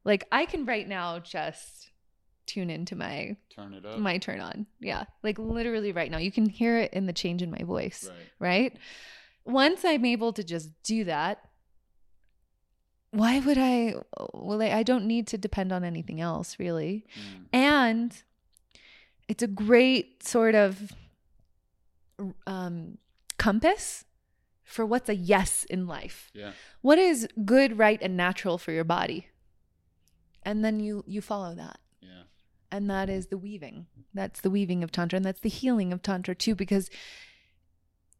like 0.05 0.27
I 0.31 0.47
can 0.47 0.67
right 0.67 0.87
now 0.87 1.19
just 1.19 1.91
tune 2.47 2.71
into 2.71 2.95
my 2.95 3.37
Turn 3.55 3.75
it 3.75 3.85
up. 3.85 3.99
my 3.99 4.19
turn 4.19 4.41
on. 4.41 4.67
Yeah. 4.81 5.05
Like 5.23 5.39
literally 5.39 5.93
right 5.93 6.11
now. 6.11 6.19
You 6.19 6.31
can 6.31 6.49
hear 6.49 6.79
it 6.79 6.93
in 6.93 7.07
the 7.07 7.13
change 7.13 7.43
in 7.43 7.51
my 7.51 7.63
voice, 7.65 8.09
right. 8.39 8.73
right? 8.73 8.79
Once 9.45 9.85
I'm 9.85 10.05
able 10.05 10.33
to 10.35 10.45
just 10.45 10.71
do 10.83 11.05
that, 11.05 11.41
why 13.11 13.41
would 13.41 13.57
I 13.57 13.95
well 14.35 14.61
I, 14.61 14.71
I 14.73 14.83
don't 14.83 15.07
need 15.07 15.27
to 15.29 15.39
depend 15.39 15.73
on 15.73 15.85
anything 15.85 16.21
else 16.21 16.59
really. 16.59 17.07
Mm. 17.15 17.45
And 17.53 18.23
it's 19.29 19.43
a 19.43 19.49
great 19.49 20.23
sort 20.23 20.55
of 20.55 20.93
um 22.47 22.99
compass 23.39 24.05
for 24.67 24.85
what's 24.85 25.09
a 25.09 25.15
yes 25.15 25.65
in 25.71 25.87
life. 25.87 26.31
Yeah. 26.35 26.53
what 26.83 26.99
is 26.99 27.27
good 27.45 27.79
right 27.79 27.99
and 28.03 28.17
natural 28.17 28.59
for 28.59 28.73
your 28.73 28.85
body? 28.85 29.29
And 30.43 30.65
then 30.65 30.81
you 30.81 31.03
you 31.07 31.21
follow 31.23 31.55
that. 31.55 31.79
Yeah. 32.03 32.25
and 32.71 32.91
that 32.91 33.09
is 33.09 33.29
the 33.29 33.39
weaving. 33.39 33.87
That's 34.13 34.41
the 34.41 34.51
weaving 34.51 34.83
of 34.85 34.91
tantra 34.93 35.17
and 35.17 35.25
that's 35.25 35.41
the 35.41 35.49
healing 35.49 35.93
of 35.93 36.03
tantra 36.03 36.35
too 36.35 36.55
because 36.55 36.91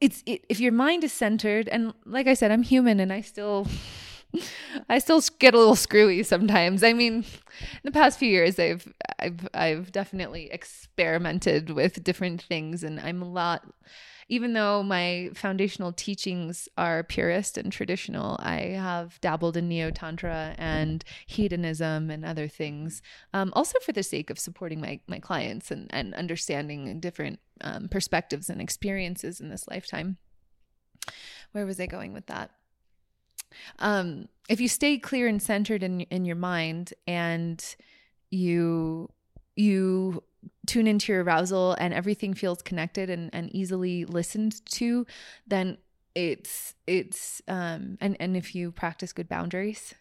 it's 0.01 0.23
it, 0.27 0.45
if 0.49 0.61
your 0.61 0.73
mind 0.73 1.05
is 1.05 1.13
centered 1.13 1.69
and 1.69 1.95
like 2.05 2.27
i 2.27 2.35
said 2.35 2.51
i'm 2.51 2.63
human 2.63 3.01
and 3.01 3.11
i 3.11 3.23
still 3.23 3.67
i 4.91 4.99
still 4.99 5.23
get 5.39 5.55
a 5.55 5.59
little 5.59 5.75
screwy 5.77 6.23
sometimes. 6.23 6.83
I 6.83 6.93
mean 6.93 7.15
in 7.15 7.85
the 7.85 7.91
past 7.93 8.19
few 8.19 8.29
years 8.29 8.59
i've 8.59 8.93
i've 9.19 9.49
i've 9.55 9.93
definitely 9.93 10.51
experimented 10.53 11.71
with 11.71 12.05
different 12.05 12.43
things 12.43 12.85
and 12.85 13.01
i'm 13.01 13.23
a 13.23 13.29
lot 13.29 13.63
even 14.29 14.55
though 14.55 14.83
my 14.83 15.31
foundational 15.35 15.93
teachings 15.93 16.69
are 16.77 17.05
purist 17.05 17.57
and 17.57 17.71
traditional, 17.71 18.37
I 18.41 18.61
have 18.77 19.21
dabbled 19.21 19.57
in 19.57 19.69
neo 19.69 19.91
tantra 19.91 20.55
and 20.59 21.05
hedonism 21.27 22.11
and 22.11 22.25
other 22.25 22.49
things, 22.49 23.03
um, 23.33 23.53
also 23.55 23.79
for 23.81 23.93
the 23.93 24.03
sake 24.03 24.31
of 24.31 24.39
supporting 24.39 24.81
my 24.81 25.01
my 25.07 25.19
clients 25.19 25.71
and 25.71 25.87
and 25.91 26.15
understanding 26.15 26.99
different 26.99 27.39
um, 27.61 27.89
perspectives 27.89 28.51
and 28.51 28.61
experiences 28.61 29.41
in 29.41 29.49
this 29.49 29.69
lifetime. 29.69 30.17
Where 31.53 31.67
was 31.67 31.79
I 31.79 31.87
going 31.87 32.13
with 32.13 32.27
that? 32.27 32.51
Um, 33.79 34.29
if 34.49 34.61
you 34.61 34.69
stay 34.69 34.99
clear 34.99 35.29
and 35.29 35.41
centered 35.41 35.83
in 35.85 36.01
in 36.03 36.25
your 36.25 36.37
mind 36.37 36.95
and 37.07 37.65
you 38.31 39.09
you 39.55 40.23
tune 40.67 40.87
into 40.87 41.13
your 41.13 41.23
arousal 41.23 41.73
and 41.75 41.95
everything 41.95 42.35
feels 42.35 42.63
connected 42.63 43.11
and, 43.11 43.31
and 43.33 43.55
easily 43.55 44.05
listened 44.05 44.65
to, 44.67 45.07
then 45.47 45.79
it's 46.15 46.75
it's 46.87 47.43
um 47.47 47.99
and 48.01 48.17
and 48.19 48.37
if 48.39 48.55
you 48.55 48.73
practice 48.73 49.13
good 49.13 49.29
boundaries, 49.29 49.95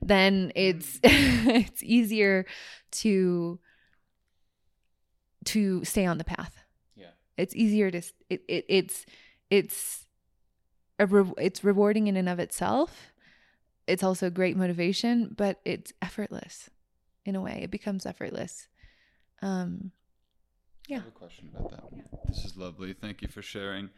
then 0.00 0.52
it's 0.56 0.98
it's 1.02 1.82
easier 1.82 2.44
to 2.90 3.60
to 5.44 5.84
stay 5.84 6.06
on 6.06 6.18
the 6.18 6.24
path. 6.24 6.56
Yeah. 6.96 7.10
It's 7.36 7.54
easier 7.54 7.90
to 7.90 8.02
it, 8.28 8.42
it 8.48 8.64
it's 8.68 9.06
it's 9.50 10.06
a 10.98 11.06
re- 11.06 11.34
it's 11.38 11.64
rewarding 11.64 12.06
in 12.06 12.16
and 12.16 12.28
of 12.28 12.38
itself. 12.38 13.12
It's 13.86 14.02
also 14.02 14.30
great 14.30 14.56
motivation, 14.56 15.34
but 15.36 15.60
it's 15.64 15.92
effortless 16.00 16.70
in 17.24 17.36
a 17.36 17.40
way. 17.40 17.60
It 17.62 17.70
becomes 17.70 18.06
effortless. 18.06 18.68
Um 19.42 19.92
I 20.90 20.94
have 20.94 21.06
a 21.06 21.10
question 21.10 21.50
about 21.54 21.70
that. 21.70 21.84
This 22.28 22.44
is 22.44 22.56
lovely. 22.56 22.92
Thank 22.92 23.22
you 23.22 23.28
for 23.28 23.40
sharing. 23.40 23.90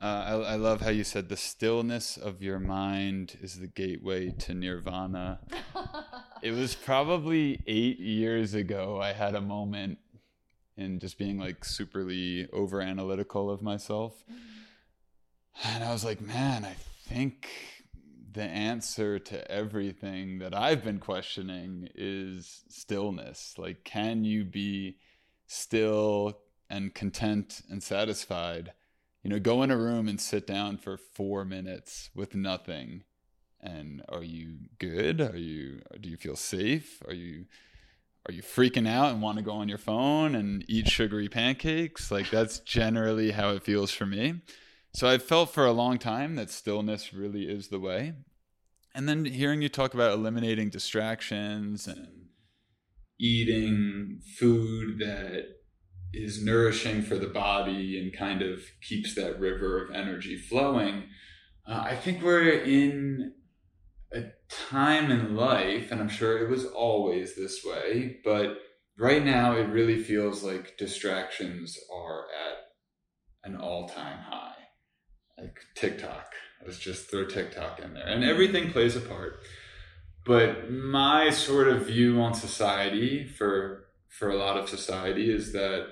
Uh, 0.00 0.04
I, 0.46 0.52
I 0.52 0.54
love 0.56 0.80
how 0.80 0.90
you 0.90 1.04
said 1.04 1.28
the 1.28 1.36
stillness 1.36 2.16
of 2.16 2.42
your 2.42 2.58
mind 2.58 3.36
is 3.42 3.58
the 3.58 3.66
gateway 3.66 4.30
to 4.30 4.54
nirvana. 4.54 5.40
it 6.42 6.52
was 6.52 6.74
probably 6.74 7.62
eight 7.66 7.98
years 7.98 8.54
ago 8.54 9.00
I 9.00 9.12
had 9.12 9.34
a 9.34 9.40
moment 9.40 9.98
in 10.76 10.98
just 10.98 11.18
being 11.18 11.38
like 11.38 11.60
superly 11.60 12.48
over 12.52 12.80
analytical 12.80 13.50
of 13.50 13.60
myself. 13.60 14.24
And 15.64 15.84
I 15.84 15.92
was 15.92 16.04
like, 16.04 16.20
man, 16.20 16.64
I 16.64 16.76
think 17.06 17.48
the 18.32 18.42
answer 18.42 19.18
to 19.18 19.50
everything 19.50 20.38
that 20.38 20.54
I've 20.54 20.84
been 20.84 21.00
questioning 21.00 21.88
is 21.94 22.64
stillness. 22.68 23.54
Like, 23.58 23.84
can 23.84 24.24
you 24.24 24.44
be 24.44 24.96
still 25.46 26.38
and 26.68 26.94
content 26.94 27.62
and 27.68 27.82
satisfied? 27.82 28.72
You 29.22 29.30
know, 29.30 29.40
go 29.40 29.62
in 29.62 29.70
a 29.70 29.76
room 29.76 30.08
and 30.08 30.20
sit 30.20 30.46
down 30.46 30.78
for 30.78 30.96
four 30.96 31.44
minutes 31.44 32.10
with 32.14 32.34
nothing. 32.34 33.02
And 33.60 34.02
are 34.08 34.22
you 34.22 34.56
good? 34.78 35.20
Are 35.20 35.36
you, 35.36 35.82
do 36.00 36.08
you 36.08 36.16
feel 36.16 36.36
safe? 36.36 37.02
Are 37.06 37.14
you, 37.14 37.46
are 38.26 38.32
you 38.32 38.42
freaking 38.42 38.88
out 38.88 39.12
and 39.12 39.20
want 39.20 39.38
to 39.38 39.44
go 39.44 39.52
on 39.52 39.68
your 39.68 39.78
phone 39.78 40.34
and 40.34 40.64
eat 40.68 40.88
sugary 40.88 41.28
pancakes? 41.28 42.10
Like 42.10 42.30
that's 42.30 42.60
generally 42.60 43.32
how 43.32 43.50
it 43.50 43.64
feels 43.64 43.90
for 43.90 44.06
me. 44.06 44.40
So 44.92 45.08
I've 45.08 45.22
felt 45.22 45.50
for 45.50 45.64
a 45.64 45.72
long 45.72 45.98
time 45.98 46.34
that 46.36 46.50
stillness 46.50 47.12
really 47.14 47.44
is 47.44 47.68
the 47.68 47.78
way. 47.78 48.14
And 48.94 49.08
then 49.08 49.24
hearing 49.24 49.62
you 49.62 49.68
talk 49.68 49.94
about 49.94 50.12
eliminating 50.12 50.68
distractions 50.68 51.86
and 51.86 52.26
eating 53.20 54.20
food 54.38 54.98
that 54.98 55.44
is 56.12 56.44
nourishing 56.44 57.02
for 57.02 57.16
the 57.16 57.28
body 57.28 58.00
and 58.00 58.16
kind 58.16 58.42
of 58.42 58.62
keeps 58.82 59.14
that 59.14 59.38
river 59.38 59.84
of 59.84 59.94
energy 59.94 60.36
flowing. 60.36 61.04
Uh, 61.66 61.82
I 61.84 61.94
think 61.94 62.22
we're 62.22 62.50
in 62.50 63.34
a 64.12 64.24
time 64.48 65.12
in 65.12 65.36
life, 65.36 65.92
and 65.92 66.00
I'm 66.00 66.08
sure 66.08 66.38
it 66.38 66.50
was 66.50 66.64
always 66.64 67.36
this 67.36 67.64
way, 67.64 68.18
but 68.24 68.58
right 68.98 69.24
now 69.24 69.52
it 69.54 69.68
really 69.68 70.02
feels 70.02 70.42
like 70.42 70.76
distractions 70.76 71.78
are 71.94 72.24
at 72.24 73.50
an 73.50 73.56
all 73.56 73.88
time 73.88 74.18
high. 74.18 74.49
Like 75.40 75.58
TikTok, 75.74 76.34
let's 76.64 76.78
just 76.78 77.10
throw 77.10 77.24
TikTok 77.24 77.80
in 77.80 77.94
there, 77.94 78.06
and 78.06 78.22
everything 78.22 78.70
plays 78.70 78.94
a 78.94 79.00
part. 79.00 79.40
But 80.26 80.70
my 80.70 81.30
sort 81.30 81.68
of 81.68 81.86
view 81.86 82.20
on 82.20 82.34
society 82.34 83.26
for 83.26 83.86
for 84.08 84.28
a 84.28 84.36
lot 84.36 84.58
of 84.58 84.68
society 84.68 85.32
is 85.32 85.52
that 85.52 85.86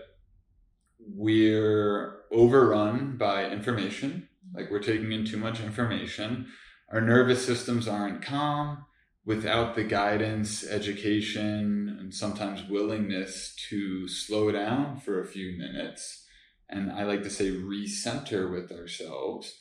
we're 1.00 2.20
overrun 2.30 3.16
by 3.16 3.48
information. 3.48 4.28
Like 4.54 4.70
we're 4.70 4.82
taking 4.82 5.12
in 5.12 5.24
too 5.24 5.38
much 5.38 5.60
information. 5.60 6.48
Our 6.92 7.00
nervous 7.00 7.44
systems 7.44 7.86
aren't 7.86 8.22
calm 8.22 8.84
without 9.24 9.74
the 9.74 9.84
guidance, 9.84 10.66
education, 10.66 11.96
and 12.00 12.14
sometimes 12.14 12.68
willingness 12.68 13.54
to 13.68 14.08
slow 14.08 14.50
down 14.50 14.98
for 14.98 15.20
a 15.20 15.26
few 15.26 15.56
minutes. 15.56 16.26
And 16.68 16.92
I 16.92 17.04
like 17.04 17.22
to 17.22 17.30
say 17.30 17.50
recenter 17.50 18.50
with 18.50 18.70
ourselves. 18.70 19.58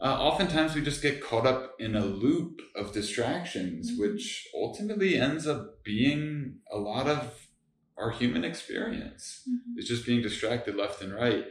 Uh, 0.00 0.06
oftentimes 0.06 0.74
we 0.74 0.82
just 0.82 1.02
get 1.02 1.22
caught 1.22 1.46
up 1.46 1.74
in 1.78 1.96
a 1.96 2.04
loop 2.04 2.60
of 2.76 2.92
distractions, 2.92 3.90
mm-hmm. 3.90 4.00
which 4.00 4.46
ultimately 4.54 5.16
ends 5.16 5.46
up 5.46 5.82
being 5.84 6.58
a 6.72 6.78
lot 6.78 7.08
of 7.08 7.48
our 7.96 8.10
human 8.10 8.44
experience 8.44 9.42
mm-hmm. 9.48 9.78
is 9.78 9.88
just 9.88 10.06
being 10.06 10.22
distracted 10.22 10.76
left 10.76 11.02
and 11.02 11.12
right. 11.12 11.44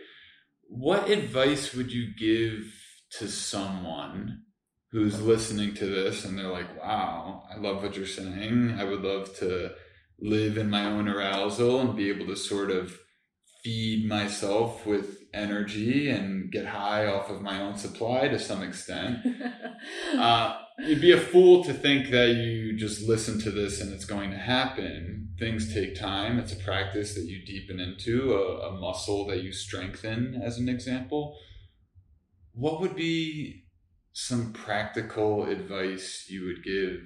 What 0.70 1.10
advice 1.10 1.74
would 1.74 1.92
you 1.92 2.14
give 2.18 2.74
to 3.20 3.28
someone 3.28 4.44
who's 4.92 5.22
listening 5.22 5.74
to 5.76 5.86
this 5.86 6.24
and 6.24 6.38
they're 6.38 6.48
like, 6.48 6.82
wow, 6.82 7.44
I 7.54 7.58
love 7.58 7.84
what 7.84 7.98
you're 7.98 8.06
saying. 8.06 8.78
I 8.80 8.86
would 8.86 9.02
love 9.02 9.38
to 9.40 9.72
live 10.20 10.58
in 10.58 10.70
my 10.70 10.86
own 10.86 11.08
arousal 11.08 11.82
and 11.82 11.96
be 11.96 12.10
able 12.10 12.26
to 12.28 12.36
sort 12.36 12.72
of 12.72 12.98
feed 13.64 14.08
myself 14.08 14.86
with 14.86 15.18
energy 15.34 16.10
and 16.10 16.52
get 16.52 16.66
high 16.66 17.06
off 17.06 17.30
of 17.30 17.42
my 17.42 17.62
own 17.62 17.78
supply 17.78 18.28
to 18.28 18.40
some 18.40 18.64
extent. 18.64 19.18
uh, 20.18 20.58
you'd 20.80 21.02
be 21.02 21.12
a 21.12 21.20
fool 21.20 21.64
to 21.64 21.74
think 21.74 22.10
that 22.12 22.30
you 22.30 22.78
just 22.78 23.08
listen 23.08 23.40
to 23.42 23.52
this 23.52 23.82
and 23.82 23.94
it's 23.94 24.06
going 24.06 24.32
to 24.32 24.38
happen. 24.38 25.30
Things 25.40 25.74
take 25.74 26.00
time. 26.00 26.40
It's 26.40 26.54
a 26.54 26.58
practice 26.58 27.14
that 27.16 27.26
you 27.26 27.46
deepen 27.46 27.80
into, 27.80 28.34
a, 28.34 28.70
a 28.70 28.80
muscle 28.80 29.28
that 29.28 29.44
you 29.44 29.52
strengthen, 29.52 30.42
as 30.44 30.58
an 30.58 30.70
example. 30.70 31.38
What 32.54 32.82
would 32.82 32.96
be 32.96 33.66
some 34.14 34.52
practical 34.52 35.46
advice 35.46 36.26
you 36.28 36.46
would 36.46 36.64
give 36.64 37.02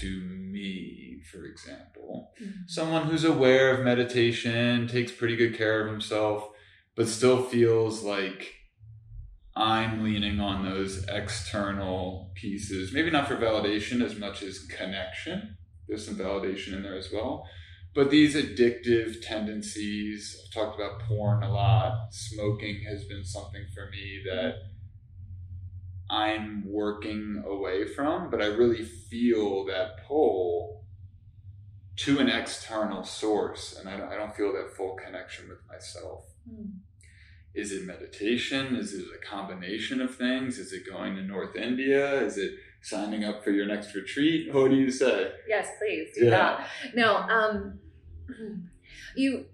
to 0.00 0.20
me, 0.20 1.20
for 1.30 1.44
example? 1.44 2.32
Mm-hmm. 2.40 2.62
Someone 2.66 3.04
who's 3.04 3.24
aware 3.24 3.72
of 3.74 3.84
meditation, 3.84 4.88
takes 4.88 5.12
pretty 5.12 5.36
good 5.36 5.56
care 5.56 5.84
of 5.84 5.90
himself, 5.90 6.48
but 6.96 7.08
still 7.08 7.42
feels 7.42 8.02
like 8.02 8.54
I'm 9.56 10.02
leaning 10.02 10.40
on 10.40 10.64
those 10.64 11.04
external 11.08 12.32
pieces, 12.34 12.92
maybe 12.92 13.10
not 13.10 13.28
for 13.28 13.36
validation 13.36 14.04
as 14.04 14.16
much 14.16 14.42
as 14.42 14.60
connection. 14.60 15.56
There's 15.86 16.06
some 16.06 16.16
validation 16.16 16.72
in 16.74 16.82
there 16.82 16.96
as 16.96 17.12
well. 17.12 17.46
But 17.94 18.10
these 18.10 18.34
addictive 18.34 19.22
tendencies, 19.22 20.36
I've 20.44 20.52
talked 20.52 20.80
about 20.80 21.00
porn 21.00 21.44
a 21.44 21.52
lot. 21.52 22.08
Smoking 22.10 22.82
has 22.88 23.04
been 23.04 23.24
something 23.24 23.66
for 23.72 23.88
me 23.90 24.20
that 24.24 24.54
I'm 26.14 26.62
working 26.64 27.42
away 27.44 27.92
from, 27.92 28.30
but 28.30 28.40
I 28.40 28.46
really 28.46 28.84
feel 28.84 29.64
that 29.66 30.06
pull 30.06 30.84
to 31.96 32.20
an 32.20 32.28
external 32.28 33.02
source, 33.02 33.76
and 33.78 33.88
I 33.88 33.96
don't, 33.96 34.12
I 34.12 34.16
don't 34.16 34.34
feel 34.34 34.52
that 34.52 34.76
full 34.76 34.94
connection 34.94 35.48
with 35.48 35.58
myself. 35.68 36.24
Mm. 36.48 36.78
Is 37.54 37.72
it 37.72 37.84
meditation? 37.84 38.76
Is 38.76 38.94
it 38.94 39.06
a 39.06 39.26
combination 39.26 40.00
of 40.00 40.14
things? 40.14 40.58
Is 40.58 40.72
it 40.72 40.86
going 40.88 41.16
to 41.16 41.22
North 41.22 41.56
India? 41.56 42.20
Is 42.20 42.38
it 42.38 42.54
signing 42.82 43.24
up 43.24 43.42
for 43.42 43.50
your 43.50 43.66
next 43.66 43.94
retreat? 43.94 44.48
What 44.54 44.70
do 44.70 44.76
you 44.76 44.90
say? 44.90 45.32
Yes, 45.48 45.68
please. 45.78 46.10
Yeah. 46.16 46.64
No, 46.94 47.16
um, 47.16 47.80
you 49.16 49.46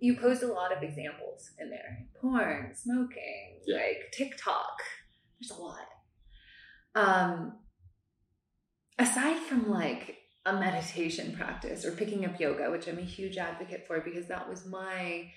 you 0.00 0.16
posed 0.16 0.42
a 0.42 0.52
lot 0.52 0.74
of 0.74 0.82
examples 0.82 1.50
in 1.58 1.68
there. 1.68 2.06
Porn, 2.20 2.72
smoking, 2.74 3.60
yeah. 3.66 3.76
like 3.76 4.12
TikTok. 4.12 4.80
There's 5.40 5.50
a 5.58 5.60
lot. 5.60 5.86
Um, 6.94 7.58
aside 8.98 9.36
from 9.36 9.70
like 9.70 10.16
a 10.46 10.54
meditation 10.54 11.36
practice 11.36 11.84
or 11.84 11.92
picking 11.92 12.24
up 12.24 12.40
yoga, 12.40 12.70
which 12.70 12.88
I'm 12.88 12.98
a 12.98 13.02
huge 13.02 13.36
advocate 13.36 13.86
for 13.86 14.00
because 14.00 14.26
that 14.28 14.48
was 14.48 14.66
my 14.66 15.30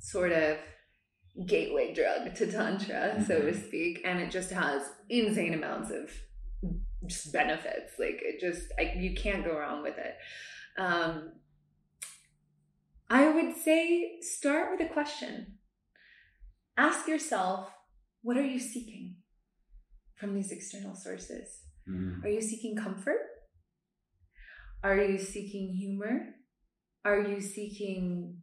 sort 0.00 0.32
of 0.32 0.58
gateway 1.44 1.92
drug 1.92 2.34
to 2.34 2.50
tantra 2.50 2.94
mm-hmm. 2.94 3.24
so 3.24 3.40
to 3.40 3.50
mm-hmm. 3.50 3.66
speak 3.66 4.00
and 4.04 4.20
it 4.20 4.30
just 4.30 4.50
has 4.50 4.82
insane 5.10 5.52
amounts 5.52 5.90
of 5.90 6.10
just 7.06 7.32
benefits 7.32 7.92
like 7.98 8.20
it 8.22 8.40
just 8.40 8.72
I, 8.78 8.94
you 8.96 9.14
can't 9.14 9.44
go 9.44 9.58
wrong 9.58 9.82
with 9.82 9.98
it 9.98 10.16
um, 10.78 11.32
i 13.10 13.28
would 13.28 13.54
say 13.56 14.18
start 14.22 14.70
with 14.70 14.88
a 14.88 14.92
question 14.92 15.58
ask 16.78 17.06
yourself 17.06 17.70
what 18.22 18.38
are 18.38 18.46
you 18.46 18.58
seeking 18.58 19.16
from 20.18 20.34
these 20.34 20.50
external 20.50 20.94
sources 20.94 21.60
mm. 21.88 22.22
are 22.24 22.28
you 22.28 22.40
seeking 22.40 22.76
comfort 22.76 23.20
are 24.82 24.96
you 24.96 25.18
seeking 25.18 25.74
humor 25.74 26.34
are 27.04 27.20
you 27.20 27.40
seeking 27.40 28.42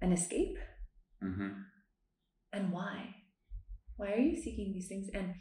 an 0.00 0.12
escape 0.12 0.56
Mm-hmm. 1.22 1.48
And 2.52 2.72
why? 2.72 3.14
Why 3.96 4.12
are 4.12 4.18
you 4.18 4.36
seeking 4.36 4.72
these 4.72 4.88
things? 4.88 5.08
And 5.14 5.34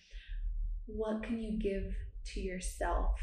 what 0.86 1.24
can 1.24 1.42
you 1.42 1.58
give 1.58 1.96
to 2.34 2.40
yourself 2.40 3.16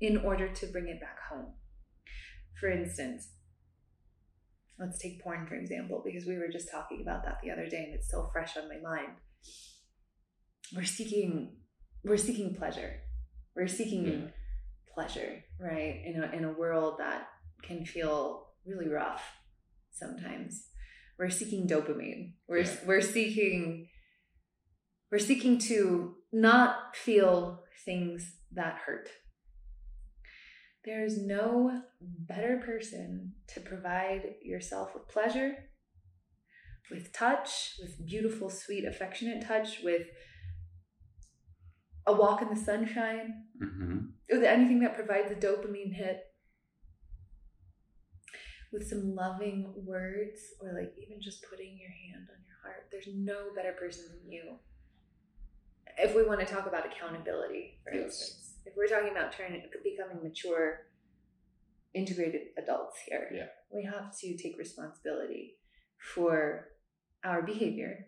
in 0.00 0.16
order 0.18 0.48
to 0.48 0.66
bring 0.66 0.88
it 0.88 1.00
back 1.00 1.18
home? 1.30 1.54
For 2.58 2.68
instance, 2.68 3.28
let's 4.78 4.98
take 4.98 5.22
porn 5.22 5.46
for 5.46 5.54
example, 5.54 6.02
because 6.04 6.26
we 6.26 6.36
were 6.36 6.48
just 6.48 6.70
talking 6.70 7.00
about 7.02 7.24
that 7.24 7.38
the 7.42 7.50
other 7.50 7.66
day 7.68 7.84
and 7.84 7.94
it's 7.94 8.10
so 8.10 8.28
fresh 8.32 8.56
on 8.56 8.68
my 8.68 8.78
mind. 8.78 9.12
We're 10.74 10.84
seeking 10.84 11.56
we're 12.04 12.16
seeking 12.16 12.54
pleasure. 12.54 13.00
We're 13.54 13.68
seeking 13.68 14.06
yeah. 14.06 14.28
pleasure, 14.94 15.44
right? 15.60 16.02
In 16.04 16.22
a 16.22 16.36
in 16.36 16.44
a 16.44 16.52
world 16.52 16.96
that 16.98 17.28
can 17.62 17.84
feel 17.84 18.48
really 18.66 18.88
rough 18.88 19.22
sometimes. 19.92 20.68
We're 21.18 21.30
seeking 21.30 21.68
dopamine. 21.68 22.34
We're 22.48 22.62
yeah. 22.62 22.76
we're 22.86 23.02
seeking 23.02 23.88
we're 25.10 25.18
seeking 25.18 25.58
to 25.58 26.14
not 26.32 26.96
feel 26.96 27.62
things 27.84 28.36
that 28.52 28.78
hurt. 28.86 29.08
There 30.84 31.04
is 31.04 31.22
no 31.22 31.82
better 32.00 32.60
person 32.64 33.34
to 33.54 33.60
provide 33.60 34.34
yourself 34.42 34.94
with 34.94 35.08
pleasure, 35.08 35.54
with 36.90 37.12
touch, 37.12 37.74
with 37.80 38.04
beautiful, 38.04 38.50
sweet, 38.50 38.84
affectionate 38.84 39.46
touch, 39.46 39.80
with 39.84 40.08
a 42.06 42.12
walk 42.12 42.42
in 42.42 42.48
the 42.48 42.56
sunshine, 42.56 43.44
mm-hmm. 43.62 43.98
with 44.28 44.42
anything 44.42 44.80
that 44.80 44.94
provides 44.94 45.30
a 45.30 45.36
dopamine 45.36 45.94
hit 45.94 46.24
with 48.72 48.88
some 48.88 49.14
loving 49.14 49.72
words 49.76 50.40
or 50.60 50.72
like 50.72 50.94
even 51.00 51.20
just 51.20 51.44
putting 51.48 51.78
your 51.78 51.90
hand 51.90 52.26
on 52.30 52.42
your 52.46 52.56
heart. 52.62 52.88
There's 52.90 53.08
no 53.14 53.50
better 53.54 53.72
person 53.72 54.04
than 54.10 54.32
you. 54.32 54.56
If 55.98 56.16
we 56.16 56.24
want 56.24 56.40
to 56.40 56.46
talk 56.46 56.66
about 56.66 56.86
accountability, 56.86 57.78
for 57.84 57.92
yes. 57.92 58.04
instance, 58.04 58.51
if 58.64 58.74
we're 58.76 58.86
talking 58.86 59.10
about 59.10 59.32
turning 59.32 59.62
becoming 59.84 60.22
mature, 60.22 60.86
integrated 61.94 62.42
adults 62.58 62.98
here, 63.06 63.28
yeah. 63.34 63.46
we 63.70 63.84
have 63.84 64.16
to 64.18 64.36
take 64.36 64.56
responsibility 64.58 65.54
for 66.14 66.68
our 67.24 67.42
behavior 67.42 68.06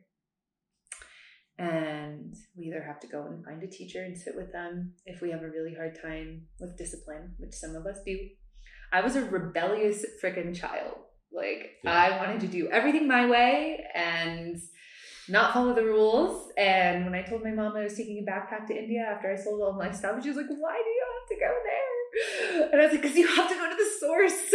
And 1.59 2.35
we 2.57 2.65
either 2.65 2.83
have 2.83 2.99
to 3.01 3.07
go 3.07 3.27
and 3.27 3.45
find 3.45 3.63
a 3.63 3.69
teacher 3.69 4.03
and 4.03 4.17
sit 4.19 4.35
with 4.35 4.51
them 4.53 4.93
if 5.07 5.21
we 5.21 5.31
have 5.31 5.43
a 5.43 5.49
really 5.51 5.75
hard 5.75 5.97
time 6.01 6.49
with 6.59 6.77
discipline, 6.77 7.35
which 7.39 7.55
some 7.55 7.77
of 7.77 7.87
us 7.87 7.99
do. 8.05 8.19
I 8.93 9.01
was 9.03 9.15
a 9.17 9.25
rebellious 9.25 10.05
freaking 10.23 10.55
child. 10.57 10.97
Like, 11.33 11.79
Yeah. 11.85 11.93
I 11.93 12.17
wanted 12.19 12.41
to 12.41 12.49
do 12.49 12.69
everything 12.69 13.07
my 13.07 13.27
way 13.27 13.85
and 13.95 14.57
not 15.29 15.55
follow 15.55 15.75
the 15.75 15.85
rules. 15.85 16.51
And 16.57 17.05
when 17.05 17.15
I 17.15 17.23
told 17.23 17.43
my 17.43 17.51
mom 17.51 17.77
I 17.77 17.85
was 17.85 17.97
taking 17.97 18.19
a 18.27 18.31
backpack 18.31 18.67
to 18.69 18.77
India 18.77 19.01
after 19.03 19.33
I 19.33 19.37
sold 19.37 19.61
all 19.63 19.73
my 19.73 19.91
stuff, 19.91 20.23
she 20.23 20.29
was 20.29 20.37
like, 20.37 20.47
Why 20.49 20.77
do 20.77 20.91
you 20.91 21.05
have 21.15 21.29
to 21.29 21.45
go 21.47 21.53
there? 21.65 22.71
And 22.73 22.81
I 22.81 22.85
was 22.85 22.93
like, 22.93 23.03
Because 23.03 23.17
you 23.17 23.27
have 23.27 23.49
to 23.49 23.55
go 23.55 23.71
to 23.71 23.77
the 23.77 23.91
source. 23.99 24.55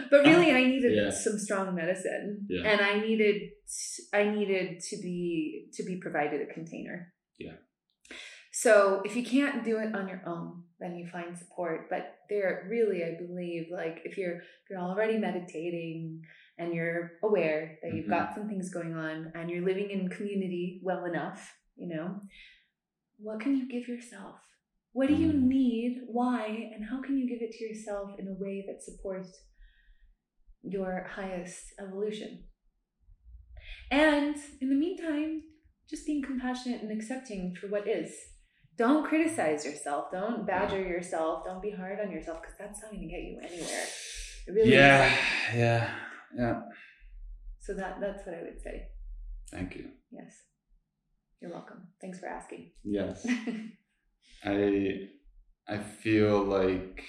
but 0.10 0.24
really, 0.24 0.52
I 0.52 0.64
needed 0.64 0.92
Yeah. 0.94 1.10
some 1.10 1.38
strong 1.38 1.74
medicine, 1.74 2.46
Yeah. 2.48 2.68
and 2.70 2.80
I 2.80 3.00
needed 3.00 3.50
I 4.12 4.24
needed 4.24 4.80
to 4.80 4.96
be 4.98 5.68
to 5.74 5.82
be 5.84 5.96
provided 5.96 6.40
a 6.42 6.52
container. 6.52 7.12
Yeah. 7.38 7.54
So 8.52 9.02
if 9.04 9.14
you 9.16 9.22
can't 9.22 9.64
do 9.64 9.76
it 9.78 9.94
on 9.94 10.08
your 10.08 10.22
own, 10.26 10.62
then 10.80 10.96
you 10.96 11.06
find 11.12 11.36
support. 11.36 11.88
But 11.90 12.14
there 12.30 12.66
really, 12.70 13.04
I 13.04 13.14
believe, 13.22 13.66
like 13.70 14.00
if 14.04 14.16
you're 14.16 14.36
if 14.36 14.70
you're 14.70 14.80
already 14.80 15.18
meditating 15.18 16.22
and 16.58 16.74
you're 16.74 17.12
aware 17.22 17.78
that 17.82 17.92
you've 17.94 18.06
Mhm. 18.06 18.10
got 18.10 18.34
some 18.34 18.48
things 18.48 18.70
going 18.70 18.94
on 18.94 19.32
and 19.34 19.50
you're 19.50 19.64
living 19.64 19.90
in 19.90 20.08
community 20.08 20.80
well 20.82 21.04
enough, 21.04 21.56
you 21.76 21.88
know, 21.88 22.20
what 23.18 23.40
can 23.40 23.56
you 23.56 23.68
give 23.68 23.88
yourself? 23.88 24.40
What 24.92 25.08
do 25.08 25.14
you 25.14 25.32
Mm. 25.32 25.42
need? 25.42 26.02
Why? 26.06 26.46
And 26.74 26.84
how 26.86 27.02
can 27.02 27.18
you 27.18 27.28
give 27.28 27.42
it 27.42 27.52
to 27.52 27.64
yourself 27.64 28.18
in 28.18 28.28
a 28.28 28.34
way 28.34 28.64
that 28.66 28.82
supports 28.82 29.44
your 30.62 31.04
highest 31.04 31.74
evolution? 31.78 32.44
And 33.90 34.36
in 34.60 34.68
the 34.68 34.74
meantime, 34.74 35.42
just 35.88 36.06
being 36.06 36.22
compassionate 36.22 36.82
and 36.82 36.90
accepting 36.90 37.54
for 37.54 37.68
what 37.68 37.86
is. 37.86 38.12
Don't 38.76 39.06
criticize 39.06 39.64
yourself. 39.64 40.10
Don't 40.10 40.46
badger 40.46 40.82
yourself. 40.82 41.44
Don't 41.44 41.62
be 41.62 41.70
hard 41.70 42.00
on 42.00 42.10
yourself 42.10 42.42
because 42.42 42.56
that's 42.58 42.82
not 42.82 42.90
going 42.90 43.02
to 43.02 43.08
get 43.08 43.22
you 43.22 43.38
anywhere. 43.42 43.86
It 44.46 44.50
really 44.52 44.72
yeah, 44.74 45.16
yeah, 45.54 45.94
yeah. 46.34 46.60
So 47.60 47.74
that 47.74 47.98
that's 48.00 48.24
what 48.26 48.34
I 48.34 48.42
would 48.42 48.60
say. 48.62 48.82
Thank 49.50 49.76
you. 49.76 49.90
Yes. 50.10 50.34
You're 51.40 51.52
welcome. 51.52 51.88
Thanks 52.00 52.18
for 52.18 52.26
asking. 52.26 52.70
Yes. 52.84 53.26
I 54.44 55.08
I 55.68 55.78
feel 55.78 56.42
like 56.42 57.04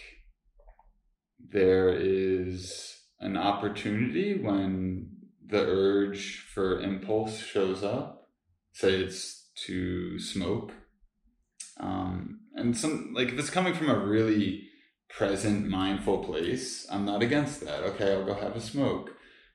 there 1.40 1.90
is 1.90 2.96
an 3.20 3.38
opportunity 3.38 4.40
when 4.40 5.10
the 5.46 5.62
urge 5.62 6.46
for 6.54 6.82
impulse 6.82 7.38
shows 7.38 7.84
up. 7.84 8.28
Say 8.74 8.96
it's 8.96 9.50
to 9.66 10.20
smoke. 10.20 10.72
Um, 11.80 12.42
and 12.56 12.76
some 12.76 13.14
like 13.16 13.30
if 13.30 13.40
it's 13.40 13.50
coming 13.50 13.74
from 13.74 13.90
a 13.90 14.00
really 14.00 14.67
present, 15.10 15.68
mindful 15.68 16.24
place, 16.24 16.86
I'm 16.92 17.06
not 17.06 17.22
against 17.22 17.62
that. 17.62 17.84
Okay, 17.84 18.14
I'll 18.14 18.26
go 18.26 18.34
have 18.34 18.56
a 18.56 18.62
smoke. 18.62 19.12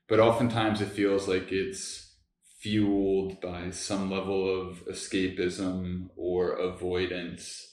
But 0.08 0.20
oftentimes 0.20 0.80
it 0.80 0.88
feels 0.88 1.28
like 1.28 1.52
it's 1.52 2.16
fueled 2.60 3.40
by 3.40 3.70
some 3.70 4.10
level 4.10 4.48
of 4.48 4.84
escapism 4.86 6.08
or 6.16 6.52
avoidance. 6.52 7.68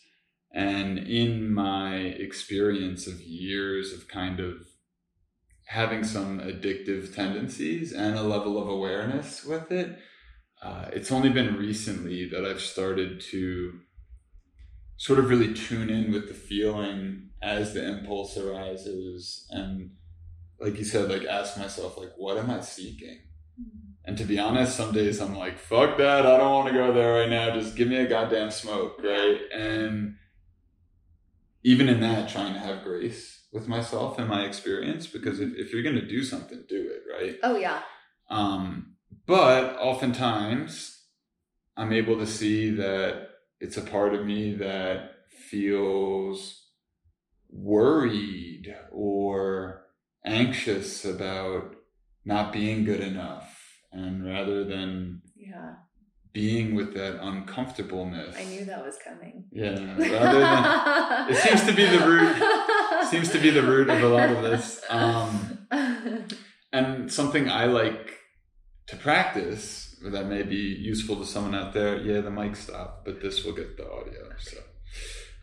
And 0.52 0.98
in 0.98 1.54
my 1.54 1.96
experience 1.96 3.06
of 3.08 3.22
years 3.22 3.94
of 3.94 4.08
kind 4.08 4.40
of 4.40 4.56
having 5.68 6.04
some 6.04 6.40
addictive 6.40 7.14
tendencies 7.14 7.94
and 7.94 8.18
a 8.18 8.24
level 8.24 8.60
of 8.60 8.68
awareness 8.68 9.46
with 9.46 9.72
it, 9.72 10.00
uh, 10.64 10.86
it's 10.92 11.12
only 11.12 11.30
been 11.30 11.56
recently 11.56 12.28
that 12.30 12.44
I've 12.44 12.62
started 12.62 13.22
to 13.32 13.80
sort 15.00 15.18
of 15.18 15.30
really 15.30 15.54
tune 15.54 15.90
in 15.90 16.12
with 16.12 16.28
the 16.28 16.34
feeling 16.34 17.30
as 17.42 17.74
the 17.74 17.88
impulse 17.88 18.38
arises 18.38 19.48
and 19.50 19.92
like 20.60 20.78
you 20.78 20.84
said 20.84 21.10
like 21.10 21.26
ask 21.26 21.58
myself 21.58 21.98
like 21.98 22.12
what 22.18 22.38
am 22.38 22.52
i 22.52 22.60
seeking? 22.60 23.18
And 24.04 24.18
to 24.18 24.26
be 24.26 24.38
honest 24.38 24.76
some 24.76 24.92
days 24.92 25.22
i'm 25.22 25.36
like 25.36 25.58
fuck 25.58 25.98
that 25.98 26.26
i 26.26 26.38
don't 26.38 26.52
want 26.52 26.68
to 26.68 26.74
go 26.74 26.92
there 26.92 27.22
right 27.22 27.30
now 27.30 27.54
just 27.54 27.78
give 27.78 27.88
me 27.88 27.96
a 27.96 28.08
goddamn 28.08 28.52
smoke 28.52 29.00
right? 29.02 29.40
And 29.54 30.16
even 31.64 31.88
in 31.88 32.02
that 32.02 32.30
trying 32.30 32.54
to 32.54 32.60
have 32.60 32.84
grace 32.84 33.46
with 33.54 33.70
myself 33.70 34.20
and 34.20 34.28
my 34.28 34.44
experience 34.44 35.08
because 35.08 35.40
if, 35.40 35.56
if 35.56 35.72
you're 35.72 35.84
going 35.84 35.96
to 35.96 36.08
do 36.08 36.24
something 36.24 36.64
do 36.68 36.92
it 36.92 37.04
right? 37.10 37.38
Oh 37.42 37.56
yeah. 37.56 37.82
um, 38.30 38.96
but 39.26 39.78
oftentimes, 39.80 41.06
I'm 41.78 41.94
able 41.94 42.18
to 42.18 42.26
see 42.26 42.72
that 42.72 43.29
it's 43.60 43.78
a 43.78 43.82
part 43.82 44.14
of 44.14 44.26
me 44.26 44.56
that 44.56 45.12
feels 45.30 46.66
worried 47.50 48.74
or 48.92 49.86
anxious 50.26 51.06
about 51.06 51.76
not 52.26 52.54
being 52.54 52.86
good 52.86 53.02
enough. 53.02 53.56
And 53.92 54.26
rather 54.26 54.64
than 54.64 55.22
Yeah. 55.36 55.76
being 56.32 56.76
with 56.76 56.94
that 56.94 57.20
uncomfortableness, 57.24 58.36
I 58.38 58.44
knew 58.46 58.66
that 58.66 58.86
was 58.86 58.98
coming. 59.04 59.46
yeah, 59.52 59.72
rather 59.98 60.40
than 60.40 61.30
it 61.32 61.38
seems 61.38 61.64
to 61.66 61.74
be 61.74 61.86
the 61.86 62.06
root 62.06 62.36
seems 63.10 63.30
to 63.32 63.40
be 63.40 63.50
the 63.50 63.64
root 63.64 63.90
of 63.90 64.04
a 64.04 64.08
lot 64.08 64.30
of 64.30 64.44
this. 64.44 64.82
Um, 64.90 65.68
and 66.72 67.12
something 67.12 67.50
I 67.50 67.66
like 67.66 68.14
to 68.88 68.96
practice 68.96 69.89
that 70.04 70.28
may 70.28 70.44
be 70.44 70.56
useful 70.56 71.16
to 71.18 71.26
someone 71.26 71.56
out 71.56 71.74
there. 71.74 71.98
Yeah, 71.98 72.22
the 72.22 72.32
mic 72.32 72.56
stopped, 72.56 73.06
but 73.06 73.22
this 73.22 73.44
will 73.44 73.54
get 73.54 73.78
the 73.78 73.90
audio. 73.92 74.30
So, 74.40 74.58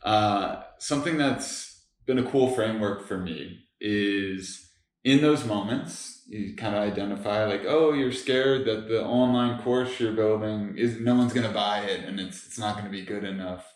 uh, 0.02 0.62
something 0.78 1.18
that's 1.18 1.84
been 2.06 2.18
a 2.18 2.30
cool 2.30 2.54
framework 2.54 3.06
for 3.06 3.18
me 3.18 3.64
is 3.80 4.70
in 5.04 5.20
those 5.20 5.44
moments 5.44 6.22
you 6.28 6.56
kind 6.56 6.74
of 6.74 6.82
identify 6.82 7.44
like, 7.44 7.62
oh, 7.66 7.92
you're 7.92 8.12
scared 8.12 8.66
that 8.66 8.88
the 8.88 9.04
online 9.04 9.62
course 9.62 10.00
you're 10.00 10.12
building 10.12 10.74
is 10.76 10.98
no 10.98 11.14
one's 11.14 11.32
going 11.32 11.46
to 11.46 11.54
buy 11.54 11.80
it 11.80 12.04
and 12.04 12.18
it's 12.18 12.46
it's 12.46 12.58
not 12.58 12.74
going 12.74 12.84
to 12.84 12.90
be 12.90 13.04
good 13.04 13.24
enough. 13.24 13.72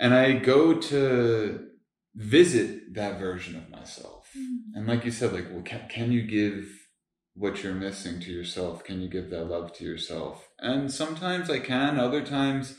And 0.00 0.14
I 0.14 0.32
go 0.32 0.74
to 0.74 1.68
visit 2.14 2.94
that 2.94 3.18
version 3.18 3.56
of 3.56 3.70
myself. 3.70 4.30
And 4.74 4.86
like 4.86 5.04
you 5.04 5.10
said, 5.10 5.32
like, 5.32 5.48
well, 5.50 5.62
can, 5.62 5.88
can 5.88 6.12
you 6.12 6.22
give 6.22 6.66
what 7.34 7.62
you're 7.62 7.74
missing 7.74 8.20
to 8.20 8.30
yourself? 8.30 8.84
Can 8.84 9.00
you 9.00 9.08
give 9.08 9.30
that 9.30 9.44
love 9.44 9.72
to 9.74 9.84
yourself? 9.84 10.48
And 10.58 10.92
sometimes 10.92 11.48
I 11.50 11.58
can, 11.58 11.98
other 11.98 12.22
times 12.22 12.76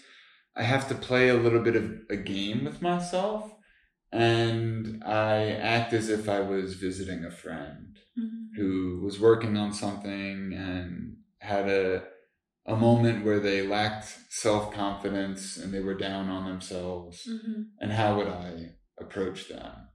I 0.56 0.64
have 0.64 0.88
to 0.90 0.96
play 0.96 1.30
a 1.30 1.36
little 1.36 1.62
bit 1.62 1.76
of 1.76 1.92
a 2.10 2.16
game 2.16 2.64
with 2.66 2.82
myself. 2.82 3.52
And 4.12 5.04
I 5.04 5.52
act 5.52 5.92
as 5.94 6.10
if 6.10 6.30
I 6.30 6.42
was 6.42 6.76
visiting 6.76 7.26
a 7.26 7.32
friend 7.32 7.98
mm-hmm. 8.18 8.62
who 8.62 9.02
was 9.04 9.20
working 9.20 9.58
on 9.58 9.74
something 9.74 10.54
and 10.54 11.18
had 11.40 11.68
a 11.68 12.04
a 12.66 12.76
moment 12.76 13.26
where 13.26 13.40
they 13.40 13.68
lacked 13.68 14.18
self-confidence 14.30 15.58
and 15.58 15.74
they 15.74 15.82
were 15.82 15.94
down 15.94 16.30
on 16.30 16.46
themselves 16.46 17.28
mm-hmm. 17.30 17.64
and 17.80 17.92
how 17.92 18.16
would 18.16 18.28
I 18.30 18.76
approach 19.00 19.50
them? 19.50 19.90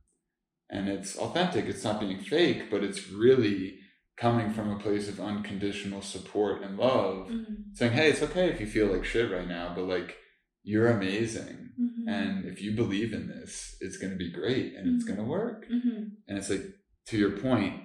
And 0.69 0.89
it's 0.89 1.17
authentic, 1.17 1.65
it's 1.65 1.85
not 1.85 2.01
being 2.01 2.19
fake, 2.19 2.71
but 2.71 2.85
it's 2.85 3.09
really 3.09 3.78
coming 4.21 4.53
from 4.53 4.71
a 4.71 4.79
place 4.79 5.09
of 5.09 5.21
unconditional 5.21 6.03
support 6.03 6.63
and 6.63 6.77
love, 6.79 7.31
saying, 7.75 7.93
hey, 7.93 8.11
it's 8.11 8.23
okay 8.23 8.49
if 8.49 8.61
you 8.61 8.67
feel 8.67 8.87
like 8.89 9.05
shit 9.05 9.31
right 9.31 9.47
now, 9.49 9.73
but 9.75 9.85
like, 9.85 10.17
you're 10.65 10.89
amazing. 10.89 11.71
And 12.09 12.45
if 12.47 12.61
you 12.63 12.75
believe 12.75 13.13
in 13.13 13.29
this, 13.29 13.77
it's 13.81 13.97
going 13.99 14.11
to 14.13 14.17
be 14.17 14.33
great 14.33 14.75
and 14.75 14.97
it's 14.97 15.05
Mhm. 15.05 15.09
going 15.09 15.19
to 15.19 15.25
work. 15.25 15.67
Mm-hmm. 15.71 16.05
And 16.27 16.39
it's 16.39 16.51
like, 16.51 16.65
to 17.07 17.19
your 17.19 17.39
point, 17.39 17.83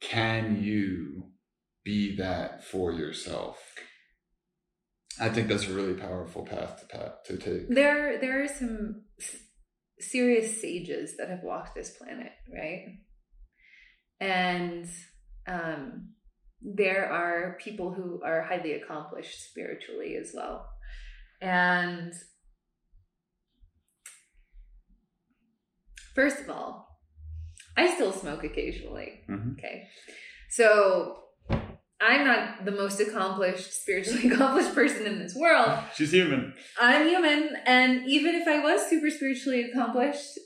can 0.00 0.62
you 0.62 1.30
be 1.84 2.16
that 2.16 2.64
for 2.64 2.92
yourself? 2.92 3.58
I 5.20 5.28
think 5.28 5.48
that's 5.48 5.68
a 5.68 5.72
really 5.72 5.94
powerful 5.94 6.44
path 6.44 6.80
to 6.80 6.86
path 6.96 7.22
to 7.26 7.36
take. 7.38 7.68
There, 7.68 8.18
there 8.20 8.42
are 8.42 8.48
some 8.48 9.04
serious 10.00 10.60
sages 10.60 11.16
that 11.18 11.28
have 11.30 11.42
walked 11.44 11.74
this 11.74 11.90
planet, 11.96 12.32
right? 12.52 12.84
And 14.20 14.88
um, 15.46 16.10
there 16.62 17.10
are 17.10 17.56
people 17.62 17.92
who 17.92 18.20
are 18.24 18.42
highly 18.42 18.72
accomplished 18.72 19.48
spiritually 19.50 20.16
as 20.16 20.32
well. 20.34 20.66
And 21.40 22.12
first 26.14 26.40
of 26.40 26.50
all, 26.50 26.88
I 27.76 27.94
still 27.94 28.12
smoke 28.12 28.42
occasionally. 28.42 29.24
Mhm. 29.28 29.58
Okay. 29.58 29.88
So 30.50 31.22
I'm 32.00 32.26
not 32.26 32.64
the 32.64 32.72
most 32.72 33.00
accomplished, 33.00 33.72
spiritually 33.82 34.28
accomplished 34.32 34.74
person 34.74 35.06
in 35.06 35.18
this 35.18 35.34
world. 35.34 35.78
She's 35.94 36.12
human. 36.12 36.54
I'm 36.80 37.08
human, 37.08 37.50
and 37.66 38.06
even 38.06 38.34
if 38.34 38.46
I 38.48 38.62
was 38.62 38.88
super 38.88 39.10
spiritually 39.10 39.70
accomplished, 39.70 40.38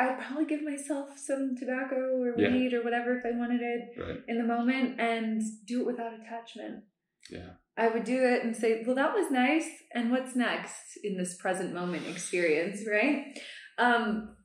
I'd 0.00 0.18
probably 0.18 0.46
give 0.46 0.62
myself 0.62 1.18
some 1.18 1.54
tobacco 1.56 1.96
or 2.22 2.34
Yeah. 2.40 2.50
weed 2.52 2.72
or 2.72 2.82
whatever 2.82 3.18
if 3.18 3.24
I 3.26 3.32
wanted 3.36 3.60
it 3.60 3.82
Right. 4.00 4.20
in 4.28 4.38
the 4.38 4.44
moment 4.44 4.98
and 4.98 5.42
do 5.66 5.80
it 5.80 5.86
without 5.86 6.12
attachment. 6.18 6.84
Yeah. 7.28 7.50
I 7.76 7.88
would 7.88 8.04
do 8.04 8.24
it 8.24 8.42
and 8.44 8.56
say, 8.56 8.82
well, 8.84 8.96
that 8.96 9.14
was 9.14 9.30
nice. 9.30 9.68
And 9.94 10.10
what's 10.10 10.34
next 10.34 10.96
in 11.04 11.16
this 11.16 11.36
present 11.36 11.72
moment 11.74 12.06
experience, 12.08 12.86
right? 12.86 13.38
Um, 13.78 14.36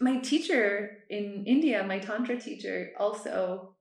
my 0.00 0.18
teacher 0.18 0.98
in 1.10 1.44
India, 1.46 1.84
my 1.84 1.98
Tantra 1.98 2.38
teacher, 2.40 2.92
also 2.98 3.76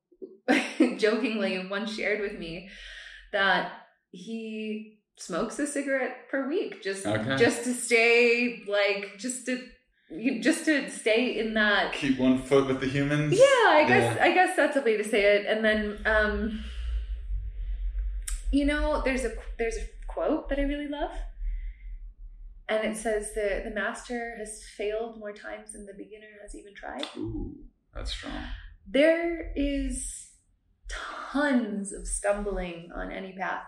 jokingly 0.97 1.67
once 1.67 1.95
shared 1.95 2.21
with 2.21 2.39
me 2.39 2.69
that 3.31 3.71
he 4.11 4.99
smokes 5.17 5.59
a 5.59 5.67
cigarette 5.67 6.29
per 6.29 6.47
week 6.47 6.81
just 6.83 7.05
Okay. 7.05 7.35
just 7.37 7.63
to 7.63 7.73
stay 7.73 8.63
like 8.67 9.17
just 9.17 9.45
to 9.47 9.67
you- 10.09 10.41
just 10.41 10.65
to 10.65 10.89
stay 10.89 11.37
in 11.39 11.53
that 11.55 11.93
Keep 11.93 12.17
one 12.19 12.41
foot 12.41 12.67
with 12.67 12.79
the 12.79 12.87
humans. 12.87 13.33
yeah, 13.33 13.69
I 13.69 13.85
guess 13.87 14.15
Yeah. 14.15 14.23
I 14.23 14.31
guess 14.33 14.55
that's 14.55 14.75
a 14.77 14.81
way 14.81 14.97
to 14.97 15.03
say 15.03 15.21
it. 15.35 15.45
And 15.45 15.63
then, 15.63 15.99
um, 16.05 16.63
you 18.51 18.65
know, 18.65 19.01
there's 19.03 19.25
a 19.25 19.33
there's 19.57 19.77
a 19.77 19.85
quote 20.07 20.49
that 20.49 20.59
I 20.59 20.63
really 20.63 20.87
love, 20.87 21.11
and 22.69 22.85
it 22.87 22.97
says 22.97 23.33
the 23.33 23.61
the 23.65 23.71
master 23.71 24.35
has 24.37 24.63
failed 24.77 25.19
more 25.19 25.33
times 25.33 25.73
than 25.73 25.85
the 25.85 25.93
beginner 25.93 26.27
has 26.41 26.55
even 26.55 26.73
tried. 26.73 27.05
Ooh, 27.17 27.55
that's 27.93 28.11
strong. 28.11 28.43
There 28.89 29.51
is 29.55 30.31
tons 30.87 31.91
of 31.91 32.07
stumbling 32.07 32.89
on 32.95 33.11
any 33.11 33.33
path, 33.33 33.65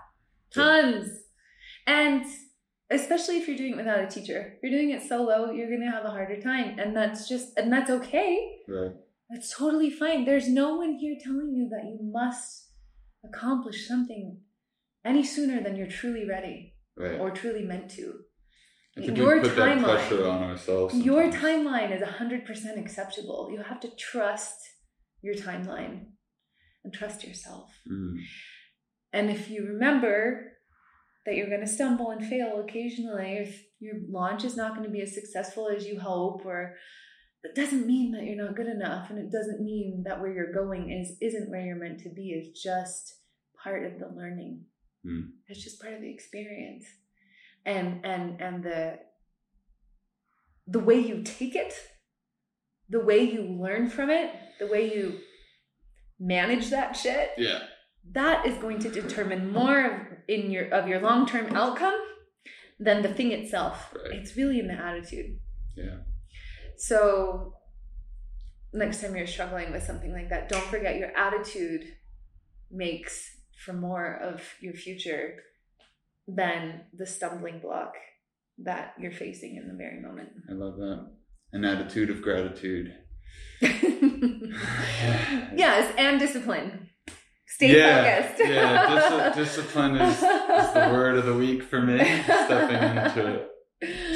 tons, 0.54 1.10
and 1.86 2.24
especially 2.92 3.38
if 3.38 3.48
you're 3.48 3.58
doing 3.58 3.74
it 3.74 3.78
without 3.78 4.04
a 4.04 4.08
teacher, 4.08 4.54
if 4.56 4.60
you're 4.64 4.72
doing 4.80 4.92
it 4.92 5.04
solo, 5.08 5.52
you're 5.52 5.70
gonna 5.70 5.92
have 5.92 6.06
a 6.06 6.10
harder 6.10 6.40
time, 6.42 6.80
and 6.80 6.96
that's 6.96 7.28
just 7.28 7.58
and 7.58 7.72
that's 7.72 7.90
okay. 7.90 8.58
Right. 8.68 8.92
That's 9.30 9.56
totally 9.56 9.92
fine. 9.92 10.26
There's 10.26 10.48
no 10.50 10.76
one 10.76 10.96
here 10.96 11.16
telling 11.24 11.54
you 11.54 11.70
that 11.70 11.84
you 11.86 12.00
must 12.02 12.70
accomplish 13.24 13.88
something 13.88 14.40
any 15.06 15.24
sooner 15.24 15.62
than 15.62 15.76
you're 15.76 15.88
truly 15.88 16.28
ready 16.28 16.76
Right. 16.98 17.20
or 17.20 17.30
truly 17.32 17.64
meant 17.64 17.90
to. 17.92 18.22
Your 18.98 19.36
we 19.36 19.42
put 19.42 19.56
that 19.56 19.78
timeline- 19.78 19.84
pressure 19.84 20.28
on 20.28 20.44
ourselves. 20.44 20.96
Your 20.96 21.30
timeline 21.32 21.96
is 21.96 22.02
100% 22.02 22.78
acceptable. 22.78 23.50
You 23.52 23.62
have 23.62 23.80
to 23.82 23.90
trust 23.96 24.58
your 25.22 25.36
timeline 25.36 26.08
and 26.84 26.92
trust 26.94 27.24
yourself. 27.24 27.72
Mm. 27.90 28.18
And 29.14 29.30
if 29.30 29.50
you 29.50 29.66
remember 29.66 30.54
that 31.30 31.36
you're 31.36 31.48
going 31.48 31.62
to 31.62 31.68
stumble 31.68 32.10
and 32.10 32.26
fail 32.26 32.60
occasionally, 32.60 33.34
if 33.34 33.64
your 33.80 33.94
launch 34.10 34.44
is 34.44 34.58
not 34.58 34.74
going 34.74 34.84
to 34.84 34.90
be 34.92 35.02
as 35.02 35.14
successful 35.14 35.70
as 35.70 35.86
you 35.86 36.00
hope, 36.00 36.44
or 36.44 36.76
it 37.44 37.54
doesn't 37.54 37.86
mean 37.86 38.12
that 38.14 38.24
you're 38.24 38.44
not 38.44 38.56
good 38.56 38.68
enough, 38.68 39.12
and 39.12 39.20
it 39.20 39.32
doesn't 39.32 39.62
mean 39.64 40.04
that 40.08 40.20
where 40.20 40.34
you're 40.34 40.52
going 40.52 40.92
is 40.92 41.18
isn't 41.22 41.52
where 41.52 41.62
you're 41.64 41.76
meant 41.76 42.00
to 42.00 42.10
be. 42.10 42.32
It's 42.32 42.64
just 42.64 43.14
part 43.64 43.86
of 43.86 44.00
the 44.00 44.08
learning. 44.08 44.62
Hmm. 45.06 45.20
It's 45.48 45.64
just 45.64 45.80
part 45.80 45.94
of 45.94 46.02
the 46.02 46.12
experience, 46.12 46.86
and 47.64 48.04
and 48.04 48.42
and 48.42 48.64
the 48.64 49.00
the 50.66 50.80
way 50.80 51.00
you 51.00 51.22
take 51.22 51.56
it, 51.56 51.74
the 52.90 53.00
way 53.00 53.22
you 53.24 53.44
learn 53.44 53.88
from 53.90 54.10
it, 54.10 54.32
the 54.60 54.68
way 54.68 54.92
you 54.94 55.20
manage 56.20 56.70
that 56.72 56.96
shit 56.98 57.32
Yeah. 57.38 57.60
that 58.12 58.46
is 58.46 58.58
going 58.58 58.80
to 58.80 58.90
determine 58.90 59.54
more 59.54 59.86
of 59.86 60.09
in 60.36 60.52
your 60.52 60.66
of 60.78 60.88
your 60.88 61.02
long-term 61.02 61.48
outcome 61.56 62.00
than 62.80 63.02
the 63.02 63.14
thing 63.18 63.32
itself 63.40 63.76
Right. 63.94 64.16
it's 64.20 64.38
really 64.38 64.60
in 64.60 64.68
the 64.68 64.74
attitude 64.90 65.30
Yeah. 65.76 65.98
so 66.78 67.02
next 68.82 69.02
time 69.02 69.16
you're 69.16 69.28
struggling 69.36 69.72
with 69.72 69.84
something 69.90 70.14
like 70.14 70.30
that 70.30 70.48
don't 70.54 70.68
forget 70.76 70.98
your 71.02 71.12
attitude 71.26 71.84
makes 72.72 73.14
for 73.66 73.74
more 73.74 74.10
of 74.30 74.36
your 74.62 74.74
future 74.86 75.24
than 76.28 76.60
the 77.00 77.06
stumbling 77.06 77.60
block 77.60 77.94
that 78.70 78.94
you're 79.00 79.18
facing 79.26 79.56
in 79.56 79.68
the 79.68 79.74
very 79.84 80.00
moment 80.08 80.30
I 80.50 80.54
love 80.54 80.76
that. 80.78 81.00
An 81.52 81.66
attitude 81.66 82.12
of 82.12 82.22
gratitude. 82.22 82.94
yes 83.62 85.94
and 85.98 86.20
discipline 86.20 86.89
stay 87.60 87.78
yeah. 87.78 88.22
focused 88.22 88.50
yeah. 88.50 89.34
Dis- 89.34 89.36
discipline 89.56 89.96
is, 89.98 90.16
is 90.16 90.22
the 90.22 90.90
word 90.94 91.18
of 91.18 91.26
the 91.26 91.34
week 91.34 91.62
for 91.64 91.82
me. 91.82 92.00
Stepping 92.24 92.82
into 92.82 93.48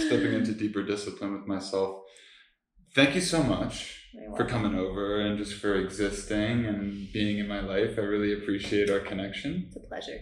stepping 0.08 0.34
into 0.34 0.54
deeper 0.54 0.82
discipline 0.84 1.34
with 1.34 1.46
myself. 1.46 2.04
Thank 2.96 3.16
you 3.16 3.22
so 3.22 3.44
much 3.44 4.00
for 4.38 4.46
coming 4.46 4.76
over 4.76 5.20
and 5.20 5.38
just 5.38 5.56
for 5.56 5.76
existing 5.76 6.66
and 6.66 7.12
being 7.12 7.40
in 7.40 7.48
my 7.48 7.60
life. 7.60 7.98
I 7.98 8.02
really 8.02 8.34
appreciate 8.34 8.90
our 8.90 9.00
connection. 9.00 9.66
it's 9.68 9.76
a 9.76 9.80
pleasure 9.80 10.20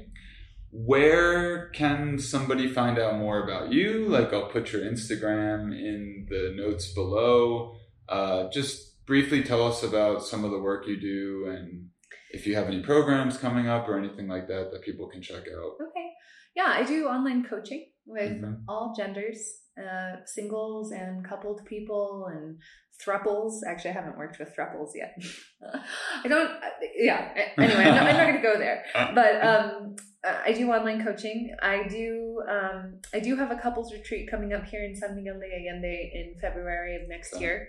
Where 0.71 1.69
can 1.69 2.17
somebody 2.17 2.67
find 2.67 2.97
out 2.97 3.17
more 3.17 3.43
about 3.43 3.71
you? 3.71 4.07
Like, 4.07 4.33
I'll 4.33 4.49
put 4.49 4.71
your 4.71 4.83
Instagram 4.83 5.73
in 5.73 6.27
the 6.29 6.53
notes 6.55 6.93
below. 6.93 7.75
Uh, 8.07 8.49
just 8.49 9.05
briefly 9.05 9.43
tell 9.43 9.67
us 9.67 9.83
about 9.83 10.23
some 10.23 10.45
of 10.45 10.51
the 10.51 10.59
work 10.59 10.87
you 10.87 10.99
do 10.99 11.51
and 11.51 11.89
if 12.33 12.45
you 12.47 12.55
have 12.55 12.67
any 12.67 12.81
programs 12.81 13.37
coming 13.37 13.67
up 13.67 13.87
or 13.89 13.97
anything 13.97 14.27
like 14.27 14.47
that 14.47 14.71
that 14.71 14.81
people 14.83 15.07
can 15.07 15.21
check 15.21 15.43
out. 15.57 15.73
Okay. 15.87 16.09
Yeah, 16.55 16.67
I 16.67 16.83
do 16.83 17.07
online 17.07 17.43
coaching 17.45 17.87
with 18.05 18.41
Mhm. 18.41 18.63
all 18.67 18.93
genders, 18.97 19.39
uh, 19.81 20.17
singles 20.25 20.91
and 20.91 21.23
coupled 21.25 21.65
people 21.65 22.27
and 22.31 22.59
thruples. 23.01 23.61
Actually, 23.67 23.91
I 23.91 23.93
haven't 23.93 24.17
worked 24.17 24.37
with 24.39 24.53
thruples 24.55 24.91
yet. 24.95 25.15
I 26.23 26.27
don't, 26.27 26.51
yeah. 26.95 27.33
Anyway, 27.57 27.83
I'm 27.83 27.95
not, 27.95 28.13
not 28.13 28.27
going 28.27 28.35
to 28.35 28.41
go 28.41 28.57
there. 28.57 28.83
But 29.15 29.43
um, 29.45 29.95
uh, 30.23 30.39
I 30.45 30.51
do 30.53 30.69
online 30.71 31.03
coaching. 31.03 31.55
I 31.61 31.87
do, 31.87 32.41
um, 32.49 32.99
I 33.13 33.19
do 33.19 33.35
have 33.37 33.49
a 33.51 33.55
couples 33.55 33.93
retreat 33.93 34.29
coming 34.29 34.53
up 34.53 34.65
here 34.65 34.83
in 34.83 34.93
San 34.95 35.15
Miguel 35.15 35.39
de 35.39 35.47
Allende 35.69 36.11
in 36.13 36.35
February 36.39 36.95
of 36.97 37.07
next 37.07 37.33
Wow. 37.33 37.39
year. 37.41 37.67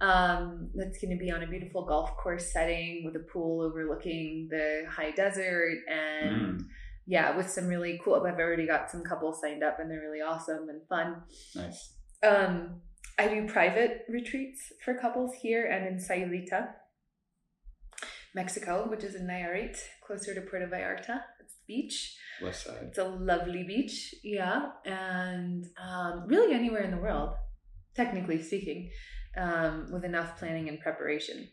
Um, 0.00 0.70
that's 0.74 0.98
going 1.00 1.16
to 1.16 1.22
be 1.24 1.30
on 1.30 1.42
a 1.42 1.46
beautiful 1.46 1.86
golf 1.86 2.16
course 2.18 2.52
setting 2.52 3.02
with 3.04 3.16
a 3.16 3.24
pool 3.32 3.62
overlooking 3.62 4.48
the 4.50 4.84
high 4.90 5.10
desert 5.12 5.78
and 5.88 6.58
Mm, 6.60 6.66
yeah, 7.06 7.36
with 7.36 7.48
some 7.48 7.66
really 7.66 8.00
cool. 8.04 8.16
I've 8.26 8.38
already 8.38 8.66
got 8.66 8.90
some 8.90 9.02
couples 9.04 9.40
signed 9.40 9.62
up, 9.62 9.78
and 9.78 9.90
they're 9.90 10.00
really 10.00 10.20
awesome 10.20 10.68
and 10.68 10.80
fun. 10.88 11.22
nice. 11.54 11.94
Um, 12.22 12.80
I 13.18 13.28
do 13.28 13.46
private 13.48 14.02
retreats 14.08 14.60
for 14.84 14.98
couples 14.98 15.32
here 15.40 15.64
and 15.66 15.86
in 15.86 15.98
Sayulita, 16.04 16.68
Mexico, 18.34 18.86
which 18.90 19.04
is 19.04 19.14
in 19.14 19.26
Nayarit, 19.26 19.78
closer 20.06 20.34
to 20.34 20.40
Puerto 20.42 20.66
Vallarta. 20.66 21.20
It's 21.40 21.54
the 21.54 21.66
beach. 21.66 22.16
West 22.42 22.64
side. 22.66 22.88
It's 22.88 22.98
a 22.98 23.04
lovely 23.04 23.64
beach, 23.66 24.14
yeah, 24.22 24.70
and 24.84 25.64
um, 25.82 26.24
really 26.26 26.54
anywhere 26.54 26.82
in 26.82 26.90
the 26.90 26.98
world, 26.98 27.30
technically 27.94 28.42
speaking, 28.42 28.90
um, 29.36 29.88
with 29.92 30.04
enough 30.04 30.38
planning 30.38 30.68
and 30.68 30.80
preparation. 30.80 31.48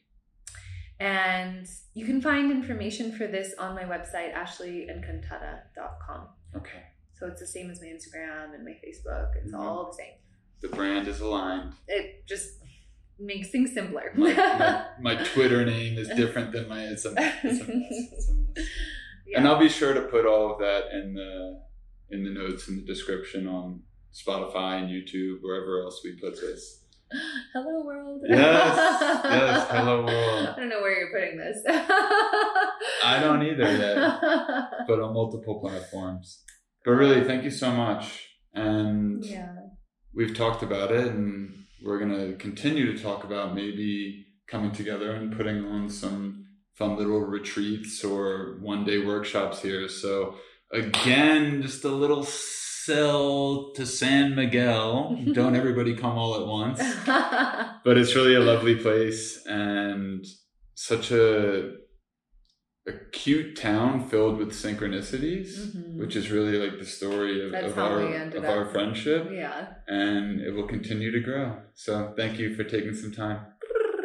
And 0.99 1.67
you 1.93 2.05
can 2.05 2.21
find 2.21 2.51
information 2.51 3.11
for 3.15 3.27
this 3.27 3.53
on 3.59 3.75
my 3.75 3.83
website, 3.83 4.33
ashleyandcantata.com. 4.33 6.27
Okay. 6.55 6.83
So 7.13 7.27
it's 7.27 7.41
the 7.41 7.47
same 7.47 7.69
as 7.69 7.81
my 7.81 7.87
Instagram 7.87 8.53
and 8.53 8.63
my 8.63 8.71
Facebook. 8.85 9.29
It's 9.41 9.51
Mhm. 9.53 9.59
all 9.59 9.87
the 9.87 9.93
same. 9.93 10.13
The 10.61 10.69
brand 10.69 11.07
is 11.07 11.19
aligned. 11.19 11.73
It 11.87 12.25
just 12.27 12.59
makes 13.19 13.49
things 13.49 13.73
simpler. 13.73 14.11
My, 14.15 14.33
my, 14.33 14.85
my 15.15 15.23
Twitter 15.23 15.65
name 15.65 15.97
is 15.97 16.07
different 16.09 16.51
than 16.51 16.67
my. 16.69 16.83
It's 16.83 17.05
a, 17.05 17.13
it's 17.43 17.61
a 17.61 17.67
mess. 17.67 17.85
It's 18.13 18.29
a 18.29 18.33
mess. 18.33 18.67
Yeah. 19.27 19.39
And 19.39 19.47
I'll 19.47 19.59
be 19.59 19.69
sure 19.69 19.93
to 19.93 20.01
put 20.01 20.25
all 20.25 20.51
of 20.53 20.59
that 20.59 20.91
in 20.93 21.13
the 21.15 21.61
in 22.11 22.23
the 22.23 22.29
notes 22.29 22.67
in 22.67 22.75
the 22.75 22.83
description 22.83 23.47
on 23.47 23.81
Spotify 24.13 24.79
and 24.79 24.89
YouTube, 24.89 25.37
wherever 25.41 25.81
else 25.81 26.01
we 26.03 26.13
put 26.13 26.39
this. 26.39 26.82
Hello 27.53 27.85
world. 27.85 28.21
Yes, 28.27 28.75
yes, 29.25 29.67
hello 29.71 30.05
world. 30.05 30.49
I 30.49 30.55
don't 30.57 30.69
know 30.69 30.81
where 30.81 30.99
you're 30.99 31.11
putting 31.11 31.37
this. 31.37 31.57
I 33.03 33.19
don't 33.19 33.43
either 33.43 33.63
yet, 33.63 33.95
but 34.87 34.99
on 34.99 35.13
multiple 35.13 35.59
platforms. 35.59 36.43
But 36.83 36.91
really, 36.91 37.23
thank 37.23 37.43
you 37.43 37.51
so 37.51 37.71
much. 37.71 38.29
And 38.53 39.23
yeah. 39.23 39.53
we've 40.13 40.35
talked 40.35 40.63
about 40.63 40.91
it, 40.91 41.07
and 41.07 41.53
we're 41.83 41.99
gonna 41.99 42.33
continue 42.33 42.95
to 42.95 43.03
talk 43.03 43.23
about 43.23 43.53
maybe 43.53 44.25
coming 44.47 44.71
together 44.71 45.11
and 45.11 45.35
putting 45.35 45.65
on 45.65 45.89
some 45.89 46.45
fun 46.73 46.97
little 46.97 47.19
retreats 47.19 48.03
or 48.03 48.57
one 48.61 48.85
day 48.85 49.05
workshops 49.05 49.61
here. 49.61 49.87
So 49.87 50.35
again, 50.71 51.61
just 51.61 51.83
a 51.83 51.89
little 51.89 52.23
sell 52.85 53.71
to 53.75 53.85
San 53.85 54.35
Miguel. 54.35 55.17
Don't 55.33 55.55
everybody 55.55 55.95
come 55.95 56.17
all 56.17 56.33
at 56.41 56.47
once. 56.47 56.79
But 57.85 57.97
it's 57.97 58.15
really 58.15 58.35
a 58.35 58.39
lovely 58.39 58.75
place 58.75 59.45
and 59.45 60.25
such 60.75 61.11
a 61.11 61.73
a 62.87 62.93
cute 63.13 63.55
town 63.57 64.09
filled 64.09 64.37
with 64.37 64.51
synchronicities, 64.51 65.49
Mhm. 65.57 65.97
which 66.01 66.15
is 66.17 66.31
really 66.31 66.57
like 66.63 66.79
the 66.79 66.85
story 66.85 67.45
of, 67.45 67.53
of 67.53 67.77
our 67.77 68.01
of 68.37 68.43
up. 68.43 68.49
our 68.49 68.65
friendship 68.73 69.29
yeah. 69.31 69.67
and 69.87 70.41
it 70.41 70.51
will 70.55 70.67
continue 70.67 71.11
to 71.11 71.21
grow. 71.21 71.45
So 71.75 72.13
thank 72.17 72.39
you 72.39 72.55
for 72.55 72.63
taking 72.63 72.93
some 72.93 73.13
time. 73.13 73.39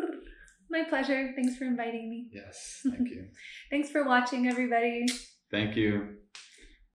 My 0.71 0.83
pleasure. 0.89 1.33
Thanks 1.37 1.57
for 1.57 1.65
inviting 1.65 2.05
me. 2.11 2.29
Yes, 2.33 2.57
thank 2.93 3.09
you. 3.11 3.21
Thanks 3.71 3.91
for 3.91 4.05
watching, 4.05 4.47
everybody. 4.49 5.07
Thank 5.51 5.77
you. 5.77 5.93